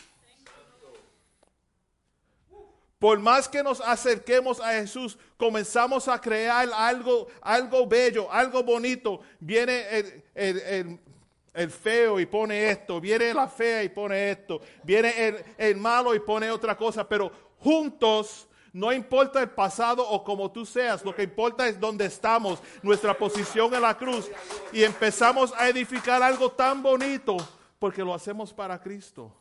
Por 3.02 3.18
más 3.18 3.48
que 3.48 3.64
nos 3.64 3.80
acerquemos 3.80 4.60
a 4.60 4.74
Jesús, 4.74 5.18
comenzamos 5.36 6.06
a 6.06 6.20
crear 6.20 6.68
algo, 6.72 7.26
algo 7.40 7.84
bello, 7.84 8.30
algo 8.30 8.62
bonito. 8.62 9.22
Viene 9.40 10.04
el, 10.36 11.70
feo 11.72 12.20
y 12.20 12.26
pone 12.26 12.70
esto, 12.70 13.00
viene 13.00 13.34
la 13.34 13.48
fea 13.48 13.82
y 13.82 13.88
pone 13.88 14.30
esto, 14.30 14.60
viene 14.84 15.12
el, 15.26 15.44
el 15.58 15.76
malo 15.78 16.14
y 16.14 16.20
pone 16.20 16.48
otra 16.48 16.76
cosa, 16.76 17.08
pero 17.08 17.32
juntos, 17.58 18.46
no 18.72 18.92
importa 18.92 19.40
el 19.40 19.50
pasado 19.50 20.08
o 20.08 20.22
como 20.22 20.52
tú 20.52 20.64
seas, 20.64 21.04
lo 21.04 21.12
que 21.12 21.24
importa 21.24 21.66
es 21.66 21.80
dónde 21.80 22.06
estamos, 22.06 22.60
nuestra 22.84 23.18
posición 23.18 23.74
en 23.74 23.82
la 23.82 23.98
cruz. 23.98 24.30
Y 24.72 24.84
empezamos 24.84 25.52
a 25.58 25.68
edificar 25.68 26.22
algo 26.22 26.52
tan 26.52 26.80
bonito 26.80 27.36
porque 27.80 28.04
lo 28.04 28.14
hacemos 28.14 28.52
para 28.52 28.80
Cristo. 28.80 29.32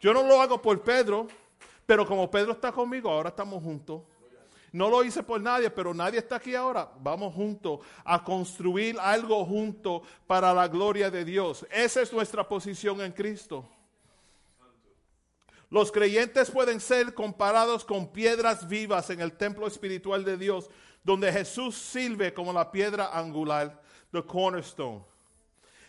Yo 0.00 0.12
no 0.12 0.24
lo 0.24 0.40
hago 0.40 0.60
por 0.60 0.82
Pedro, 0.82 1.28
pero 1.90 2.06
como 2.06 2.30
Pedro 2.30 2.52
está 2.52 2.70
conmigo, 2.70 3.10
ahora 3.10 3.30
estamos 3.30 3.60
juntos. 3.60 4.02
No 4.70 4.88
lo 4.88 5.02
hice 5.02 5.24
por 5.24 5.40
nadie, 5.40 5.68
pero 5.70 5.92
nadie 5.92 6.20
está 6.20 6.36
aquí 6.36 6.54
ahora. 6.54 6.88
Vamos 7.00 7.34
juntos 7.34 7.80
a 8.04 8.22
construir 8.22 8.96
algo 9.00 9.44
juntos 9.44 10.02
para 10.24 10.54
la 10.54 10.68
gloria 10.68 11.10
de 11.10 11.24
Dios. 11.24 11.66
Esa 11.68 12.00
es 12.00 12.12
nuestra 12.12 12.48
posición 12.48 13.00
en 13.00 13.10
Cristo. 13.10 13.68
Los 15.68 15.90
creyentes 15.90 16.48
pueden 16.52 16.78
ser 16.78 17.12
comparados 17.12 17.84
con 17.84 18.06
piedras 18.06 18.68
vivas 18.68 19.10
en 19.10 19.20
el 19.20 19.32
templo 19.32 19.66
espiritual 19.66 20.24
de 20.24 20.36
Dios, 20.36 20.70
donde 21.02 21.32
Jesús 21.32 21.74
sirve 21.74 22.32
como 22.32 22.52
la 22.52 22.70
piedra 22.70 23.18
angular, 23.18 23.82
the 24.12 24.22
cornerstone. 24.22 25.02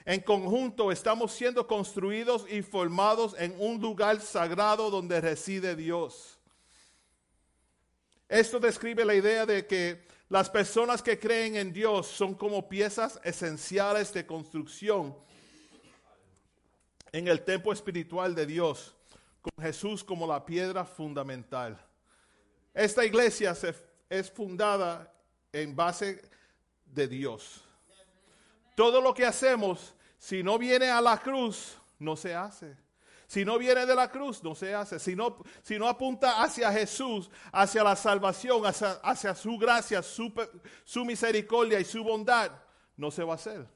En 0.05 0.21
conjunto 0.21 0.91
estamos 0.91 1.31
siendo 1.31 1.67
construidos 1.67 2.45
y 2.49 2.61
formados 2.61 3.35
en 3.37 3.55
un 3.59 3.79
lugar 3.79 4.19
sagrado 4.21 4.89
donde 4.89 5.21
reside 5.21 5.75
Dios. 5.75 6.39
Esto 8.27 8.59
describe 8.59 9.05
la 9.05 9.13
idea 9.13 9.45
de 9.45 9.67
que 9.67 10.07
las 10.29 10.49
personas 10.49 11.01
que 11.01 11.19
creen 11.19 11.55
en 11.57 11.73
Dios 11.73 12.07
son 12.07 12.33
como 12.33 12.67
piezas 12.69 13.19
esenciales 13.23 14.13
de 14.13 14.25
construcción 14.25 15.15
en 17.11 17.27
el 17.27 17.43
templo 17.43 17.73
espiritual 17.73 18.33
de 18.33 18.45
Dios, 18.45 18.95
con 19.41 19.63
Jesús 19.63 20.03
como 20.03 20.25
la 20.25 20.45
piedra 20.45 20.85
fundamental. 20.85 21.77
Esta 22.73 23.03
iglesia 23.05 23.53
se- 23.53 23.75
es 24.09 24.31
fundada 24.31 25.13
en 25.51 25.75
base 25.75 26.21
de 26.85 27.07
Dios. 27.09 27.65
Todo 28.81 28.99
lo 28.99 29.13
que 29.13 29.23
hacemos, 29.23 29.93
si 30.17 30.41
no 30.41 30.57
viene 30.57 30.89
a 30.89 30.99
la 30.99 31.15
cruz, 31.19 31.77
no 31.99 32.15
se 32.15 32.33
hace. 32.33 32.75
Si 33.27 33.45
no 33.45 33.59
viene 33.59 33.85
de 33.85 33.93
la 33.93 34.09
cruz, 34.09 34.43
no 34.43 34.55
se 34.55 34.73
hace. 34.73 34.97
Si 34.97 35.15
no, 35.15 35.87
apunta 35.87 36.41
hacia 36.41 36.71
Jesús, 36.71 37.29
hacia 37.51 37.83
la 37.83 37.95
salvación, 37.95 38.63
hacia, 38.65 39.35
su 39.35 39.55
gracia, 39.59 40.01
su 40.01 41.05
misericordia 41.05 41.79
y 41.79 41.85
su 41.85 42.03
bondad, 42.03 42.53
no 42.97 43.11
se 43.11 43.23
va 43.23 43.33
a 43.33 43.35
hacer. 43.35 43.67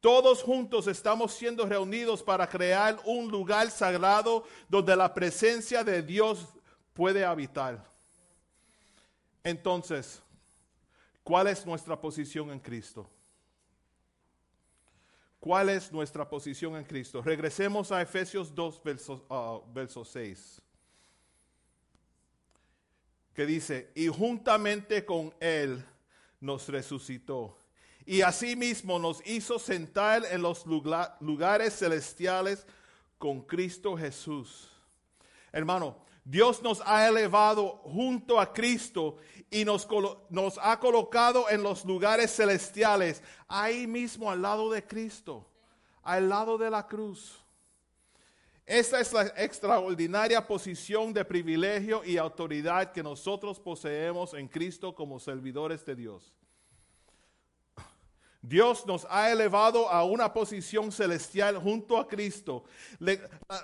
Todos 0.00 0.42
juntos 0.42 0.86
estamos 0.86 1.34
siendo 1.34 1.66
reunidos 1.66 2.22
para 2.22 2.48
crear 2.48 2.98
un 3.04 3.30
lugar 3.30 3.70
sagrado 3.70 4.46
donde 4.70 4.96
la 4.96 5.12
presencia 5.12 5.84
de 5.84 6.00
Dios 6.00 6.48
puede 6.94 7.26
habitar. 7.26 7.92
Entonces, 9.42 10.22
¿cuál 11.22 11.48
es 11.48 11.66
nuestra 11.66 12.00
posición 12.00 12.50
en 12.50 12.58
Cristo? 12.58 13.10
¿Cuál 15.44 15.68
es 15.68 15.92
nuestra 15.92 16.26
posición 16.26 16.74
en 16.74 16.84
Cristo? 16.84 17.20
Regresemos 17.20 17.92
a 17.92 18.00
Efesios 18.00 18.54
2, 18.54 18.82
verso, 18.82 19.26
uh, 19.28 19.74
verso 19.74 20.02
6. 20.02 20.62
Que 23.34 23.44
dice, 23.44 23.92
y 23.94 24.06
juntamente 24.06 25.04
con 25.04 25.34
Él 25.40 25.84
nos 26.40 26.66
resucitó. 26.70 27.58
Y 28.06 28.22
asimismo 28.22 28.98
nos 28.98 29.20
hizo 29.26 29.58
sentar 29.58 30.22
en 30.30 30.40
los 30.40 30.64
lugares 30.64 31.78
celestiales 31.78 32.66
con 33.18 33.42
Cristo 33.42 33.98
Jesús. 33.98 34.70
Hermano, 35.52 36.06
Dios 36.24 36.62
nos 36.62 36.82
ha 36.86 37.06
elevado 37.06 37.82
junto 37.84 38.40
a 38.40 38.50
Cristo 38.50 39.18
y 39.50 39.64
nos, 39.64 39.86
nos, 40.30 40.58
ha 40.60 40.80
colocado 40.80 41.50
en 41.50 41.62
los 41.62 41.84
lugares 41.84 42.34
celestiales, 42.34 43.22
ahí 43.46 43.86
mismo 43.86 44.30
al 44.30 44.40
lado 44.40 44.70
de 44.70 44.82
Cristo, 44.82 45.46
al 46.02 46.30
lado 46.30 46.56
de 46.56 46.70
la 46.70 46.86
cruz. 46.86 47.44
Esta 48.64 48.98
es 48.98 49.12
la 49.12 49.26
extraordinaria 49.36 50.46
posición 50.46 51.12
de 51.12 51.22
privilegio 51.26 52.02
y 52.02 52.16
autoridad 52.16 52.92
que 52.92 53.02
nosotros 53.02 53.60
poseemos 53.60 54.32
en 54.32 54.48
Cristo 54.48 54.94
como 54.94 55.20
servidores 55.20 55.84
de 55.84 55.94
Dios. 55.94 56.32
Dios 58.46 58.84
nos 58.86 59.06
ha 59.08 59.30
elevado 59.30 59.88
a 59.88 60.04
una 60.04 60.30
posición 60.34 60.92
celestial 60.92 61.56
junto 61.56 61.96
a 61.96 62.06
Cristo, 62.06 62.64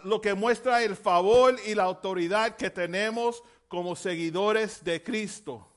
lo 0.04 0.22
que 0.22 0.32
muestra 0.32 0.82
el 0.82 0.96
favor 0.96 1.54
y 1.66 1.74
la 1.74 1.82
autoridad 1.82 2.56
que 2.56 2.70
tenemos 2.70 3.42
como 3.68 3.94
seguidores 3.94 4.82
de 4.82 5.02
Cristo. 5.02 5.68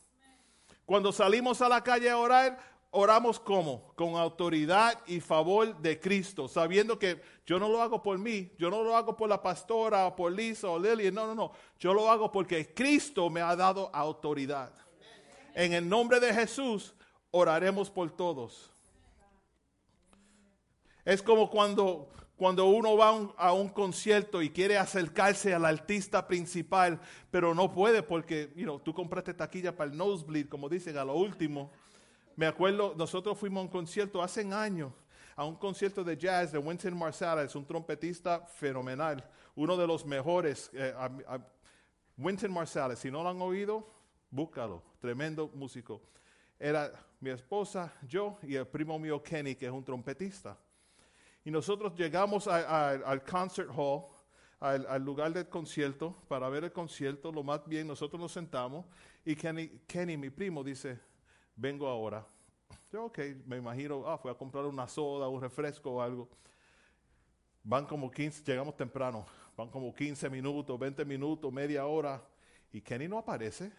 Cuando 0.85 1.11
salimos 1.11 1.61
a 1.61 1.67
la 1.67 1.83
calle 1.83 2.09
a 2.09 2.17
orar, 2.17 2.57
oramos 2.91 3.41
como? 3.41 3.93
Con 3.95 4.15
autoridad 4.15 4.97
y 5.05 5.19
favor 5.19 5.75
de 5.79 5.99
Cristo, 5.99 6.47
sabiendo 6.47 6.97
que 6.97 7.21
yo 7.45 7.59
no 7.59 7.67
lo 7.67 7.81
hago 7.81 8.01
por 8.01 8.17
mí, 8.17 8.53
yo 8.57 8.69
no 8.69 8.83
lo 8.83 8.95
hago 8.95 9.17
por 9.17 9.27
la 9.27 9.41
pastora, 9.41 10.07
o 10.07 10.15
por 10.15 10.31
Lisa 10.31 10.69
o 10.69 10.79
Lily, 10.79 11.11
no, 11.11 11.27
no, 11.27 11.35
no, 11.35 11.51
yo 11.77 11.93
lo 11.93 12.09
hago 12.09 12.31
porque 12.31 12.73
Cristo 12.73 13.29
me 13.29 13.41
ha 13.41 13.53
dado 13.53 13.89
autoridad. 13.93 14.71
En 15.55 15.73
el 15.73 15.89
nombre 15.89 16.21
de 16.21 16.33
Jesús, 16.33 16.93
oraremos 17.31 17.89
por 17.89 18.09
todos. 18.09 18.72
Es 21.05 21.21
como 21.21 21.49
cuando, 21.49 22.07
cuando 22.37 22.65
uno 22.67 22.95
va 22.95 23.09
a 23.37 23.53
un, 23.53 23.69
concierto 23.69 24.41
y 24.41 24.49
quiere 24.49 24.77
acercarse 24.77 25.53
al 25.53 25.65
artista 25.65 26.25
principal, 26.27 26.99
pero 27.29 27.53
no 27.53 27.71
puede 27.73 28.03
porque 28.03 28.53
you 28.55 28.63
know, 28.63 28.79
tú 28.79 28.93
compraste 28.93 29.33
taquilla 29.33 29.75
para 29.75 29.91
el 29.91 29.97
nosebleed, 29.97 30.47
como 30.47 30.69
dicen, 30.69 30.97
a 30.97 31.03
lo 31.03 31.15
último. 31.15 31.71
Me 32.35 32.45
acuerdo, 32.45 32.95
nosotros 32.97 33.37
fuimos 33.37 33.61
a 33.61 33.63
un 33.63 33.67
concierto 33.67 34.23
hace 34.23 34.41
años, 34.53 34.93
a 35.35 35.43
un 35.45 35.55
concierto 35.55 36.03
de 36.03 36.15
jazz 36.15 36.51
de 36.51 36.57
Winston 36.57 36.97
Marsalis, 36.97 37.53
un 37.55 37.65
trompetista 37.65 38.39
fenomenal, 38.39 39.29
uno 39.55 39.75
de 39.75 39.85
los 39.85 40.05
mejores. 40.05 40.71
Eh, 40.73 40.93
Winston 42.17 42.51
Marsalis, 42.51 42.99
si 42.99 43.11
no 43.11 43.23
lo 43.23 43.29
han 43.29 43.41
oído, 43.41 43.87
búscalo, 44.31 44.81
tremendo 44.99 45.51
músico. 45.53 46.01
Era 46.57 46.91
mi 47.19 47.29
esposa, 47.29 47.93
yo 48.07 48.37
y 48.41 48.55
el 48.55 48.67
primo 48.67 48.97
mío 48.97 49.21
Kenny, 49.21 49.55
que 49.55 49.65
es 49.65 49.71
un 49.71 49.83
trompetista. 49.83 50.57
Y 51.45 51.51
nosotros 51.51 51.93
llegamos 51.95 52.47
al 52.47 53.23
concert 53.23 53.69
hall, 53.75 54.05
al, 54.59 55.03
lugar 55.03 55.33
del 55.33 55.49
concierto, 55.49 56.15
para 56.27 56.47
ver 56.47 56.63
el 56.63 56.71
concierto. 56.71 57.31
Lo 57.31 57.43
más 57.43 57.67
bien, 57.67 57.87
nosotros 57.87 58.19
nos 58.19 58.31
sentamos 58.31 58.85
y 59.25 59.35
Kenny, 59.35 60.17
mi 60.17 60.29
primo, 60.29 60.63
dice, 60.63 60.99
vengo 61.55 61.87
ahora. 61.87 62.25
Yo, 62.91 63.05
ok, 63.05 63.19
me 63.45 63.57
imagino, 63.57 64.07
ah, 64.07 64.17
fue 64.17 64.31
a 64.31 64.35
comprar 64.35 64.65
una 64.65 64.87
soda, 64.87 65.27
un 65.27 65.41
refresco 65.41 65.91
o 65.91 66.01
algo. 66.01 66.29
Van 67.63 67.85
como 67.85 68.11
15, 68.11 68.43
llegamos 68.43 68.75
temprano, 68.75 69.25
van 69.57 69.69
como 69.69 69.93
15 69.93 70.29
minutos, 70.29 70.77
20 70.77 71.05
minutos, 71.05 71.51
media 71.51 71.85
hora, 71.85 72.21
y 72.71 72.81
Kenny 72.81 73.07
no 73.07 73.17
aparece. 73.17 73.71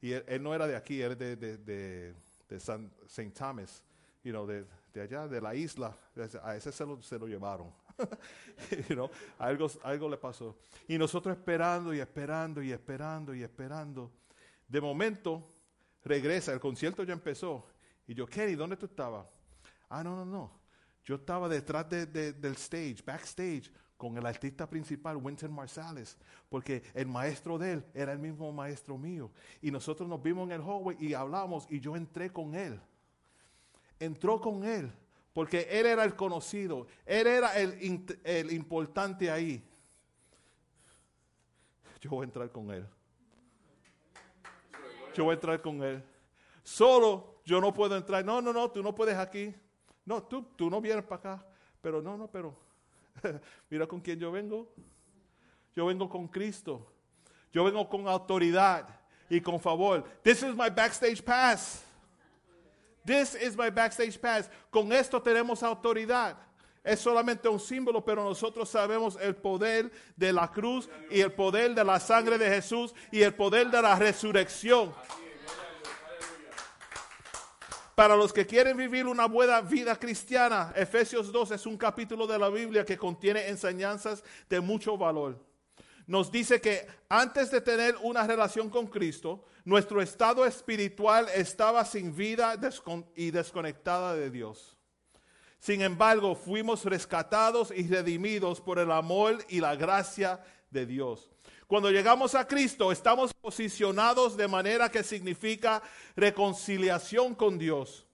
Y 0.00 0.12
él, 0.12 0.42
no 0.42 0.54
era 0.54 0.66
de 0.66 0.76
aquí, 0.76 1.00
él 1.00 1.16
de, 1.16 1.36
de, 1.36 1.56
de, 1.58 2.14
de 2.48 2.60
San, 2.60 2.90
St. 3.06 3.30
Thomas, 3.30 3.82
you 4.22 4.32
know, 4.32 4.46
de, 4.46 4.66
de 4.94 5.02
allá, 5.02 5.26
de 5.26 5.40
la 5.40 5.54
isla, 5.56 5.96
a 6.42 6.54
ese 6.54 6.70
se 6.70 6.86
lo, 6.86 7.02
se 7.02 7.18
lo 7.18 7.26
llevaron. 7.26 7.74
algo, 9.38 9.68
algo 9.82 10.08
le 10.08 10.16
pasó. 10.16 10.56
Y 10.86 10.96
nosotros 10.96 11.36
esperando 11.36 11.92
y 11.92 11.98
esperando 11.98 12.62
y 12.62 12.70
esperando 12.70 13.34
y 13.34 13.42
esperando. 13.42 14.12
De 14.68 14.80
momento 14.80 15.52
regresa, 16.04 16.52
el 16.52 16.60
concierto 16.60 17.02
ya 17.02 17.12
empezó. 17.12 17.66
Y 18.06 18.14
yo, 18.14 18.24
Kenny, 18.24 18.54
¿dónde 18.54 18.76
tú 18.76 18.86
estabas? 18.86 19.26
Ah, 19.88 20.04
no, 20.04 20.14
no, 20.14 20.24
no. 20.24 20.60
Yo 21.04 21.16
estaba 21.16 21.48
detrás 21.48 21.90
del 21.90 22.54
stage, 22.54 23.02
backstage, 23.04 23.70
con 23.96 24.16
el 24.16 24.24
artista 24.24 24.68
principal, 24.68 25.16
Winston 25.16 25.52
Marsalis, 25.52 26.16
porque 26.48 26.84
el 26.94 27.06
maestro 27.06 27.58
de 27.58 27.72
él 27.72 27.84
era 27.94 28.12
el 28.12 28.20
mismo 28.20 28.52
maestro 28.52 28.96
mío. 28.96 29.32
Y 29.60 29.72
nosotros 29.72 30.08
nos 30.08 30.22
vimos 30.22 30.46
en 30.46 30.52
el 30.52 30.62
hallway 30.62 30.96
y 31.00 31.14
hablamos 31.14 31.66
y 31.68 31.80
yo 31.80 31.96
entré 31.96 32.30
con 32.30 32.54
él 32.54 32.80
entró 34.04 34.40
con 34.40 34.64
él, 34.64 34.92
porque 35.32 35.66
él 35.70 35.86
era 35.86 36.04
el 36.04 36.14
conocido, 36.14 36.86
él 37.04 37.26
era 37.26 37.58
el, 37.58 38.52
importante 38.52 39.30
ahí. 39.30 39.62
Yo 42.00 42.10
voy 42.10 42.22
a 42.22 42.24
entrar 42.24 42.50
con 42.50 42.70
él. 42.70 42.86
Yo 45.14 45.24
voy 45.24 45.32
a 45.32 45.34
entrar 45.34 45.60
con 45.62 45.82
él. 45.82 46.04
Solo 46.62 47.40
yo 47.44 47.60
no 47.60 47.72
puedo 47.72 47.96
entrar. 47.96 48.24
No, 48.24 48.42
no, 48.42 48.52
no, 48.52 48.70
tú 48.70 48.82
no 48.82 48.94
puedes 48.94 49.16
aquí. 49.16 49.54
No, 50.04 50.22
tú, 50.22 50.42
tú 50.56 50.68
no 50.68 50.80
vienes 50.80 51.04
para 51.04 51.34
acá. 51.34 51.46
Pero 51.80 52.02
no, 52.02 52.16
no, 52.16 52.28
pero 52.28 52.56
mira 53.70 53.86
con 53.86 54.00
quién 54.00 54.18
yo 54.18 54.30
vengo. 54.30 54.72
Yo 55.74 55.86
vengo 55.86 56.08
con 56.08 56.28
Cristo. 56.28 56.86
Yo 57.52 57.64
vengo 57.64 57.88
con 57.88 58.08
autoridad 58.08 58.88
y 59.28 59.40
con 59.40 59.60
favor. 59.60 60.04
This 60.22 60.42
is 60.42 60.54
my 60.54 60.68
backstage 60.68 61.22
pass. 61.22 61.84
This 63.04 63.34
is 63.34 63.56
my 63.56 63.70
backstage 63.70 64.18
pass. 64.20 64.48
Con 64.70 64.92
esto 64.92 65.20
tenemos 65.20 65.62
autoridad. 65.62 66.36
Es 66.82 67.00
solamente 67.00 67.48
un 67.48 67.58
símbolo, 67.58 68.04
pero 68.04 68.22
nosotros 68.22 68.68
sabemos 68.68 69.16
el 69.20 69.34
poder 69.34 69.90
de 70.16 70.32
la 70.32 70.50
cruz 70.50 70.88
y 71.10 71.20
el 71.20 71.32
poder 71.32 71.74
de 71.74 71.84
la 71.84 71.98
sangre 71.98 72.36
de 72.36 72.48
Jesús 72.48 72.94
y 73.10 73.22
el 73.22 73.34
poder 73.34 73.70
de 73.70 73.80
la 73.80 73.94
resurrección. 73.96 74.94
Para 77.94 78.16
los 78.16 78.32
que 78.32 78.44
quieren 78.44 78.76
vivir 78.76 79.06
una 79.06 79.26
buena 79.26 79.60
vida 79.60 79.96
cristiana, 79.96 80.72
Efesios 80.74 81.30
2 81.30 81.52
es 81.52 81.64
un 81.64 81.78
capítulo 81.78 82.26
de 82.26 82.38
la 82.38 82.48
Biblia 82.48 82.84
que 82.84 82.98
contiene 82.98 83.48
enseñanzas 83.48 84.24
de 84.48 84.60
mucho 84.60 84.98
valor 84.98 85.38
nos 86.06 86.30
dice 86.30 86.60
que 86.60 86.86
antes 87.08 87.50
de 87.50 87.60
tener 87.60 87.96
una 88.02 88.26
relación 88.26 88.68
con 88.68 88.86
Cristo, 88.86 89.44
nuestro 89.64 90.02
estado 90.02 90.44
espiritual 90.44 91.28
estaba 91.34 91.84
sin 91.84 92.14
vida 92.14 92.54
y 93.16 93.30
desconectada 93.30 94.14
de 94.14 94.30
Dios. 94.30 94.76
Sin 95.58 95.80
embargo, 95.80 96.34
fuimos 96.34 96.84
rescatados 96.84 97.72
y 97.74 97.88
redimidos 97.88 98.60
por 98.60 98.78
el 98.78 98.92
amor 98.92 99.38
y 99.48 99.60
la 99.60 99.74
gracia 99.76 100.44
de 100.70 100.84
Dios. 100.84 101.30
Cuando 101.66 101.90
llegamos 101.90 102.34
a 102.34 102.46
Cristo, 102.46 102.92
estamos 102.92 103.32
posicionados 103.32 104.36
de 104.36 104.46
manera 104.46 104.90
que 104.90 105.02
significa 105.02 105.82
reconciliación 106.14 107.34
con 107.34 107.56
Dios, 107.56 108.06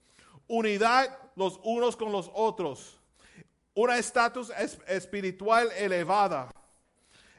unidad 0.47 1.17
los 1.35 1.59
unos 1.63 1.97
con 1.97 2.13
los 2.13 2.31
otros, 2.33 3.01
una 3.73 3.97
estatus 3.97 4.49
espiritual 4.87 5.69
elevada 5.77 6.49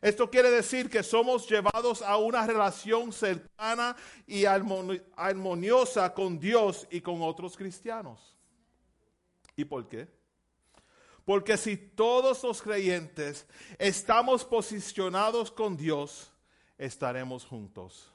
esto 0.03 0.28
quiere 0.28 0.50
decir 0.50 0.90
que 0.90 1.05
somos 1.05 1.48
llevados 1.48 2.03
a 2.03 2.16
una 2.16 2.44
relación 2.44 3.12
cercana 3.12 3.96
y 4.26 4.44
armoniosa 4.46 6.12
con 6.12 6.40
Dios 6.40 6.88
y 6.90 7.00
con 7.00 7.22
otros 7.22 7.57
cristianos. 7.57 8.36
¿Y 9.55 9.64
por 9.64 9.88
qué? 9.88 10.09
Porque 11.24 11.57
si 11.57 11.76
todos 11.76 12.42
los 12.42 12.61
creyentes 12.61 13.46
estamos 13.78 14.44
posicionados 14.44 15.53
con 15.53 15.76
Dios, 15.76 16.32
estaremos 16.76 17.44
juntos. 17.44 18.11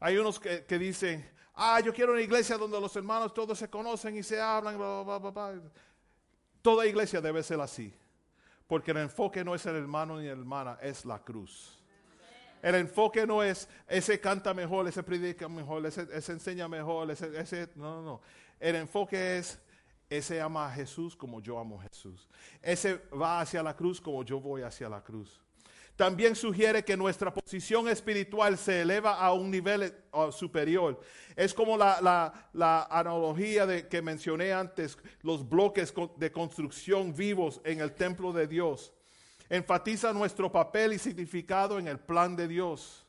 Hay 0.00 0.16
unos 0.16 0.40
que, 0.40 0.78
dicen, 0.78 1.28
ah, 1.52 1.78
yo 1.80 1.92
quiero 1.92 2.12
una 2.12 2.22
iglesia 2.22 2.56
donde 2.56 2.80
los 2.80 2.96
hermanos 2.96 3.34
todos 3.34 3.58
se 3.58 3.68
conocen 3.68 4.16
y 4.16 4.22
se 4.22 4.40
hablan, 4.40 4.78
Toda 6.62 6.86
iglesia 6.86 7.20
debe 7.20 7.42
ser 7.42 7.60
así. 7.60 7.92
Porque 8.68 8.92
el 8.92 8.98
enfoque 8.98 9.42
no 9.42 9.54
es 9.54 9.66
el 9.66 9.74
hermano 9.74 10.18
ni 10.18 10.26
la 10.26 10.32
hermana, 10.32 10.78
es 10.80 11.04
la 11.04 11.18
cruz. 11.18 11.82
El 12.62 12.74
enfoque 12.74 13.26
no 13.26 13.42
es 13.42 13.68
ese 13.88 14.20
canta 14.20 14.52
mejor, 14.52 14.86
ese 14.86 15.02
predica 15.02 15.48
mejor, 15.48 15.84
ese, 15.86 16.02
enseña 16.32 16.68
mejor, 16.68 17.10
ese, 17.10 17.40
ese, 17.40 17.70
no, 17.74 17.96
no, 17.96 18.02
no. 18.02 18.20
El 18.60 18.76
enfoque 18.76 19.38
es 19.38 19.58
ese 20.10 20.40
ama 20.40 20.66
a 20.66 20.70
Jesús 20.70 21.16
como 21.16 21.40
yo 21.40 21.58
amo 21.58 21.80
a 21.80 21.82
Jesús. 21.84 22.28
Ese 22.62 22.96
va 23.10 23.40
hacia 23.40 23.62
la 23.62 23.74
cruz 23.74 24.00
como 24.00 24.22
yo 24.22 24.40
voy 24.40 24.62
hacia 24.62 24.88
la 24.88 25.02
cruz. 25.02 25.40
También 25.98 26.36
sugiere 26.36 26.84
que 26.84 26.96
nuestra 26.96 27.34
posición 27.34 27.88
espiritual 27.88 28.56
se 28.56 28.82
eleva 28.82 29.14
a 29.14 29.32
un 29.32 29.50
nivel 29.50 29.82
eh, 29.82 29.92
superior. 30.30 31.00
Es 31.34 31.52
como 31.52 31.76
la, 31.76 32.86
analogía 32.88 33.66
de, 33.66 33.88
que 33.88 34.00
mencioné 34.00 34.52
antes, 34.52 34.96
los 35.22 35.48
bloques 35.48 35.92
de 36.16 36.30
construcción 36.30 37.12
vivos 37.12 37.60
en 37.64 37.80
el 37.80 37.96
templo 37.96 38.32
de 38.32 38.46
Dios. 38.46 38.92
Enfatiza 39.50 40.12
nuestro 40.12 40.52
papel 40.52 40.92
y 40.92 41.00
significado 41.00 41.80
en 41.80 41.88
el 41.88 41.98
plan 41.98 42.36
de 42.36 42.46
Dios. 42.46 43.04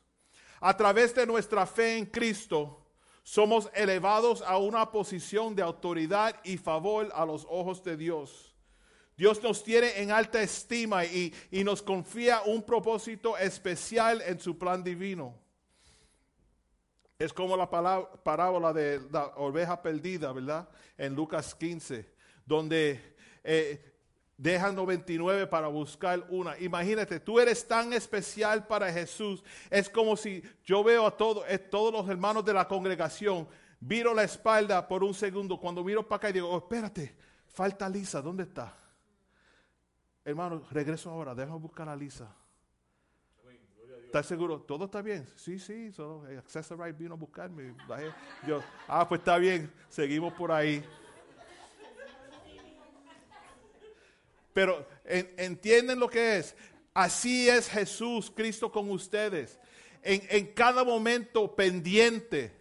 A 0.58 0.76
través 0.76 1.14
de 1.14 1.24
nuestra 1.26 1.66
fe 1.66 1.96
en 1.96 2.06
Cristo, 2.06 2.84
somos 3.22 3.70
elevados 3.72 4.42
a 4.42 4.58
una 4.58 4.90
posición 4.90 5.54
de 5.54 5.62
autoridad 5.62 6.34
y 6.42 6.56
favor 6.56 7.08
a 7.14 7.24
los 7.24 7.46
ojos 7.48 7.84
de 7.84 7.96
Dios. 7.96 8.49
Dios 9.20 9.42
nos 9.42 9.62
tiene 9.62 10.00
en 10.00 10.10
alta 10.12 10.40
estima 10.40 11.04
y, 11.04 11.30
nos 11.50 11.82
confía 11.82 12.40
un 12.46 12.62
propósito 12.62 13.36
especial 13.36 14.22
en 14.22 14.40
su 14.40 14.56
plan 14.56 14.82
divino. 14.82 15.34
Es 17.18 17.30
como 17.30 17.54
la 17.54 17.68
parábola 17.68 18.72
de 18.72 18.98
la 19.12 19.26
oveja 19.36 19.82
perdida, 19.82 20.32
¿verdad? 20.32 20.66
En 20.96 21.14
Lucas 21.14 21.54
15, 21.54 22.10
donde 22.46 23.14
eh, 23.44 23.92
dejan 24.38 24.74
99 24.74 25.46
para 25.48 25.68
buscar 25.68 26.24
una. 26.30 26.58
Imagínate, 26.58 27.20
tú 27.20 27.38
eres 27.38 27.68
tan 27.68 27.92
especial 27.92 28.66
para 28.66 28.90
Jesús. 28.90 29.44
Es 29.68 29.90
como 29.90 30.16
si 30.16 30.42
yo 30.64 30.82
veo 30.82 31.06
a 31.06 31.14
todos, 31.14 31.44
eh, 31.46 31.58
todos 31.58 31.92
los 31.92 32.08
hermanos 32.08 32.42
de 32.42 32.54
la 32.54 32.66
congregación, 32.66 33.46
viro 33.80 34.14
la 34.14 34.24
espalda 34.24 34.88
por 34.88 35.04
un 35.04 35.12
segundo. 35.12 35.60
Cuando 35.60 35.84
miro 35.84 36.08
para 36.08 36.16
acá 36.16 36.30
y 36.30 36.32
digo, 36.32 36.48
oh, 36.48 36.56
espérate, 36.56 37.14
falta 37.48 37.86
Lisa, 37.86 38.22
¿dónde 38.22 38.44
está? 38.44 38.80
Hermano, 40.24 40.62
regreso 40.70 41.10
ahora, 41.10 41.34
déjame 41.34 41.58
buscar 41.58 41.88
a 41.88 41.96
Lisa. 41.96 42.34
¿Estás 44.04 44.26
seguro? 44.26 44.60
¿Todo 44.60 44.86
está 44.86 45.02
bien? 45.02 45.24
Sí, 45.36 45.58
sí, 45.58 45.92
solo 45.92 46.24
Right 46.26 46.98
vino 46.98 47.14
a 47.14 47.16
buscarme. 47.16 47.74
Ah, 48.88 49.08
pues 49.08 49.20
está 49.20 49.38
bien, 49.38 49.72
seguimos 49.88 50.32
por 50.34 50.50
ahí. 50.50 50.84
Pero 54.52 54.84
entienden 55.04 56.00
lo 56.00 56.08
que 56.08 56.38
es. 56.38 56.56
Así 56.92 57.48
es 57.48 57.68
Jesús, 57.68 58.32
Cristo 58.34 58.70
con 58.70 58.90
ustedes. 58.90 59.60
En, 60.02 60.22
en 60.28 60.52
cada 60.54 60.82
momento 60.82 61.54
pendiente 61.54 62.59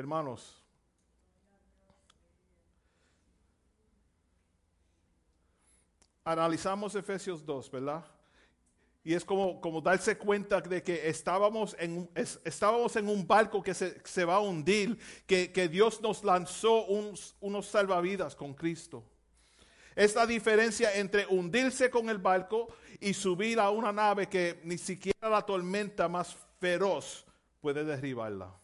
Hermanos, 0.00 0.56
analizamos 6.24 6.94
Efesios 6.94 7.44
2, 7.44 7.70
¿verdad? 7.70 8.06
Y 9.04 9.12
es 9.12 9.22
como, 9.26 9.60
como 9.60 9.82
darse 9.82 10.16
cuenta 10.16 10.62
de 10.62 10.82
que 10.82 11.06
estábamos 11.06 11.76
en, 11.78 12.08
estábamos 12.14 12.96
en 12.96 13.10
un 13.10 13.26
barco 13.26 13.62
que 13.62 13.74
se, 13.74 14.24
va 14.24 14.36
a 14.36 14.40
hundir, 14.40 14.98
que, 15.26 15.68
Dios 15.70 16.00
nos 16.00 16.24
lanzó 16.24 16.86
unos 16.86 17.66
salvavidas 17.66 18.34
con 18.34 18.54
Cristo. 18.54 19.04
Es 19.94 20.14
la 20.14 20.26
diferencia 20.26 20.96
entre 20.96 21.26
hundirse 21.26 21.90
con 21.90 22.08
el 22.08 22.16
barco 22.16 22.68
y 23.00 23.12
subir 23.12 23.60
a 23.60 23.68
una 23.68 23.92
nave 23.92 24.30
que 24.30 24.62
ni 24.64 24.78
siquiera 24.78 25.28
la 25.28 25.42
tormenta 25.42 26.08
más 26.08 26.34
feroz 26.58 27.26
puede 27.60 27.84
derribarla. 27.84 28.59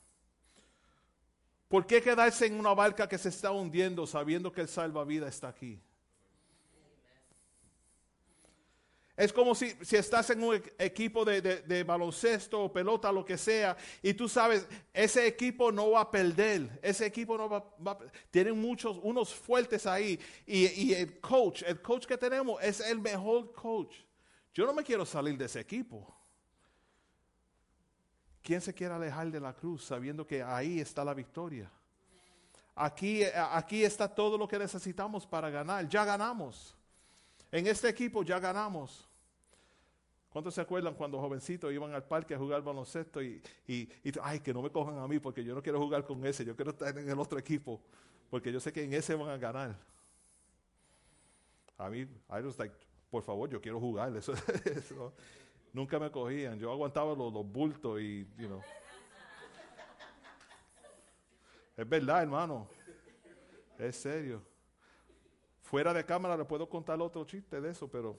¿Por 1.69 1.87
qué 1.87 2.01
quedarse 2.01 2.47
en 2.47 2.59
una 2.59 2.75
barca 2.75 3.09
que 3.09 3.19
se 3.19 3.29
está 3.29 3.51
hundiendo 3.51 4.07
sabiendo 4.07 4.53
que 4.53 4.61
el 4.61 4.69
salvavidas 4.69 5.35
está 5.35 5.49
aquí? 5.49 5.81
Es 9.17 9.33
como 9.33 9.55
si, 9.55 9.71
si 9.81 9.97
estás 9.97 10.29
en 10.29 10.43
un 10.43 10.63
equipo 10.79 11.25
de, 11.25 11.85
baloncesto 11.85 12.65
o 12.65 12.73
pelota, 12.73 13.11
lo 13.11 13.25
que 13.25 13.39
sea, 13.39 13.75
y 14.03 14.13
tú 14.13 14.29
sabes, 14.29 14.69
ese 14.93 15.27
equipo 15.27 15.73
no 15.73 15.93
va 15.93 16.03
a 16.03 16.11
perder, 16.11 16.79
ese 16.83 17.07
equipo 17.07 17.39
no 17.39 17.49
va, 17.49 17.65
a 17.87 17.99
tienen 18.31 18.61
muchos, 18.61 18.99
unos 19.03 19.35
fuertes 19.35 19.87
ahí, 19.87 20.21
y, 20.47 20.67
y, 20.67 20.95
el 20.95 21.19
coach, 21.19 21.63
el 21.63 21.81
coach 21.81 22.05
que 22.05 22.19
tenemos 22.19 22.63
es 22.63 22.81
el 22.81 23.01
mejor 23.01 23.55
coach. 23.55 23.97
Yo 24.53 24.67
no 24.67 24.75
me 24.75 24.85
quiero 24.85 25.07
salir 25.07 25.39
de 25.39 25.47
ese 25.47 25.61
equipo. 25.61 26.15
¿Quién 28.47 28.61
se 28.61 28.73
quiere 28.73 28.95
alejar 28.95 29.29
de 29.29 29.41
la 29.41 29.53
cruz 29.53 29.87
sabiendo 29.87 30.25
que 30.25 30.41
ahí 30.41 30.79
está 30.79 31.05
la 31.05 31.13
victoria? 31.13 31.69
Aquí, 32.77 33.25
aquí 33.25 33.83
está 33.83 34.07
todo 34.07 34.39
lo 34.39 34.47
que 34.47 34.57
necesitamos 34.57 35.27
para 35.27 35.51
ganar. 35.51 35.89
Ya 35.89 36.05
ganamos. 36.05 36.73
En 37.51 37.67
este 37.67 37.89
equipo 37.89 38.23
ya 38.23 38.39
ganamos. 38.39 39.09
¿Cuántos 40.31 40.55
se 40.55 40.61
acuerdan 40.61 40.95
cuando 40.95 41.19
jovencitos 41.19 41.73
iban 41.73 41.93
al 41.93 42.05
parque 42.05 42.37
a 42.37 42.39
jugar 42.39 42.63
baloncesto 42.63 43.21
y, 43.21 43.43
y, 43.67 43.89
ay, 44.23 44.39
que 44.39 44.55
no 44.55 44.63
me 44.63 44.71
cojan 44.71 44.97
a 44.99 45.09
mí 45.09 45.19
porque 45.19 45.43
yo 45.43 45.53
no 45.53 45.61
quiero 45.61 45.81
jugar 45.81 46.05
con 46.05 46.25
ese, 46.25 46.45
yo 46.45 46.55
quiero 46.55 46.71
estar 46.71 46.97
en 46.97 47.09
el 47.11 47.19
otro 47.19 47.41
equipo 47.41 47.81
porque 48.31 48.53
yo 48.53 48.61
sé 48.61 48.73
que 48.73 48.85
en 48.85 48.93
ese 48.93 49.17
van 49.17 49.31
a 49.31 49.39
ganar. 49.39 49.77
A 51.79 51.91
mí, 51.91 52.03
I 52.03 52.71
por 53.11 53.25
favor, 53.25 53.51
yo 53.51 53.61
quiero 53.61 53.81
jugar. 53.81 54.17
Eso, 54.17 54.35
eso, 54.67 55.13
nunca 55.77 55.99
me 55.99 56.11
cogían. 56.11 56.59
Yo 56.59 56.73
aguantaba 56.73 57.15
los, 57.15 57.47
bultos 57.47 58.01
y, 58.01 58.27
you 58.39 58.47
know. 58.47 58.63
Es 61.77 61.87
verdad, 61.87 62.23
hermano. 62.23 62.67
Es 63.79 63.97
serio. 63.97 64.43
Fuera 65.61 65.93
de 65.93 66.03
cámara 66.05 66.37
le 66.37 66.47
puedo 66.47 66.67
contar 66.67 66.99
otro 67.03 67.25
chiste 67.27 67.61
de 67.61 67.71
eso, 67.71 67.87
pero 67.89 68.19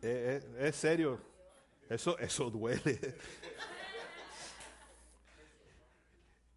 es, 0.00 0.74
serio. 0.74 1.20
Eso, 1.88 2.18
eso 2.18 2.50
duele. 2.50 2.98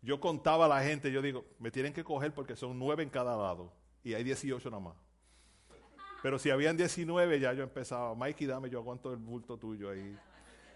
Yo 0.02 0.20
contaba 0.20 0.66
a 0.66 0.68
la 0.70 0.82
gente, 0.82 1.12
yo 1.12 1.22
digo, 1.22 1.46
me 1.60 1.70
tienen 1.70 1.94
que 1.94 2.04
coger 2.04 2.34
porque 2.34 2.56
son 2.56 2.80
nueve 2.80 3.04
en 3.04 3.10
cada 3.10 3.36
lado 3.38 3.72
y 4.04 4.14
hay 4.14 4.24
18 4.24 4.70
nada 4.70 4.82
más. 4.82 4.96
Pero 6.22 6.38
si 6.38 6.50
habían 6.52 6.78
19, 6.78 7.40
ya 7.40 7.54
yo 7.54 7.64
empezaba, 7.64 8.14
Mikey, 8.14 8.46
dame, 8.46 8.70
yo 8.70 8.80
aguanto 8.80 9.12
el 9.12 9.18
bulto 9.18 9.58
tuyo 9.58 9.90
ahí. 9.90 10.18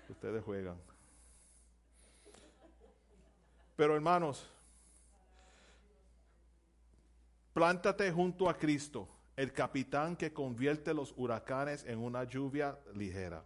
Ustedes 0.10 0.44
juegan. 0.44 0.78
Pero 3.76 3.96
hermanos, 3.96 4.50
plántate 7.54 8.12
junto 8.12 8.50
a 8.50 8.58
Cristo, 8.58 9.08
el 9.36 9.52
capitán 9.52 10.16
que 10.16 10.34
convierte 10.34 10.94
los 10.94 11.14
huracanes 11.18 11.84
en 11.86 12.00
una 12.00 12.24
lluvia 12.24 12.78
ligera. 12.96 13.44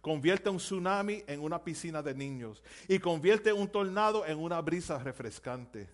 Convierte 0.00 0.48
un 0.48 0.58
tsunami 0.58 1.24
en 1.26 1.40
una 1.40 1.62
piscina 1.62 2.02
de 2.02 2.14
niños 2.14 2.62
y 2.88 2.98
convierte 2.98 3.52
un 3.52 3.68
tornado 3.68 4.24
en 4.24 4.38
una 4.38 4.60
brisa 4.60 4.98
refrescante. 4.98 5.88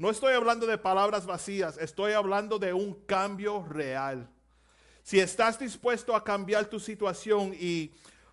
No 0.00 0.08
estoy 0.08 0.32
hablando 0.32 0.66
de 0.66 0.78
palabras 0.78 1.26
vacías, 1.26 1.76
estoy 1.76 2.14
hablando 2.14 2.58
de 2.58 2.72
un 2.72 2.94
cambio 3.04 3.66
real. 3.68 4.30
Si 5.02 5.20
estás 5.20 5.58
dispuesto 5.58 6.16
a 6.16 6.24
cambiar 6.24 6.64
tu 6.64 6.80
situación 6.80 7.52
y 7.54 7.92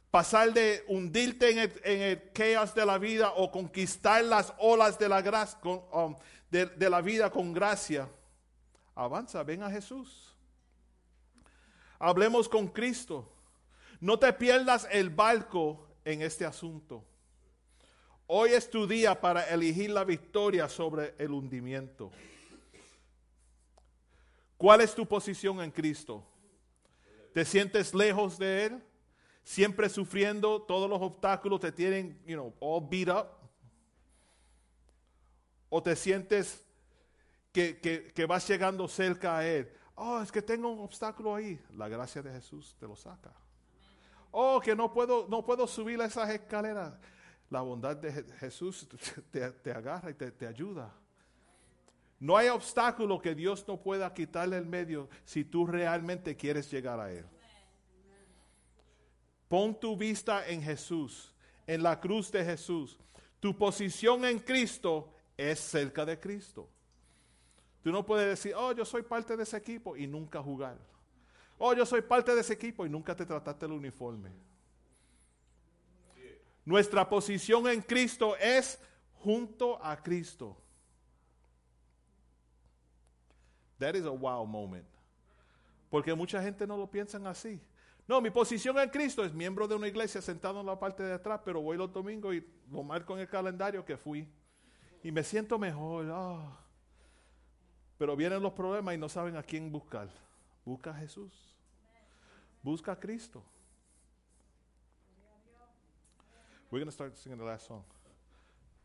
pasar 0.09 0.53
de 0.53 0.85
hundirte 0.87 1.49
en 1.83 2.01
el, 2.03 2.31
chaos 2.31 2.73
de 2.73 2.85
la 2.85 2.97
vida 2.97 3.33
o 3.35 3.51
conquistar 3.51 4.23
las 4.23 4.53
olas 4.59 4.97
de 4.97 5.09
la, 5.09 5.49
um, 5.91 6.15
de 6.49 6.89
la 6.89 7.01
vida 7.01 7.29
con 7.29 7.51
gracia, 7.51 8.09
avanza, 8.95 9.43
ven 9.43 9.61
a 9.61 9.69
Jesús. 9.69 10.33
Hablemos 11.99 12.47
con 12.47 12.69
Cristo. 12.69 13.29
No 13.99 14.17
te 14.17 14.31
pierdas 14.31 14.87
el 14.89 15.09
barco 15.09 15.85
en 16.05 16.21
este 16.21 16.45
asunto. 16.45 17.03
Hoy 18.29 18.49
es 18.49 18.69
tu 18.69 18.85
día 18.85 19.19
para 19.19 19.47
elegir 19.49 19.89
la 19.89 20.03
victoria 20.03 20.67
sobre 20.67 21.15
el 21.17 21.31
hundimiento. 21.31 22.11
¿Cuál 24.57 24.81
es 24.81 24.93
tu 24.93 25.07
posición 25.07 25.61
en 25.61 25.71
Cristo? 25.71 26.25
¿Te 27.33 27.45
sientes 27.45 27.93
lejos 27.93 28.37
de 28.37 28.65
Él? 28.65 28.83
Siempre 29.45 29.87
sufriendo, 29.87 30.61
todos 30.61 30.89
los 30.89 31.01
obstáculos 31.01 31.61
te 31.61 31.71
tienen, 31.71 32.21
you 32.25 32.35
know, 32.35 32.53
all 32.59 32.85
beat 32.85 33.07
up. 33.07 33.27
¿O 35.69 35.81
te 35.81 35.95
sientes 35.95 36.65
que, 37.53 37.79
que 38.13 38.25
vas 38.25 38.45
llegando 38.45 38.89
cerca 38.89 39.37
a 39.37 39.47
Él? 39.47 39.71
Oh, 39.95 40.21
es 40.21 40.33
que 40.33 40.41
tengo 40.41 40.69
un 40.69 40.79
obstáculo 40.79 41.33
ahí. 41.33 41.57
La 41.77 41.87
gracia 41.87 42.21
de 42.21 42.33
Jesús 42.33 42.75
te 42.77 42.85
lo 42.87 42.95
saca. 42.97 43.31
Oh, 44.31 44.59
que 44.59 44.75
no 44.75 44.91
puedo, 44.91 45.27
no 45.29 45.45
puedo 45.45 45.65
subir 45.65 46.01
esas 46.01 46.29
escaleras. 46.29 46.93
La 47.49 47.61
bondad 47.61 47.95
de 47.95 48.11
Jesús 48.39 48.87
te, 49.31 49.71
agarra 49.71 50.09
y 50.11 50.13
te, 50.13 50.31
te 50.31 50.47
ayuda. 50.47 50.93
No 52.19 52.35
hay 52.35 52.49
obstáculo 52.49 53.21
que 53.21 53.35
Dios 53.35 53.65
no 53.67 53.77
pueda 53.77 54.13
quitarle 54.13 54.57
el 54.57 54.65
medio 54.65 55.07
si 55.23 55.45
tú 55.45 55.65
realmente 55.65 56.35
quieres 56.35 56.69
llegar 56.71 56.99
a 56.99 57.11
Él. 57.11 57.25
Pon 59.47 59.79
tu 59.79 59.95
vista 59.95 60.47
en 60.47 60.61
Jesús, 60.61 61.33
en 61.65 61.83
la 61.83 61.99
cruz 61.99 62.31
de 62.31 62.43
Jesús. 62.43 62.97
Tu 63.39 63.55
posición 63.55 64.25
en 64.25 64.39
Cristo 64.39 65.13
es 65.37 65.59
cerca 65.59 66.05
de 66.05 66.19
Cristo. 66.19 66.67
Tú 67.83 67.91
no 67.91 68.05
puedes 68.05 68.27
decir, 68.27 68.53
oh, 68.57 68.73
yo 68.73 68.83
soy 68.83 69.03
parte 69.03 69.37
de 69.37 69.43
ese 69.43 69.55
equipo 69.55 69.95
y 69.95 70.07
nunca 70.07 70.41
jugar. 70.41 70.77
Oh, 71.57 71.73
yo 71.73 71.85
soy 71.85 72.01
parte 72.01 72.35
de 72.35 72.41
ese 72.41 72.53
equipo 72.53 72.85
y 72.85 72.89
nunca 72.89 73.15
te 73.15 73.25
trataste 73.25 73.65
el 73.65 73.71
uniforme. 73.71 74.31
Nuestra 76.67 77.07
posición 77.07 77.65
en 77.69 77.81
Cristo 77.81 78.35
es 78.35 78.77
junto 79.13 79.81
a 79.81 79.95
Cristo. 80.03 80.57
That 83.79 83.95
is 83.95 84.03
a 84.03 84.09
wow 84.09 84.45
moment. 84.45 84.85
Porque 85.89 86.13
mucha 86.13 86.43
gente 86.43 86.67
no 86.67 86.75
lo 86.75 86.91
piensan 86.91 87.25
así. 87.25 87.61
No, 88.05 88.19
mi 88.19 88.31
posición 88.31 88.77
en 88.79 88.89
Cristo 88.89 89.23
es 89.23 89.33
miembro 89.33 89.65
de 89.65 89.75
una 89.75 89.87
iglesia 89.87 90.21
sentado 90.21 90.59
en 90.59 90.65
la 90.65 90.77
parte 90.77 91.03
de 91.03 91.13
atrás, 91.13 91.39
pero 91.45 91.61
voy 91.61 91.77
los 91.77 91.93
domingos 91.93 92.35
y 92.35 92.45
lo 92.69 92.83
marco 92.83 93.13
en 93.13 93.21
el 93.21 93.29
calendario 93.29 93.85
que 93.85 93.95
fui. 93.95 94.27
Y 95.01 95.09
me 95.09 95.23
siento 95.23 95.57
mejor. 95.57 96.09
Ah. 96.11 96.59
Pero 97.97 98.17
vienen 98.17 98.43
los 98.43 98.51
problemas 98.51 98.93
y 98.93 98.97
no 98.97 99.07
saben 99.07 99.37
a 99.37 99.43
quién 99.43 99.71
buscar. 99.71 100.09
Busca 100.65 100.91
a 100.91 100.95
Jesús. 100.95 101.31
Busca 102.61 102.91
a 102.91 102.99
Cristo. 102.99 103.41
We're 106.69 106.79
going 106.79 106.87
to 106.87 106.91
start 106.91 107.17
singing 107.17 107.37
the 107.37 107.45
last 107.45 107.67
song. 107.67 107.83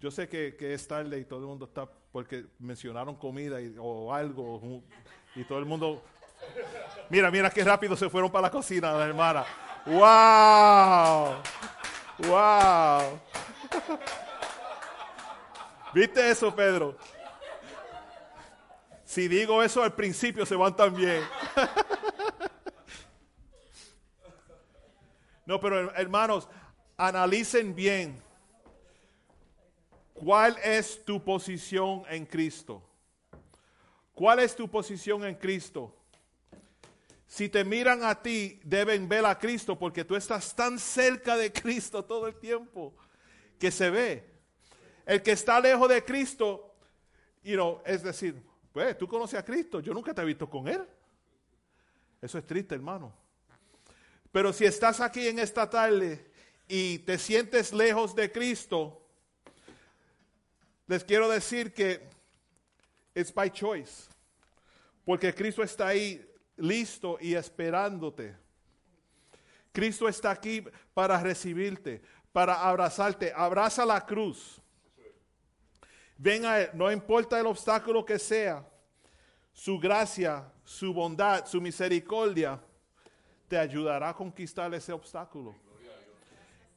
Yo 0.01 0.11
sé 0.11 0.29
que, 0.29 0.57
que, 0.57 0.75
es 0.75 0.87
tarde 0.87 1.19
y 1.19 1.25
todo 1.25 1.41
el 1.41 1.47
mundo 1.47 1.65
está 1.67 1.89
porque 2.13 2.47
mencionaron 2.59 3.15
comida 3.17 3.61
y, 3.61 3.75
o 3.79 4.13
algo 4.13 4.83
y 5.35 5.45
todo 5.45 5.59
el 5.59 5.65
mundo 5.65 6.03
Mira, 7.09 7.31
mira 7.31 7.51
qué 7.51 7.63
rápido 7.63 7.97
se 7.97 8.09
fueron 8.09 8.31
para 8.31 8.43
la 8.43 8.51
cocina, 8.51 8.93
la 8.93 9.05
hermana. 9.05 9.45
¡Wow! 9.85 11.37
¡Wow! 12.29 13.21
¿Viste 15.93 16.31
eso, 16.31 16.55
Pedro? 16.55 16.97
Si 19.05 19.29
digo 19.29 19.63
eso 19.63 19.83
al 19.83 19.93
principio, 19.93 20.47
se 20.47 20.57
van 20.57 20.75
también. 20.75 21.23
No, 25.45 25.59
pero 25.59 25.93
hermanos, 25.97 26.49
analicen 27.03 27.75
bien. 27.75 28.23
¿Cuál 30.15 30.57
es 30.63 31.05
tu 31.05 31.23
posición 31.25 32.05
en 32.09 32.25
Cristo? 32.25 32.81
¿Cuál 34.15 34.39
es 34.39 34.55
tu 34.55 34.71
posición 34.71 35.25
en 35.25 35.35
Cristo? 35.35 35.97
Si 37.27 37.49
te 37.49 37.65
miran 37.65 38.05
a 38.05 38.23
ti, 38.23 38.61
deben 38.63 39.09
ver 39.09 39.27
a 39.27 39.37
Cristo 39.37 39.77
porque 39.77 40.05
tú 40.05 40.15
estás 40.15 40.55
tan 40.55 40.79
cerca 40.79 41.37
de 41.37 41.53
Cristo 41.53 42.05
todo 42.05 42.29
el 42.29 42.37
tiempo 42.37 42.95
que 43.59 43.73
se 43.73 43.91
ve. 43.91 44.31
El 45.05 45.23
que 45.23 45.33
está 45.33 45.59
lejos 45.59 45.89
de 45.89 46.05
Cristo, 46.05 46.77
you 47.43 47.55
know, 47.55 47.83
es 47.85 48.05
decir, 48.05 48.41
pues 48.73 48.97
tú 48.97 49.09
conoces 49.09 49.41
a 49.41 49.45
Cristo, 49.45 49.81
yo 49.81 49.93
nunca 49.93 50.15
te 50.15 50.23
he 50.23 50.25
visto 50.25 50.49
con 50.49 50.69
Él. 50.69 50.87
Eso 52.21 52.39
es 52.39 52.47
triste, 52.47 52.77
hermano. 52.77 53.13
Pero 54.31 54.53
si 54.53 54.67
estás 54.67 55.01
aquí 55.01 55.27
en 55.27 55.41
esta 55.41 55.69
tarde 55.69 56.32
y 56.75 57.01
te 57.01 57.19
sientes 57.19 57.71
lejos 57.71 58.15
de 58.15 58.33
Cristo, 58.33 58.99
les 60.87 61.05
quiero 61.05 61.29
decir 61.29 61.75
que 61.75 62.01
it's 63.15 63.31
by 63.31 63.51
choice. 63.51 64.09
Porque 65.05 65.35
Cristo 65.35 65.63
está 65.63 65.89
ahí 65.89 66.27
listo 66.57 67.19
y 67.21 67.35
esperándote. 67.35 68.35
Cristo 69.71 70.09
está 70.09 70.31
aquí 70.31 70.65
para 70.95 71.21
recibirte, 71.21 72.01
para 72.33 72.55
abrazarte. 72.55 73.35
Abraza 73.37 73.85
la 73.85 74.07
cruz. 74.07 74.59
Ven 76.17 76.47
a 76.47 76.59
Él, 76.59 76.71
no 76.73 76.91
importa 76.91 77.39
el 77.39 77.49
obstáculo 77.49 78.03
que 78.03 78.19
sea. 78.19 78.67
Su 79.53 79.79
gracia, 79.79 80.51
su 80.65 80.95
bondad, 80.95 81.45
su 81.45 81.61
misericordia 81.61 82.59
te 83.47 83.59
ayudará 83.59 84.09
a 84.09 84.17
conquistar 84.17 84.73
ese 84.73 84.95
obstáculo. 84.95 85.62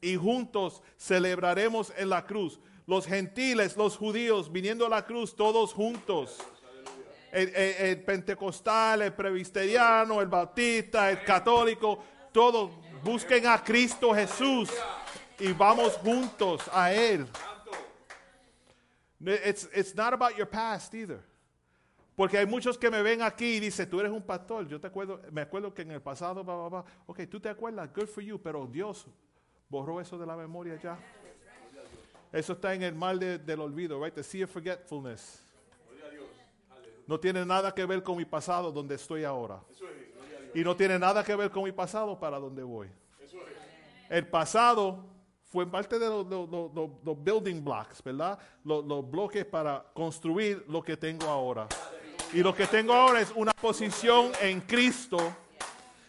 Y 0.06 0.16
juntos 0.18 0.82
celebraremos 0.98 1.92
en 1.98 2.10
la 2.10 2.26
cruz. 2.26 2.60
Los 2.86 3.08
gentiles, 3.08 3.76
los 3.76 3.98
judíos, 3.98 4.52
viniendo 4.52 4.86
a 4.86 4.90
la 4.90 5.06
cruz, 5.06 5.36
todos 5.36 5.74
juntos 5.74 6.38
el, 7.36 8.02
pentecostal, 8.04 9.02
el 9.02 9.14
presbiteriano, 9.14 10.22
el 10.22 10.28
bautista, 10.28 11.12
el 11.12 11.24
católico, 11.24 12.00
todos 12.32 12.72
busquen 13.04 13.48
a 13.48 13.62
Cristo 13.62 14.14
Jesús 14.14 14.70
y 15.40 15.52
vamos 15.52 15.98
juntos 15.98 16.62
a 16.72 16.94
Él. 16.94 17.28
It's, 19.20 19.68
it's 19.74 19.96
not 19.96 20.14
about 20.14 20.36
your 20.36 20.48
past 20.48 20.94
either. 20.94 21.22
Porque 22.16 22.38
hay 22.38 22.46
muchos 22.46 22.78
que 22.78 22.90
me 22.90 23.02
ven 23.02 23.22
aquí 23.22 23.58
y 23.58 23.60
dicen, 23.60 23.90
tú 23.90 24.00
eres 24.00 24.12
un 24.12 24.22
pastor. 24.22 24.68
Yo 24.68 24.80
te 24.80 24.88
acuerdo, 24.88 25.22
me 25.32 25.42
acuerdo 25.42 25.74
que 25.74 25.82
en 25.82 25.92
el 25.92 26.02
pasado, 26.02 26.42
ok, 27.06 27.22
tú 27.30 27.42
te 27.42 27.50
acuerdas, 27.50 27.90
good 27.94 28.08
for 28.08 28.24
you, 28.24 28.40
pero 28.42 28.66
Dios 28.66 29.06
borró 29.70 30.00
eso 30.02 30.18
de 30.18 30.26
la 30.26 30.36
memoria 30.36 30.80
ya. 30.82 30.98
Eso 32.32 32.54
está 32.54 32.74
en 32.74 32.84
el 32.84 32.96
mal 32.96 33.20
del 33.20 33.60
olvido, 33.60 34.04
right? 34.04 34.14
The 34.14 34.24
sea 34.24 34.46
of 34.46 34.52
forgetfulness 34.52 35.46
no 37.08 37.20
tiene 37.20 37.46
nada 37.46 37.74
que 37.74 37.86
ver 37.86 38.02
con 38.02 38.18
mi 38.18 38.26
pasado 38.26 38.72
donde 38.72 38.96
estoy 38.96 39.24
ahora. 39.24 39.62
Y 40.54 40.64
no 40.64 40.76
tiene 40.76 40.98
nada 40.98 41.24
que 41.24 41.36
ver 41.36 41.52
con 41.52 41.64
mi 41.64 41.72
pasado 41.72 42.18
para 42.20 42.40
donde 42.40 42.64
voy. 42.64 42.90
El 44.10 44.28
pasado 44.28 45.04
fue 45.44 45.70
parte 45.70 46.00
de 46.00 46.08
los, 46.08 46.26
building 47.24 47.64
blocks, 47.64 48.02
¿verdad? 48.04 48.40
Los, 48.64 48.86
los 48.86 49.10
bloques 49.10 49.46
para 49.46 49.86
construir 49.94 50.66
lo 50.68 50.82
que 50.82 50.98
tengo 50.98 51.28
ahora. 51.28 51.68
Y 52.34 52.42
lo 52.42 52.56
que 52.56 52.66
tengo 52.68 52.94
ahora 52.94 53.22
es 53.22 53.32
una 53.36 53.52
posición 53.54 54.32
en 54.42 54.62
Cristo, 54.62 55.18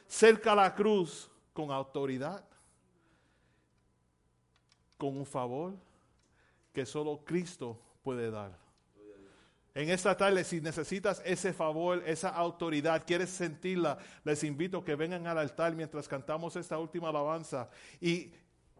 cerca 0.07 0.53
a 0.53 0.57
la 0.57 0.75
cruz, 0.75 1.31
con 1.53 1.71
autoridad, 1.71 2.45
con 4.97 5.17
un 5.17 5.27
favor 5.27 5.75
que 6.73 6.87
solo 6.87 7.23
Cristo 7.25 7.81
puede 8.03 8.31
dar. 8.31 8.67
En 9.75 9.91
esta 9.91 10.17
tarde, 10.17 10.43
si 10.43 10.63
necesitas 10.63 11.21
ese 11.23 11.53
favor, 11.53 12.03
esa 12.07 12.31
autoridad, 12.31 13.05
quieres 13.07 13.29
sentirla, 13.29 13.99
les 14.25 14.43
invito 14.43 14.79
a 14.79 14.85
que 14.85 14.95
vengan 14.95 15.27
al 15.27 15.37
altar 15.37 15.75
mientras 15.75 16.09
cantamos 16.09 16.57
esta 16.57 16.79
última 16.79 17.11
alabanza 17.11 17.69
y 18.01 18.33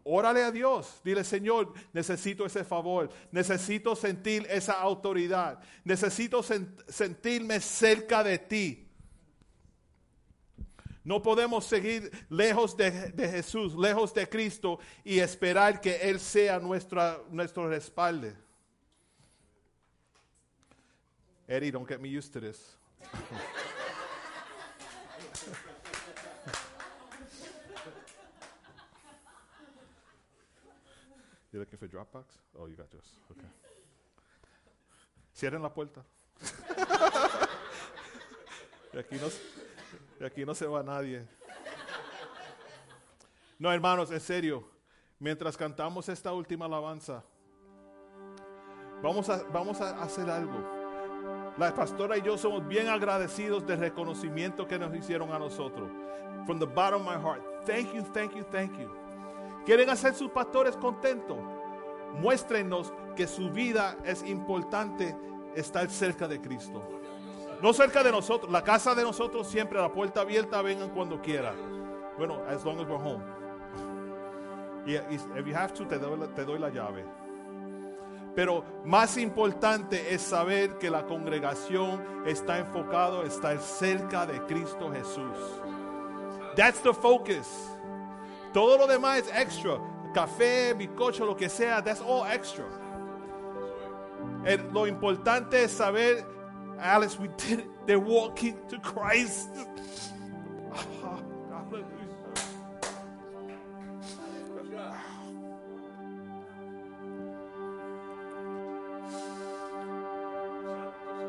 órale 0.03 0.43
a 0.43 0.51
Dios. 0.51 0.99
Dile, 1.03 1.23
Señor, 1.23 1.71
necesito 1.93 2.47
ese 2.47 2.63
favor, 2.63 3.09
necesito 3.31 3.95
sentir 3.95 4.47
esa 4.49 4.73
autoridad, 4.73 5.59
necesito 5.83 6.41
sentirme 6.41 7.59
cerca 7.59 8.23
de 8.23 8.39
ti. 8.39 8.86
No 11.07 11.21
podemos 11.21 11.63
seguir 11.63 12.11
lejos 12.27 12.75
de, 12.75 12.91
Jesús, 13.15 13.73
lejos 13.75 14.13
de 14.13 14.27
Cristo 14.27 14.77
y 15.05 15.19
esperar 15.19 15.79
que 15.79 15.95
Él 15.95 16.19
sea 16.19 16.59
nuestra, 16.59 17.21
nuestro 17.29 17.69
respaldo. 17.69 18.33
Eddie, 21.47 21.71
don't 21.71 21.87
get 21.87 22.01
me 22.01 22.09
used 22.09 22.33
to 22.33 22.41
this. 22.41 22.75
You 31.53 31.59
looking 31.59 31.79
for 31.79 31.87
Dropbox? 31.87 32.25
Oh, 32.59 32.67
you 32.67 32.75
got 32.75 32.91
yours. 32.91 33.17
Okay. 33.31 33.47
Cierren 35.33 35.61
la 35.61 35.73
puerta. 35.73 36.03
aquí 38.93 39.15
no, 39.15 39.29
y 40.19 40.23
aquí 40.25 40.45
no 40.45 40.53
se 40.53 40.67
va 40.67 40.83
nadie. 40.83 41.27
No, 43.59 43.71
hermanos, 43.71 44.11
en 44.11 44.19
serio. 44.19 44.67
Mientras 45.19 45.57
cantamos 45.57 46.07
esta 46.09 46.31
última 46.31 46.65
alabanza, 46.65 47.23
vamos 49.01 49.27
a, 49.29 49.41
vamos 49.51 49.81
a 49.81 50.01
hacer 50.03 50.29
algo. 50.29 50.77
La 51.57 51.73
pastora 51.73 52.17
y 52.17 52.21
yo 52.21 52.37
somos 52.37 52.67
bien 52.67 52.87
agradecidos 52.87 53.65
del 53.65 53.79
reconocimiento 53.79 54.67
que 54.67 54.77
nos 54.77 54.95
hicieron 54.95 55.33
a 55.33 55.39
nosotros. 55.39 55.89
From 56.45 56.59
the 56.59 56.67
bottom 56.67 57.07
of 57.07 57.15
my 57.15 57.19
heart. 57.19 57.41
Thank 57.65 57.93
you, 57.93 58.03
thank 58.13 58.35
you, 58.35 58.43
thank 58.51 58.77
you. 58.77 58.89
¿Quieren 59.65 59.89
hacer 59.89 60.13
sus 60.13 60.29
pastores 60.29 60.77
contentos? 60.77 61.37
Muéstrenos 62.21 62.93
que 63.15 63.27
su 63.27 63.49
vida 63.49 63.97
es 64.05 64.21
importante 64.23 65.15
estar 65.55 65.89
cerca 65.89 66.27
de 66.27 66.39
Cristo. 66.39 66.96
No 67.61 67.73
cerca 67.73 68.03
de 68.03 68.11
nosotros, 68.11 68.51
la 68.51 68.63
casa 68.63 68.93
de 68.93 69.03
nosotros 69.03 69.47
siempre, 69.47 69.79
la 69.79 69.91
puerta 69.91 70.21
abierta, 70.21 70.61
vengan 70.61 70.89
cuando 70.89 71.21
quieran. 71.21 71.55
Bueno, 72.17 72.41
as 72.47 72.63
long 72.63 72.79
as 72.79 72.87
we're 72.87 72.97
home. 72.97 73.23
Y, 74.85 74.95
if 74.95 75.45
you 75.45 75.53
have 75.53 75.73
to, 75.73 75.85
te 75.85 75.97
doy, 75.97 76.59
la- 76.59 76.69
llave. 76.69 77.03
Pero 78.35 78.63
más 78.85 79.17
importante 79.17 80.13
es 80.13 80.21
saber 80.21 80.77
que 80.77 80.89
la 80.89 81.05
congregación 81.05 82.01
está 82.25 82.59
enfocado, 82.59 83.23
está 83.23 83.57
cerca 83.59 84.25
de 84.25 84.39
Cristo 84.45 84.91
Jesús. 84.91 85.35
That's 86.55 86.79
the 86.81 86.93
focus. 86.93 87.47
Todo 88.53 88.77
lo 88.77 88.87
demás 88.87 89.19
es 89.19 89.35
extra. 89.35 89.79
Café, 90.13 90.73
bizcocho, 90.73 91.25
lo 91.25 91.35
que 91.35 91.49
sea, 91.49 91.83
that's 91.83 92.01
all 92.01 92.25
extra. 92.31 92.65
Lo 94.71 94.87
importante 94.87 95.63
es 95.63 95.71
saber, 95.71 96.25
Alice, 96.79 97.19
we 97.19 97.29
did 97.37 97.59
it. 97.59 97.67
They're 97.85 97.99
walking 97.99 98.57
to 98.69 98.79
Christ. 98.79 99.49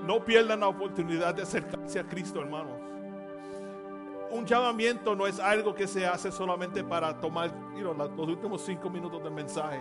No 0.05 0.25
pierdan 0.25 0.61
la 0.61 0.69
oportunidad 0.69 1.35
de 1.35 1.43
acercarse 1.43 1.99
a 1.99 2.05
Cristo, 2.05 2.41
hermanos. 2.41 2.81
Un 4.31 4.47
llamamiento 4.47 5.15
no 5.15 5.27
es 5.27 5.39
algo 5.39 5.75
que 5.75 5.87
se 5.87 6.07
hace 6.07 6.33
solamente 6.33 6.83
para 6.83 7.21
tomar 7.21 7.51
los 7.75 8.29
últimos 8.29 8.63
cinco 8.63 8.89
minutos 8.89 9.23
del 9.23 9.33
mensaje. 9.33 9.81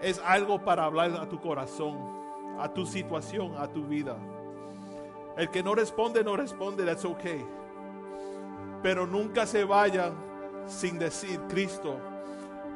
Es 0.00 0.20
algo 0.24 0.62
para 0.62 0.84
hablar 0.84 1.12
a 1.20 1.28
tu 1.28 1.40
corazón, 1.40 1.98
a 2.60 2.72
tu 2.72 2.86
situación, 2.86 3.56
a 3.58 3.66
tu 3.66 3.84
vida. 3.84 4.16
El 5.40 5.48
que 5.48 5.62
no 5.62 5.74
responde, 5.74 6.22
no 6.22 6.36
responde, 6.36 6.84
that's 6.84 7.02
okay. 7.02 7.42
Pero 8.82 9.06
nunca 9.06 9.46
se 9.46 9.64
vayan 9.64 10.12
sin 10.66 10.98
decir, 10.98 11.40
Cristo, 11.48 11.96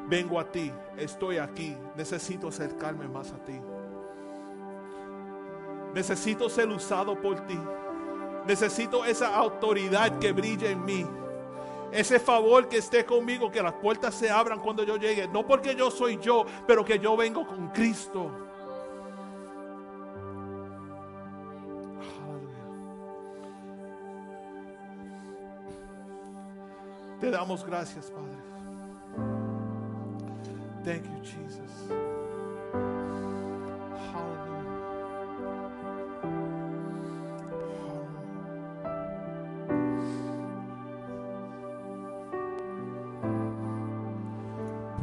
vengo 0.07 0.39
a 0.39 0.51
ti, 0.51 0.71
estoy 0.97 1.37
aquí, 1.37 1.77
necesito 1.95 2.47
acercarme 2.47 3.07
más 3.07 3.31
a 3.33 3.37
ti. 3.45 3.61
Necesito 5.93 6.49
ser 6.49 6.67
usado 6.69 7.21
por 7.21 7.39
ti. 7.41 7.59
Necesito 8.47 9.05
esa 9.05 9.35
autoridad 9.35 10.17
que 10.17 10.31
brille 10.31 10.71
en 10.71 10.83
mí. 10.83 11.05
Ese 11.91 12.19
favor 12.19 12.67
que 12.67 12.77
esté 12.77 13.05
conmigo, 13.05 13.51
que 13.51 13.61
las 13.61 13.73
puertas 13.73 14.15
se 14.15 14.31
abran 14.31 14.59
cuando 14.59 14.81
yo 14.81 14.97
llegue. 14.97 15.27
No 15.27 15.45
porque 15.45 15.75
yo 15.75 15.91
soy 15.91 16.17
yo, 16.17 16.47
pero 16.65 16.83
que 16.83 16.97
yo 16.97 17.15
vengo 17.15 17.45
con 17.45 17.67
Cristo. 17.67 18.44
Te 27.19 27.31
damos 27.31 27.65
gracias, 27.65 28.11
Padre. 28.11 28.37
Thank 30.83 31.05
you, 31.05 31.23
Jesus. 31.23 31.65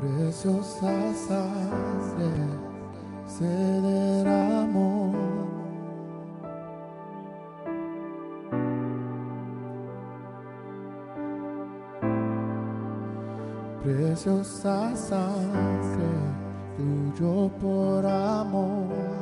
Preciosa 0.01 1.15
sangre 1.15 2.33
se 3.27 3.45
Preciosa 14.13 14.95
sangre 14.95 16.05
tuyo 16.77 17.51
por 17.59 18.05
amor. 18.05 19.22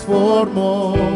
Transformó. 0.00 1.09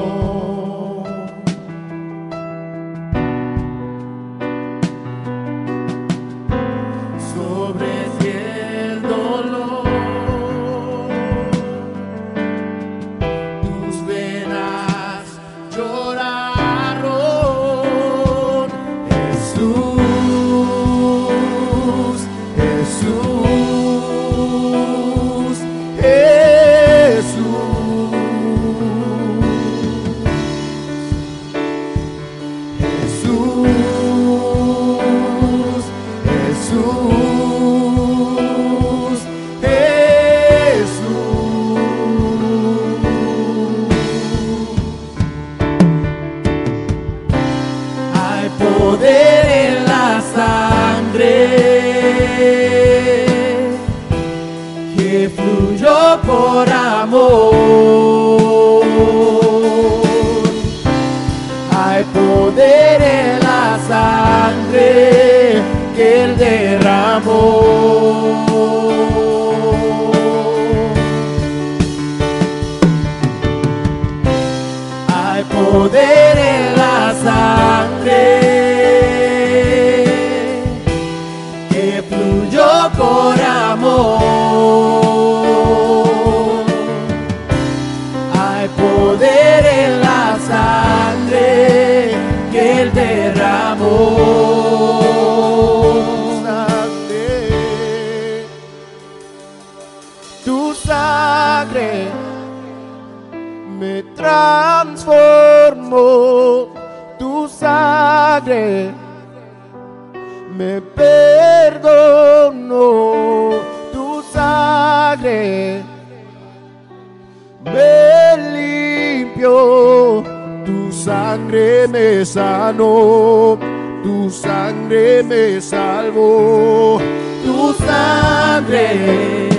Tu 120.65 120.91
sangre 120.91 121.87
me 121.89 122.25
sanó, 122.25 123.59
tu 124.03 124.31
sangre 124.31 125.23
me 125.23 125.61
salvó, 125.61 126.99
tu 127.45 127.75
sangre 127.75 129.54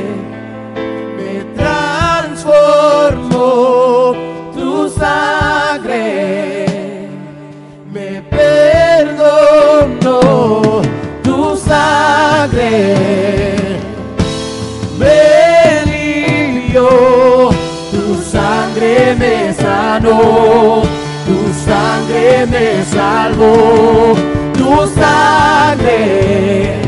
sanó, 19.96 20.82
tu 21.26 21.38
sangre 21.66 22.46
me 22.48 22.84
salvó, 22.84 24.14
tu 24.54 24.70
sangre 25.00 26.82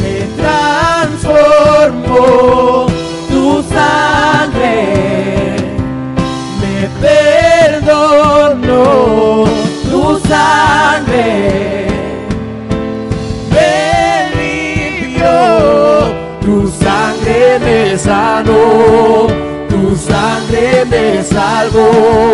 me 0.00 0.16
transformó, 0.40 2.16
tu 3.28 3.44
sangre 3.62 4.76
me 6.60 6.74
perdonó, 7.00 8.84
tu 9.90 10.02
sangre 10.28 11.85
sangre 20.56 20.84
me 20.86 21.22
salvó. 21.22 22.32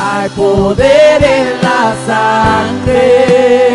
Hay 0.00 0.28
poder 0.30 1.22
en 1.22 1.46
la 1.62 1.94
sangre 2.06 3.73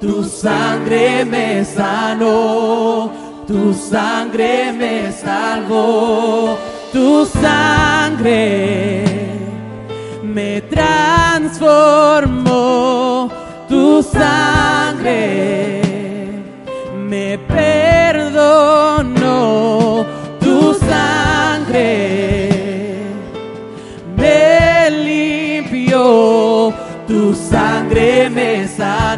tu 0.00 0.22
sangre 0.24 1.24
me 1.24 1.64
sanó, 1.64 3.10
tu 3.46 3.72
sangre 3.72 4.72
me 4.72 5.10
salvó, 5.12 6.56
tu 6.92 7.24
sangre 7.24 9.04
me 10.22 10.60
transformó, 10.62 10.90
tu 13.68 14.02
sangre 14.02 15.83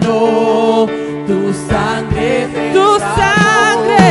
sanó, 0.07 0.86
tu 1.26 1.52
sangre 1.68 2.48
tu 2.72 2.86
sangre, 3.16 4.07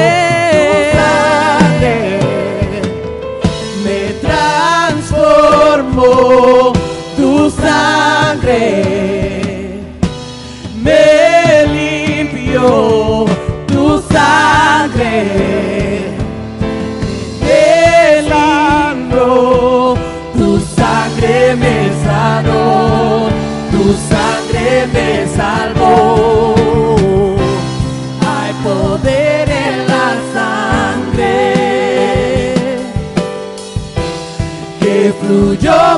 tu 0.92 0.98
sangre. 0.98 1.96
me 3.84 4.00
transformó, 4.92 6.12
tu 7.16 7.32
sangre 7.50 8.95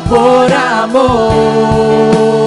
por 0.02 0.52
amor. 0.54 2.47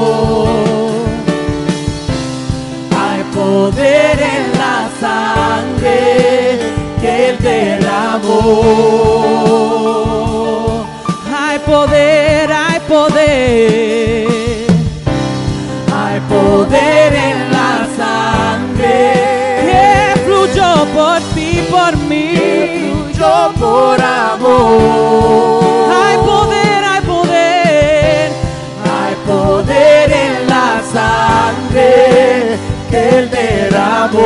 Hay 34.12 34.18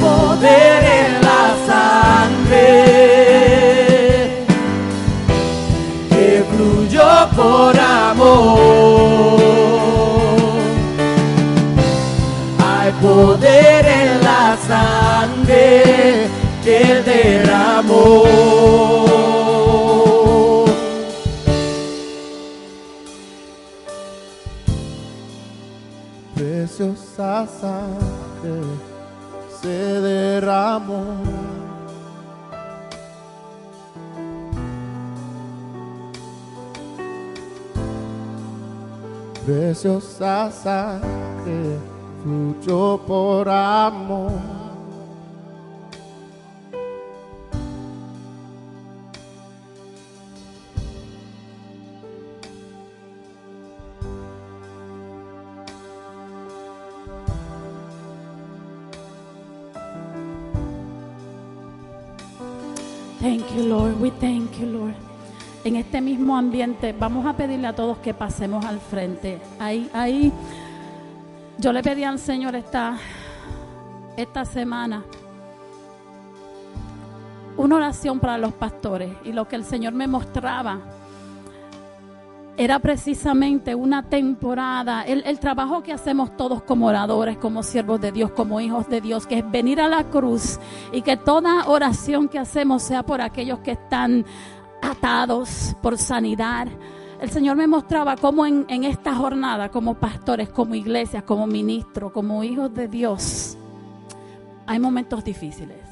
poder 0.00 0.84
en 0.84 1.12
la 1.22 1.54
sangre 1.68 2.66
que 6.10 6.44
fluyó 6.50 7.10
por 7.36 7.78
amor. 7.78 9.38
Hay 12.58 12.90
poder 13.00 13.86
en 13.86 14.20
la 14.24 14.56
sangre 14.66 16.28
que 16.64 17.02
derramó. 17.06 19.03
Preciosa 27.44 27.60
sangre 27.60 28.62
se 29.60 29.68
derramó. 30.00 31.04
preciosa 39.44 40.50
sangre 40.50 41.78
fluyó 42.22 42.98
por 43.06 43.46
amor. 43.46 44.53
We 63.56 64.10
thank 64.10 64.58
you, 64.58 64.66
Lord. 64.66 64.94
En 65.62 65.76
este 65.76 66.00
mismo 66.00 66.36
ambiente, 66.36 66.92
vamos 66.92 67.24
a 67.24 67.36
pedirle 67.36 67.68
a 67.68 67.72
todos 67.72 67.98
que 67.98 68.12
pasemos 68.12 68.64
al 68.64 68.80
frente. 68.80 69.40
Ahí, 69.60 69.88
ahí, 69.94 70.32
yo 71.58 71.72
le 71.72 71.80
pedí 71.80 72.02
al 72.02 72.18
Señor 72.18 72.56
esta, 72.56 72.98
esta 74.16 74.44
semana 74.44 75.04
una 77.56 77.76
oración 77.76 78.18
para 78.18 78.38
los 78.38 78.52
pastores 78.54 79.12
y 79.22 79.30
lo 79.30 79.46
que 79.46 79.54
el 79.54 79.64
Señor 79.64 79.92
me 79.92 80.08
mostraba 80.08 80.80
era 82.56 82.78
precisamente 82.78 83.74
una 83.74 84.04
temporada, 84.04 85.02
el, 85.02 85.38
trabajo 85.40 85.82
que 85.82 85.92
hacemos 85.92 86.36
todos 86.36 86.62
como 86.62 86.86
oradores, 86.86 87.36
como 87.36 87.62
siervos 87.62 88.00
de 88.00 88.12
Dios, 88.12 88.30
como 88.30 88.60
hijos 88.60 88.88
de 88.88 89.00
Dios, 89.00 89.26
que 89.26 89.38
es 89.38 89.50
venir 89.50 89.80
a 89.80 89.88
la 89.88 90.04
cruz 90.04 90.60
y 90.92 91.02
que 91.02 91.16
toda 91.16 91.68
oración 91.68 92.28
que 92.28 92.38
hacemos 92.38 92.82
sea 92.82 93.02
por 93.02 93.20
aquellos 93.20 93.58
que 93.60 93.72
están 93.72 94.24
atados, 94.82 95.74
por 95.82 95.98
sanidad. 95.98 96.68
El 97.20 97.30
Señor 97.30 97.56
me 97.56 97.66
mostraba 97.66 98.16
cómo 98.16 98.46
en, 98.46 98.66
en 98.68 98.84
esta 98.84 99.14
jornada, 99.14 99.70
como 99.70 99.94
pastores, 99.94 100.48
como 100.48 100.76
iglesias, 100.76 101.24
como 101.24 101.46
ministros, 101.46 102.12
como 102.12 102.44
hijos 102.44 102.72
de 102.72 102.86
Dios, 102.86 103.56
hay 104.66 104.78
momentos 104.78 105.24
difíciles 105.24 105.83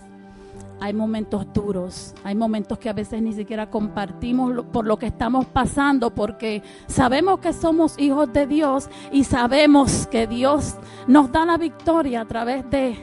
hay 0.83 0.95
momentos 0.95 1.47
duros, 1.55 2.13
hay 2.25 2.35
momentos 2.35 2.77
que 2.77 2.89
a 2.89 2.93
veces 2.93 3.23
ni 3.23 3.33
siquiera 3.33 3.71
compartimos 3.71 4.65
por 4.73 4.85
lo 4.85 4.99
que 4.99 5.07
estamos 5.07 5.47
pasando 5.47 6.11
porque 6.11 6.61
sabemos 6.89 7.39
que 7.39 7.53
somos 7.53 7.97
hijos 8.01 8.33
de 8.33 8.49
Dios 8.49 8.91
y 9.13 9.23
sabemos 9.23 10.09
que 10.09 10.27
Dios 10.27 10.75
nos 11.07 11.31
da 11.31 11.47
la 11.47 11.57
victoria 11.57 12.23
a 12.23 12.25
través 12.25 12.69
de 12.69 12.97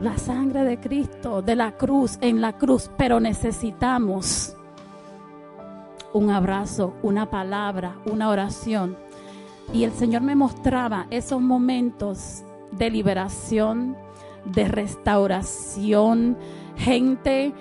la 0.00 0.16
sangre 0.16 0.64
de 0.64 0.80
Cristo, 0.80 1.42
de 1.42 1.56
la 1.56 1.76
cruz, 1.76 2.16
en 2.22 2.40
la 2.40 2.54
cruz, 2.56 2.90
pero 2.96 3.20
necesitamos 3.20 4.56
un 6.14 6.30
abrazo, 6.30 6.94
una 7.02 7.28
palabra, 7.28 7.96
una 8.06 8.30
oración. 8.30 8.96
Y 9.74 9.84
el 9.84 9.92
Señor 9.92 10.22
me 10.22 10.34
mostraba 10.34 11.06
esos 11.10 11.42
momentos 11.42 12.44
de 12.72 12.88
liberación, 12.88 13.94
de 14.46 14.68
restauración, 14.68 16.38
gente, 16.80 17.52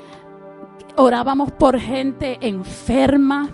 orábamos 0.95 1.51
por 1.51 1.78
gente 1.78 2.38
enferma. 2.41 3.49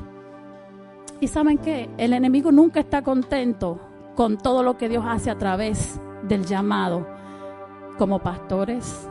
Y 1.20 1.28
saben 1.28 1.57
que 1.57 1.89
el 1.97 2.13
enemigo 2.13 2.51
nunca 2.51 2.80
está 2.80 3.01
contento 3.01 3.80
con 4.16 4.38
todo 4.38 4.63
lo 4.63 4.78
que 4.78 4.89
Dios 4.89 5.03
hace 5.07 5.32
a 5.32 5.38
través 5.38 5.99
del 6.24 6.45
llamado, 6.45 7.07
como 7.97 8.20
pastores, 8.20 9.07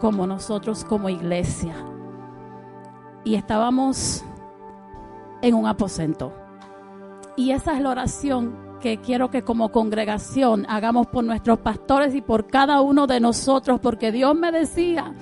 como 0.00 0.26
nosotros, 0.26 0.84
como 0.84 1.08
iglesia. 1.08 1.74
Y 3.24 3.34
estábamos 3.34 4.24
en 5.42 5.54
un 5.54 5.66
aposento. 5.66 6.32
Y 7.36 7.50
esa 7.50 7.74
es 7.74 7.82
la 7.82 7.90
oración 7.90 8.66
que 8.80 8.98
quiero 8.98 9.30
que 9.30 9.42
como 9.42 9.70
congregación 9.70 10.66
hagamos 10.68 11.06
por 11.06 11.24
nuestros 11.24 11.58
pastores 11.58 12.14
y 12.14 12.20
por 12.20 12.46
cada 12.46 12.80
uno 12.80 13.06
de 13.06 13.20
nosotros, 13.20 13.80
porque 13.80 14.12
Dios 14.12 14.34
me 14.34 14.52
decía, 14.52 15.12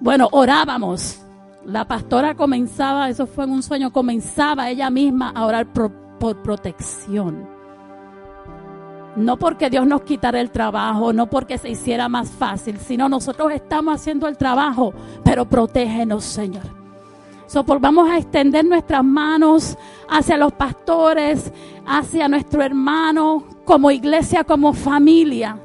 bueno, 0.00 0.28
orábamos. 0.32 1.20
La 1.64 1.86
pastora 1.86 2.34
comenzaba, 2.34 3.08
eso 3.08 3.26
fue 3.26 3.44
en 3.44 3.50
un 3.50 3.62
sueño, 3.62 3.92
comenzaba 3.92 4.70
ella 4.70 4.90
misma 4.90 5.32
a 5.34 5.44
orar 5.44 5.66
por, 5.66 5.92
protección. 6.42 7.46
No 9.16 9.36
porque 9.36 9.68
Dios 9.68 9.86
nos 9.86 10.02
quitara 10.02 10.40
el 10.40 10.50
trabajo, 10.50 11.12
no 11.12 11.28
porque 11.28 11.58
se 11.58 11.70
hiciera 11.70 12.08
más 12.08 12.30
fácil, 12.30 12.78
sino 12.78 13.08
nosotros 13.08 13.52
estamos 13.52 13.94
haciendo 13.94 14.28
el 14.28 14.36
trabajo, 14.36 14.94
pero 15.24 15.44
protégenos, 15.44 16.24
Señor. 16.24 16.78
Vamos 17.80 18.10
a 18.10 18.18
extender 18.18 18.64
nuestras 18.64 19.04
manos 19.04 19.76
hacia 20.08 20.36
los 20.36 20.52
pastores, 20.52 21.52
hacia 21.86 22.28
nuestro 22.28 22.62
hermano, 22.62 23.44
como 23.64 23.90
iglesia, 23.90 24.44
como 24.44 24.72
familia. 24.72 25.58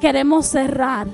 Queremos 0.00 0.46
cerrar 0.46 1.06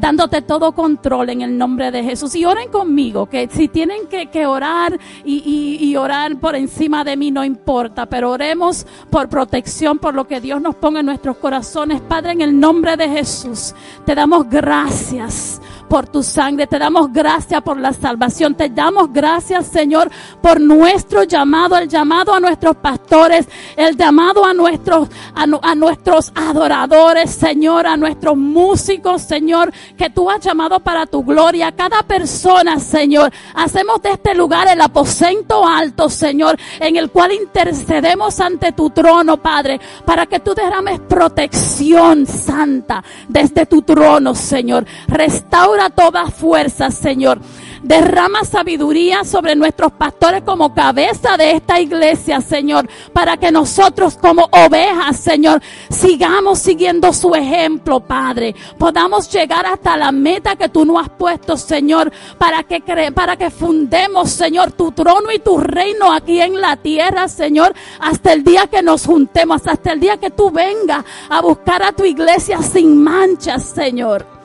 dándote 0.00 0.42
todo 0.42 0.72
control 0.72 1.30
en 1.30 1.42
el 1.42 1.56
nombre 1.56 1.90
de 1.90 2.02
Jesús. 2.02 2.34
Y 2.34 2.44
oren 2.44 2.70
conmigo, 2.70 3.26
que 3.26 3.48
si 3.52 3.68
tienen 3.68 4.06
que, 4.08 4.46
orar 4.46 4.98
y, 5.24 5.78
y, 5.80 5.96
orar 5.96 6.38
por 6.40 6.56
encima 6.56 7.04
de 7.04 7.16
mí, 7.16 7.30
no 7.30 7.44
importa, 7.44 8.06
pero 8.06 8.30
oremos 8.30 8.86
por 9.10 9.28
protección, 9.28 9.98
por 9.98 10.14
lo 10.14 10.26
que 10.26 10.40
Dios 10.40 10.60
nos 10.60 10.74
ponga 10.74 11.00
en 11.00 11.06
nuestros 11.06 11.36
corazones. 11.36 12.00
Padre, 12.00 12.32
en 12.32 12.40
el 12.40 12.58
nombre 12.58 12.96
de 12.96 13.08
Jesús, 13.08 13.74
te 14.06 14.14
damos 14.14 14.48
gracias 14.48 15.60
por 15.90 16.08
tu 16.08 16.22
sangre. 16.22 16.68
Te 16.68 16.78
damos 16.78 17.12
gracias 17.12 17.60
por 17.62 17.76
la 17.76 17.92
salvación. 17.92 18.54
Te 18.54 18.68
damos 18.68 19.12
gracias, 19.12 19.66
Señor, 19.66 20.08
por 20.40 20.60
nuestro 20.60 21.24
llamado, 21.24 21.76
el 21.76 21.88
llamado 21.88 22.32
a 22.32 22.38
nuestros 22.38 22.76
pastores, 22.76 23.48
el 23.76 23.96
llamado 23.96 24.44
a 24.44 24.54
nuestros, 24.54 25.08
a, 25.34 25.74
nuestros 25.74 26.32
adoradores, 26.36 27.32
Señor, 27.32 27.88
a 27.88 27.96
nuestros 27.96 28.36
músicos, 28.36 29.22
Señor, 29.22 29.72
que 29.98 30.10
tú 30.10 30.30
has 30.30 30.40
llamado 30.40 30.78
para 30.78 31.06
tu 31.06 31.24
gloria. 31.24 31.72
Cada 31.72 32.04
persona, 32.04 32.78
Señor, 32.78 33.32
hacemos 33.54 34.00
de 34.00 34.12
este 34.12 34.34
lugar 34.34 34.68
el 34.68 34.80
aposento 34.80 35.66
alto, 35.66 36.08
Señor, 36.08 36.56
en 36.78 36.96
el 36.96 37.10
cual 37.10 37.32
intercedemos 37.32 38.38
ante 38.38 38.70
tu 38.72 38.90
trono, 38.90 39.38
Padre, 39.38 39.80
para 40.04 40.26
que 40.26 40.38
tú 40.38 40.54
derrames 40.54 41.00
protección 41.00 42.26
santa 42.26 43.02
desde 43.28 43.66
tu 43.66 43.82
trono, 43.82 44.36
Señor. 44.36 44.86
Restaura 45.08 45.79
toda 45.88 46.26
fuerza, 46.30 46.90
Señor. 46.90 47.40
Derrama 47.82 48.44
sabiduría 48.44 49.24
sobre 49.24 49.56
nuestros 49.56 49.92
pastores 49.92 50.42
como 50.42 50.74
cabeza 50.74 51.38
de 51.38 51.52
esta 51.52 51.80
iglesia, 51.80 52.42
Señor, 52.42 52.86
para 53.14 53.38
que 53.38 53.50
nosotros 53.50 54.18
como 54.18 54.50
ovejas, 54.52 55.16
Señor, 55.16 55.62
sigamos 55.88 56.58
siguiendo 56.58 57.10
su 57.14 57.34
ejemplo, 57.34 58.00
Padre. 58.00 58.54
Podamos 58.76 59.32
llegar 59.32 59.64
hasta 59.64 59.96
la 59.96 60.12
meta 60.12 60.56
que 60.56 60.68
tú 60.68 60.84
nos 60.84 61.00
has 61.00 61.08
puesto, 61.08 61.56
Señor, 61.56 62.12
para 62.36 62.64
que 62.64 62.82
para 63.14 63.36
que 63.36 63.50
fundemos, 63.50 64.30
Señor, 64.30 64.72
tu 64.72 64.92
trono 64.92 65.32
y 65.32 65.38
tu 65.38 65.56
reino 65.56 66.12
aquí 66.12 66.38
en 66.40 66.60
la 66.60 66.76
tierra, 66.76 67.28
Señor, 67.28 67.74
hasta 67.98 68.34
el 68.34 68.44
día 68.44 68.66
que 68.66 68.82
nos 68.82 69.06
juntemos, 69.06 69.66
hasta 69.66 69.92
el 69.92 70.00
día 70.00 70.18
que 70.18 70.30
tú 70.30 70.50
vengas 70.50 71.04
a 71.30 71.40
buscar 71.40 71.82
a 71.82 71.92
tu 71.92 72.04
iglesia 72.04 72.60
sin 72.60 73.02
manchas, 73.02 73.64
Señor. 73.64 74.39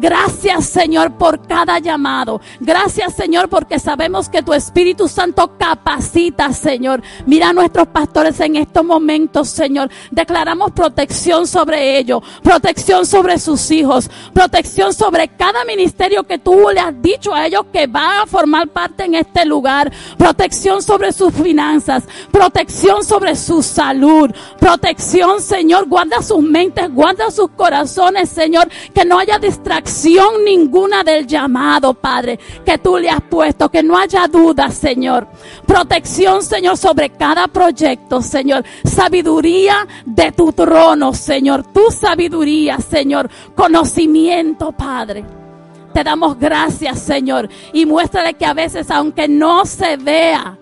Gracias 0.00 0.64
Señor 0.64 1.18
por 1.18 1.46
cada 1.46 1.78
llamado. 1.78 2.40
Gracias 2.58 3.14
Señor 3.14 3.50
porque 3.50 3.78
sabemos 3.78 4.30
que 4.30 4.42
tu 4.42 4.54
Espíritu 4.54 5.08
Santo 5.08 5.58
capacita 5.58 6.54
Señor. 6.54 7.02
Mira 7.26 7.50
a 7.50 7.52
nuestros 7.52 7.86
pastores 7.88 8.40
en 8.40 8.56
estos 8.56 8.82
momentos 8.82 9.50
Señor. 9.50 9.90
Declaramos 10.10 10.72
protección 10.72 11.46
sobre 11.46 11.98
ellos. 11.98 12.22
Protección 12.42 13.04
sobre 13.04 13.38
sus 13.38 13.70
hijos. 13.70 14.10
Protección 14.32 14.94
sobre 14.94 15.28
cada 15.28 15.66
ministerio 15.66 16.22
que 16.22 16.38
tú 16.38 16.68
le 16.72 16.80
has 16.80 17.02
dicho 17.02 17.34
a 17.34 17.46
ellos 17.46 17.66
que 17.70 17.86
va 17.86 18.22
a 18.22 18.26
formar 18.26 18.68
parte 18.68 19.04
en 19.04 19.16
este 19.16 19.44
lugar. 19.44 19.92
Protección 20.16 20.82
sobre 20.82 21.12
sus 21.12 21.34
finanzas. 21.34 22.04
Protección 22.30 23.04
sobre 23.04 23.36
su 23.36 23.62
salud. 23.62 24.30
Protección 24.58 25.42
Señor. 25.42 25.86
Guarda 25.88 26.22
sus 26.22 26.40
mentes. 26.40 26.90
Guarda 26.90 27.30
sus 27.30 27.50
corazones 27.50 28.30
Señor. 28.30 28.66
Que 28.94 29.04
no 29.04 29.18
haya 29.18 29.38
distracción 29.38 29.89
ninguna 30.44 31.02
del 31.02 31.26
llamado, 31.26 31.94
Padre, 31.94 32.38
que 32.64 32.78
tú 32.78 32.98
le 32.98 33.10
has 33.10 33.22
puesto, 33.22 33.68
que 33.68 33.82
no 33.82 33.96
haya 33.96 34.26
duda, 34.26 34.70
Señor. 34.70 35.26
Protección, 35.66 36.42
Señor, 36.42 36.76
sobre 36.76 37.10
cada 37.10 37.46
proyecto, 37.48 38.22
Señor. 38.22 38.64
Sabiduría 38.84 39.86
de 40.04 40.32
tu 40.32 40.52
trono, 40.52 41.12
Señor. 41.14 41.64
Tu 41.72 41.90
sabiduría, 41.90 42.78
Señor. 42.78 43.30
Conocimiento, 43.54 44.72
Padre. 44.72 45.24
Te 45.92 46.04
damos 46.04 46.38
gracias, 46.38 47.00
Señor. 47.00 47.48
Y 47.72 47.86
muéstrale 47.86 48.34
que 48.34 48.46
a 48.46 48.54
veces, 48.54 48.90
aunque 48.90 49.28
no 49.28 49.64
se 49.64 49.96
vea, 49.96 50.56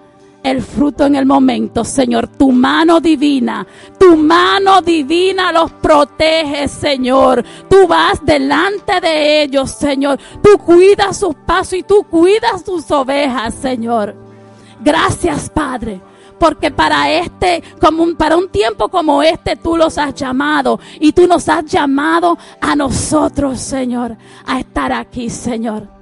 el 0.50 0.62
fruto 0.62 1.06
en 1.06 1.14
el 1.14 1.26
momento, 1.26 1.84
Señor. 1.84 2.28
Tu 2.28 2.50
mano 2.50 3.00
divina, 3.00 3.66
tu 3.98 4.16
mano 4.16 4.80
divina 4.82 5.52
los 5.52 5.70
protege, 5.72 6.68
Señor. 6.68 7.44
Tú 7.68 7.86
vas 7.86 8.24
delante 8.24 9.00
de 9.00 9.42
ellos, 9.42 9.70
Señor. 9.70 10.18
Tú 10.42 10.58
cuidas 10.58 11.18
sus 11.18 11.34
pasos 11.34 11.74
y 11.74 11.82
tú 11.82 12.04
cuidas 12.04 12.62
sus 12.64 12.90
ovejas, 12.90 13.54
Señor. 13.54 14.14
Gracias, 14.80 15.50
Padre 15.50 16.00
porque 16.38 16.70
para 16.70 17.10
este, 17.10 17.62
como 17.80 18.02
un, 18.02 18.14
para 18.14 18.36
un 18.36 18.48
tiempo 18.48 18.88
como 18.88 19.22
este, 19.22 19.56
tú 19.56 19.76
los 19.76 19.98
has 19.98 20.14
llamado 20.14 20.78
y 21.00 21.12
tú 21.12 21.26
nos 21.26 21.48
has 21.48 21.64
llamado 21.64 22.38
a 22.60 22.76
nosotros, 22.76 23.58
Señor, 23.58 24.16
a 24.46 24.60
estar 24.60 24.92
aquí, 24.92 25.28
Señor. 25.28 25.97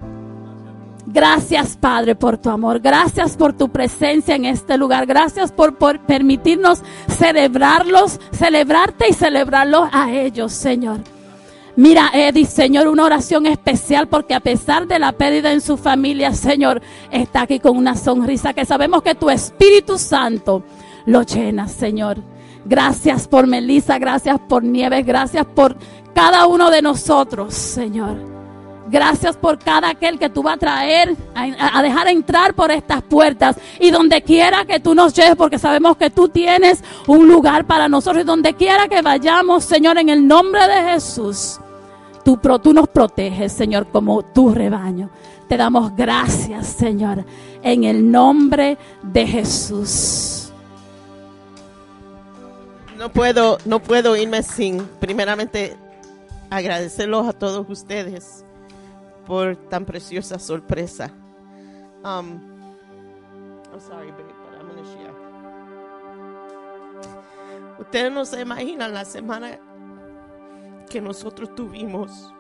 Gracias, 1.17 1.79
Padre, 1.79 2.15
por 2.15 2.37
tu 2.37 2.51
amor. 2.51 2.79
Gracias 2.79 3.39
por 3.39 3.55
tu 3.55 3.71
presencia 3.71 4.35
en 4.35 4.45
este 4.45 4.77
lugar. 4.77 5.07
Gracias 5.07 5.51
por, 5.51 5.75
permitirnos 6.01 6.83
celebrarlos, 7.09 8.21
celebrarte 8.33 9.07
y 9.09 9.15
celebrarlos 9.15 9.89
a 9.93 10.13
ellos, 10.13 10.53
Señor. 10.53 10.99
Mira, 11.75 12.11
Eddie, 12.13 12.45
Señor, 12.45 12.87
una 12.87 13.07
oración 13.07 13.47
especial 13.47 14.09
porque 14.09 14.35
a 14.35 14.41
pesar 14.41 14.87
de 14.87 14.99
la 14.99 15.13
pérdida 15.13 15.53
en 15.53 15.63
su 15.63 15.79
familia, 15.79 16.35
Señor, 16.35 16.83
está 17.11 17.41
aquí 17.43 17.61
con 17.61 17.79
una 17.79 17.97
sonrisa 17.97 18.53
que 18.53 18.67
sabemos 18.67 19.01
que 19.01 19.15
tu 19.15 19.31
Espíritu 19.31 19.97
Santo 19.97 20.65
lo 21.07 21.23
llena, 21.23 21.67
Señor. 21.67 22.19
Gracias 22.67 23.27
por 23.27 23.47
Melissa, 23.47 23.99
gracias 23.99 24.39
por 24.47 24.63
Nieves, 24.63 25.07
gracias 25.07 25.47
por 25.47 25.79
cada 26.15 26.47
uno 26.47 26.71
de 26.71 26.83
nosotros, 26.83 27.55
Señor. 27.55 28.36
Gracias 28.89 29.37
por 29.37 29.59
cada 29.59 29.91
aquel 29.91 30.19
que 30.19 30.31
tú 30.31 30.43
vas 30.43 30.55
a 30.55 30.59
traer, 30.59 31.17
a, 31.35 31.83
dejar 31.83 32.09
entrar 32.09 32.55
por 32.55 32.71
estas 32.71 33.03
puertas. 33.03 33.57
Y 33.81 33.91
donde 33.91 34.23
quiera 34.23 34.65
que 34.65 34.79
tú 34.79 34.95
nos 34.95 35.13
lleves, 35.13 35.35
porque 35.37 35.59
sabemos 35.59 35.97
que 35.97 36.11
tú 36.11 36.29
tienes 36.29 36.85
un 37.07 37.27
lugar 37.27 37.67
para 37.67 37.89
nosotros. 37.89 38.23
Y 38.23 38.27
donde 38.27 38.55
quiera 38.55 38.87
que 38.87 39.03
vayamos, 39.03 39.65
Señor, 39.65 39.99
en 39.99 40.09
el 40.09 40.27
nombre 40.27 40.69
de 40.69 40.93
Jesús, 40.93 41.59
tú, 42.25 42.39
tú 42.63 42.73
nos 42.73 42.89
proteges, 42.89 43.53
Señor, 43.53 43.89
como 43.89 44.23
tu 44.23 44.55
rebaño. 44.55 45.11
Te 45.49 45.57
damos 45.57 45.95
gracias, 45.97 46.67
Señor, 46.67 47.25
en 47.63 47.85
el 47.85 48.11
nombre 48.11 48.79
de 49.03 49.27
Jesús. 49.27 50.53
No 52.99 53.11
puedo, 53.11 53.59
no 53.65 53.81
puedo 53.81 54.17
irme 54.17 54.43
sin, 54.43 54.83
primeramente, 55.01 55.77
agradecerlos 56.51 57.29
a 57.29 57.33
todos 57.33 57.67
ustedes 57.69 58.46
por 59.27 59.57
tan 59.69 59.85
preciosa 59.85 60.39
sorpresa. 60.39 61.11
Um, 62.05 62.41
I'm 63.73 63.81
sorry, 63.81 64.13
babe, 64.13 64.27
but 64.45 64.59
I'm 64.59 64.69
gonna 64.69 64.85
share. 64.85 65.13
Ustedes 67.79 68.13
no 68.13 68.25
se 68.25 68.41
imaginan 68.41 68.95
la 68.95 69.05
semana 69.05 69.59
que 70.89 71.01
nosotros 71.01 71.55
tuvimos. 71.55 72.33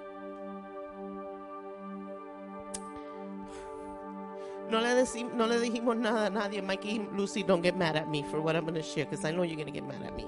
No 4.70 4.80
le, 4.80 5.05
no 5.34 5.47
le 5.47 5.61
dijimos 5.61 5.97
nada 5.97 6.26
a 6.26 6.30
nadie. 6.30 6.62
Mikey, 6.62 7.09
Lucy, 7.12 7.43
don't 7.43 7.62
get 7.62 7.76
mad 7.76 7.97
at 7.97 8.09
me 8.09 8.22
for 8.24 8.41
what 8.41 8.57
I'm 8.57 8.64
going 8.64 8.74
to 8.74 8.82
share, 8.82 9.05
because 9.05 9.24
I 9.24 9.30
know 9.30 9.43
you're 9.43 9.57
going 9.57 9.66
to 9.66 9.72
get 9.72 9.87
mad 9.87 10.03
at 10.03 10.16
me. 10.16 10.26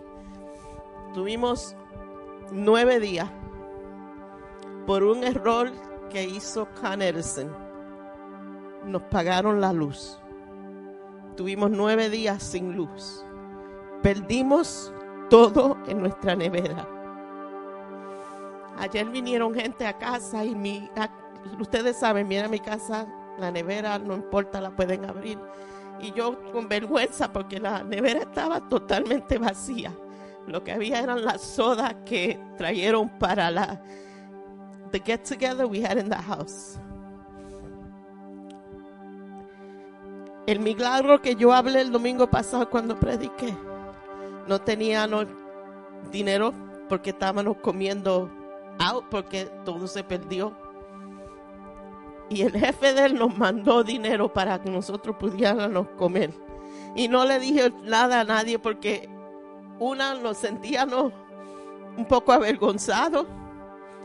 Tuvimos 1.13 1.75
nueve 2.53 3.01
días 3.01 3.29
por 4.87 5.03
un 5.03 5.25
error 5.25 5.73
que 6.09 6.25
hizo 6.25 6.69
Con 6.81 7.03
Edison. 7.03 7.55
Nos 8.85 9.03
pagaron 9.03 9.61
la 9.61 9.73
luz. 9.73 10.19
Tuvimos 11.37 11.71
nueve 11.71 12.09
días 12.11 12.43
sin 12.43 12.75
luz. 12.75 13.25
Perdimos 14.03 14.93
todo 15.31 15.77
en 15.87 16.01
nuestra 16.01 16.35
nevera. 16.35 16.89
Ayer 18.79 19.09
vinieron 19.09 19.55
gente 19.55 19.87
a 19.87 19.99
casa 19.99 20.45
y 20.45 20.55
mi, 20.55 20.89
ustedes 21.61 21.97
saben, 21.97 22.29
viene 22.29 22.47
a 22.47 22.49
mi 22.49 22.61
casa, 22.61 23.07
la 23.39 23.51
nevera, 23.51 23.99
no 23.99 24.15
importa, 24.15 24.61
la 24.61 24.71
pueden 24.71 25.05
abrir. 25.05 25.39
Y 26.01 26.13
yo 26.13 26.41
con 26.53 26.69
vergüenza 26.69 27.33
porque 27.33 27.59
la 27.59 27.83
nevera 27.83 28.21
estaba 28.21 28.69
totalmente 28.69 29.39
vacía. 29.39 29.93
Lo 30.47 30.63
que 30.65 30.73
había 30.73 31.01
eran 31.01 31.25
las 31.25 31.43
sodas 31.43 31.95
que 32.07 32.41
trajeron 32.57 33.09
para 33.19 33.51
la 33.51 33.83
the 34.91 34.99
get 34.99 35.25
together 35.25 35.67
we 35.67 35.81
had 35.81 35.99
in 35.99 36.09
the 36.09 36.17
house. 36.17 36.79
El 40.47 40.61
milagro 40.61 41.21
que 41.21 41.35
yo 41.35 41.53
hablé 41.53 41.83
el 41.83 41.93
domingo 41.93 42.27
pasado 42.31 42.71
cuando 42.71 42.99
prediqué, 42.99 43.55
no 44.47 44.59
teníamos 44.59 45.27
dinero 46.11 46.55
porque 46.89 47.11
estábamos 47.11 47.59
comiendo 47.59 48.31
out 48.79 49.05
porque 49.11 49.45
todo 49.65 49.87
se 49.87 50.03
perdió. 50.03 50.57
Y 52.31 52.43
el 52.43 52.53
jefe 52.53 52.95
de 52.95 53.07
él 53.07 53.19
nos 53.19 53.37
mandó 53.37 53.85
dinero 53.85 54.33
para 54.33 54.61
que 54.61 54.71
nosotros 54.71 55.17
pudiéramos 55.19 55.89
comer. 55.99 56.33
Y 56.95 57.09
no 57.09 57.25
le 57.25 57.39
dije 57.39 57.73
nada 57.85 58.21
a 58.21 58.25
nadie 58.25 58.59
porque 58.59 59.09
una 59.79 60.15
nos 60.15 60.39
sentíamos 60.39 61.13
un 61.97 62.05
poco 62.07 62.33
avergonzados 62.33 63.27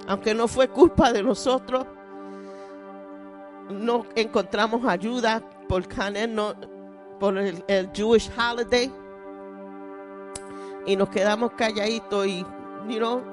aunque 0.07 0.33
no 0.33 0.47
fue 0.47 0.67
culpa 0.67 1.11
de 1.11 1.23
nosotros, 1.23 1.85
no 3.69 4.05
encontramos 4.15 4.85
ayuda 4.85 5.41
por 5.67 5.87
Canen, 5.87 6.35
no, 6.35 6.53
por 7.19 7.37
el, 7.37 7.63
el, 7.67 7.89
Jewish 7.93 8.29
holiday 8.37 8.91
y 10.85 10.95
nos 10.95 11.09
quedamos 11.09 11.51
calladitos 11.53 12.27
y 12.27 12.45
you 12.87 12.97
know, 12.97 13.23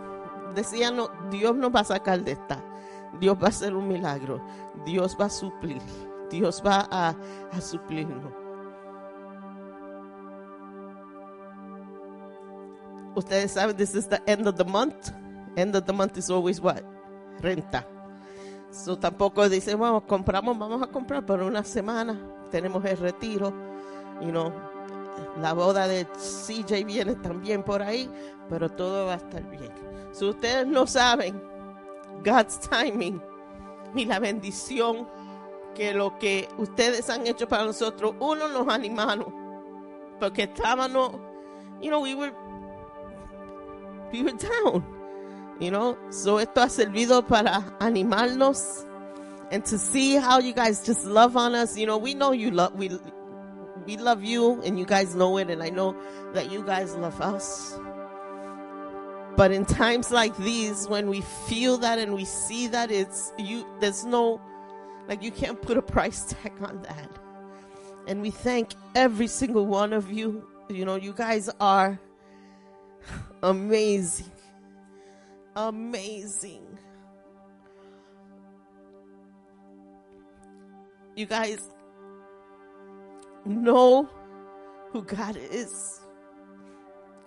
decían 0.54 0.96
no, 0.96 1.10
Dios 1.30 1.56
nos 1.56 1.74
va 1.74 1.80
a 1.80 1.84
sacar 1.84 2.22
de 2.22 2.32
esta, 2.32 2.62
Dios 3.18 3.36
va 3.36 3.46
a 3.46 3.48
hacer 3.48 3.74
un 3.74 3.88
milagro, 3.88 4.40
Dios 4.84 5.16
va 5.20 5.26
a 5.26 5.30
suplir, 5.30 5.82
Dios 6.30 6.62
va 6.64 6.86
a, 6.90 7.14
a 7.50 7.60
suplirnos. 7.60 8.32
Ustedes 13.16 13.50
saben, 13.50 13.76
this 13.76 13.94
is 13.96 14.06
the 14.06 14.22
end 14.26 14.46
of 14.46 14.54
the 14.54 14.64
month. 14.64 15.10
End 15.60 15.76
of 15.76 15.84
the 15.84 15.92
month 15.92 16.16
is 16.16 16.30
always 16.30 16.58
what? 16.60 16.82
Renta. 17.40 17.84
So 18.70 18.96
tampoco 18.96 19.48
dice, 19.48 19.74
vamos, 19.74 20.04
compramos, 20.04 20.56
vamos 20.56 20.82
a 20.82 20.86
comprar 20.86 21.26
por 21.26 21.42
una 21.42 21.64
semana. 21.64 22.18
Tenemos 22.50 22.84
el 22.84 22.96
retiro. 22.96 23.52
You 24.22 24.30
know, 24.30 24.52
la 25.38 25.52
boda 25.52 25.86
de 25.86 26.06
CJ 26.06 26.84
viene 26.84 27.14
también 27.16 27.62
por 27.62 27.82
ahí, 27.82 28.08
pero 28.48 28.70
todo 28.70 29.06
va 29.06 29.14
a 29.14 29.16
estar 29.16 29.42
bien. 29.50 29.70
Si 30.12 30.24
ustedes 30.24 30.66
no 30.66 30.86
saben, 30.86 31.40
God's 32.24 32.60
timing 32.60 33.20
y 33.94 34.04
la 34.04 34.18
bendición 34.18 35.08
que 35.74 35.92
lo 35.92 36.18
que 36.18 36.48
ustedes 36.58 37.08
han 37.10 37.26
hecho 37.26 37.48
para 37.48 37.64
nosotros, 37.64 38.14
uno 38.18 38.48
nos 38.48 38.68
animaron, 38.68 39.32
porque 40.18 40.44
estábamos, 40.44 41.12
you 41.80 41.88
know, 41.88 42.02
we 42.02 42.14
were, 42.14 42.32
we 44.12 44.22
were 44.22 44.36
down. 44.36 44.99
You 45.60 45.70
know, 45.70 45.98
so 46.08 46.38
esto 46.38 46.62
ha 46.62 46.68
servido 46.68 47.26
para 47.26 47.62
animarnos 47.80 48.86
and 49.50 49.62
to 49.66 49.76
see 49.76 50.16
how 50.16 50.38
you 50.38 50.54
guys 50.54 50.82
just 50.82 51.04
love 51.04 51.36
on 51.36 51.54
us. 51.54 51.76
You 51.76 51.84
know, 51.84 51.98
we 51.98 52.14
know 52.14 52.32
you 52.32 52.50
love 52.50 52.74
we 52.74 52.98
we 53.84 53.98
love 53.98 54.24
you 54.24 54.62
and 54.62 54.78
you 54.78 54.86
guys 54.86 55.14
know 55.14 55.36
it 55.36 55.50
and 55.50 55.62
I 55.62 55.68
know 55.68 55.94
that 56.32 56.50
you 56.50 56.62
guys 56.64 56.94
love 56.94 57.20
us. 57.20 57.78
But 59.36 59.52
in 59.52 59.66
times 59.66 60.10
like 60.10 60.34
these 60.38 60.88
when 60.88 61.10
we 61.10 61.20
feel 61.46 61.76
that 61.78 61.98
and 61.98 62.14
we 62.14 62.24
see 62.24 62.66
that 62.68 62.90
it's 62.90 63.30
you 63.38 63.66
there's 63.80 64.06
no 64.06 64.40
like 65.08 65.22
you 65.22 65.30
can't 65.30 65.60
put 65.60 65.76
a 65.76 65.82
price 65.82 66.24
tag 66.42 66.54
on 66.62 66.80
that. 66.82 67.18
And 68.06 68.22
we 68.22 68.30
thank 68.30 68.70
every 68.94 69.26
single 69.26 69.66
one 69.66 69.92
of 69.92 70.10
you. 70.10 70.42
You 70.70 70.86
know, 70.86 70.96
you 70.96 71.12
guys 71.12 71.50
are 71.60 72.00
amazing 73.42 74.30
amazing. 75.68 76.78
You 81.16 81.26
guys 81.26 81.60
know 83.44 84.08
who 84.92 85.02
God 85.02 85.36
is 85.36 86.00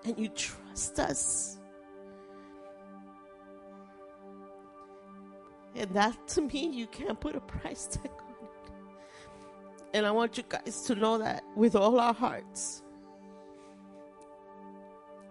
and 0.05 0.17
you 0.17 0.29
trust 0.29 0.99
us. 0.99 1.57
And 5.75 5.93
that 5.95 6.27
to 6.29 6.41
me, 6.41 6.69
you 6.69 6.87
can't 6.87 7.19
put 7.19 7.35
a 7.35 7.39
price 7.41 7.87
tag 7.87 8.11
on 8.11 8.45
it. 8.45 8.71
And 9.93 10.05
I 10.05 10.11
want 10.11 10.37
you 10.37 10.43
guys 10.47 10.81
to 10.87 10.95
know 10.95 11.17
that 11.17 11.43
with 11.55 11.75
all 11.75 11.99
our 11.99 12.13
hearts, 12.13 12.83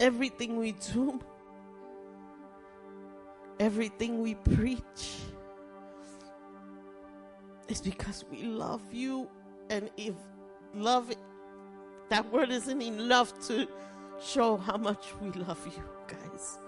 everything 0.01 0.59
we 0.59 0.73
do 0.73 1.21
everything 3.59 4.23
we 4.23 4.35
preach 4.35 5.19
is 7.69 7.81
because 7.81 8.25
we 8.31 8.43
love 8.43 8.83
you. 8.93 9.29
And 9.71 9.91
if 9.97 10.15
love, 10.75 11.13
that 12.09 12.31
word 12.33 12.51
isn't 12.51 12.83
enough 12.83 13.33
to 13.49 13.67
show 14.23 14.57
how 14.57 14.77
much 14.77 15.07
we 15.21 15.31
love 15.31 15.65
you, 15.67 15.83
guys. 16.07 16.59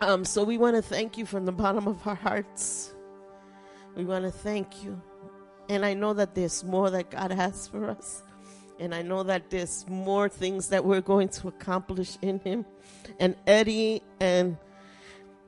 Um, 0.00 0.24
so 0.24 0.44
we 0.44 0.58
want 0.58 0.76
to 0.76 0.82
thank 0.82 1.16
you 1.16 1.24
from 1.24 1.46
the 1.46 1.52
bottom 1.52 1.86
of 1.86 2.06
our 2.06 2.14
hearts. 2.14 2.94
We 3.96 4.04
want 4.04 4.24
to 4.24 4.30
thank 4.30 4.84
you. 4.84 5.00
And 5.68 5.84
I 5.84 5.94
know 5.94 6.12
that 6.12 6.34
there's 6.34 6.62
more 6.62 6.90
that 6.90 7.10
God 7.10 7.32
has 7.32 7.66
for 7.68 7.88
us. 7.90 8.22
And 8.78 8.94
I 8.94 9.02
know 9.02 9.22
that 9.22 9.50
there's 9.50 9.86
more 9.88 10.28
things 10.28 10.68
that 10.68 10.84
we're 10.84 11.00
going 11.00 11.28
to 11.30 11.48
accomplish 11.48 12.18
in 12.22 12.40
Him. 12.40 12.64
And 13.18 13.36
Eddie 13.46 14.02
and 14.20 14.56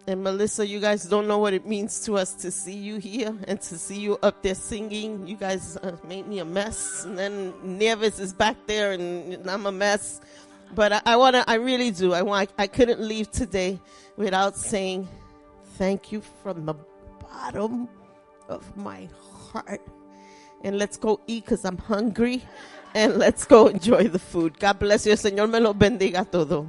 and 0.09 0.25
Melissa, 0.25 0.67
you 0.67 0.81
guys 0.81 1.05
don't 1.05 1.29
know 1.29 1.37
what 1.37 1.53
it 1.53 1.67
means 1.67 2.01
to 2.07 2.17
us 2.17 2.33
to 2.37 2.51
see 2.51 2.73
you 2.73 2.97
here 2.97 3.37
and 3.47 3.61
to 3.61 3.77
see 3.77 4.01
you 4.01 4.17
up 4.23 4.43
there 4.43 4.55
singing. 4.55 5.27
You 5.27 5.37
guys 5.37 5.77
uh, 5.77 5.97
made 6.09 6.27
me 6.27 6.39
a 6.39 6.47
mess. 6.47 7.05
And 7.05 7.19
then 7.19 7.53
Nevis 7.63 8.19
is 8.19 8.33
back 8.33 8.57
there 8.67 8.93
and 8.93 9.47
I'm 9.51 9.67
a 9.67 9.73
mess. 9.73 10.23
But 10.75 10.95
I, 10.95 11.03
I 11.05 11.17
want 11.17 11.37
to, 11.37 11.45
I 11.47 11.57
really 11.57 11.91
do. 11.91 12.15
I 12.15 12.23
want, 12.23 12.49
I 12.57 12.69
couldn't 12.69 13.01
leave 13.01 13.31
today 13.31 13.79
without 14.17 14.57
saying 14.57 15.07
thank 15.75 16.11
you 16.11 16.23
from 16.43 16.65
the 16.65 16.75
bottom 17.21 17.87
of 18.49 18.77
my 18.79 19.11
heart. 19.53 19.83
And 20.65 20.79
let's 20.79 20.97
go 20.97 21.21
eat 21.27 21.45
because 21.45 21.67
I'm 21.67 21.77
hungry. 21.77 22.43
And 22.95 23.19
let's 23.19 23.45
go 23.45 23.69
enjoy 23.69 24.09
the 24.09 24.19
food. 24.19 24.59
God 24.59 24.79
bless 24.79 25.07
you. 25.07 25.13
El 25.13 25.19
Señor 25.19 25.49
me 25.49 25.61
los 25.61 25.77
bendiga 25.77 26.21
a 26.21 26.25
todos. 26.25 26.67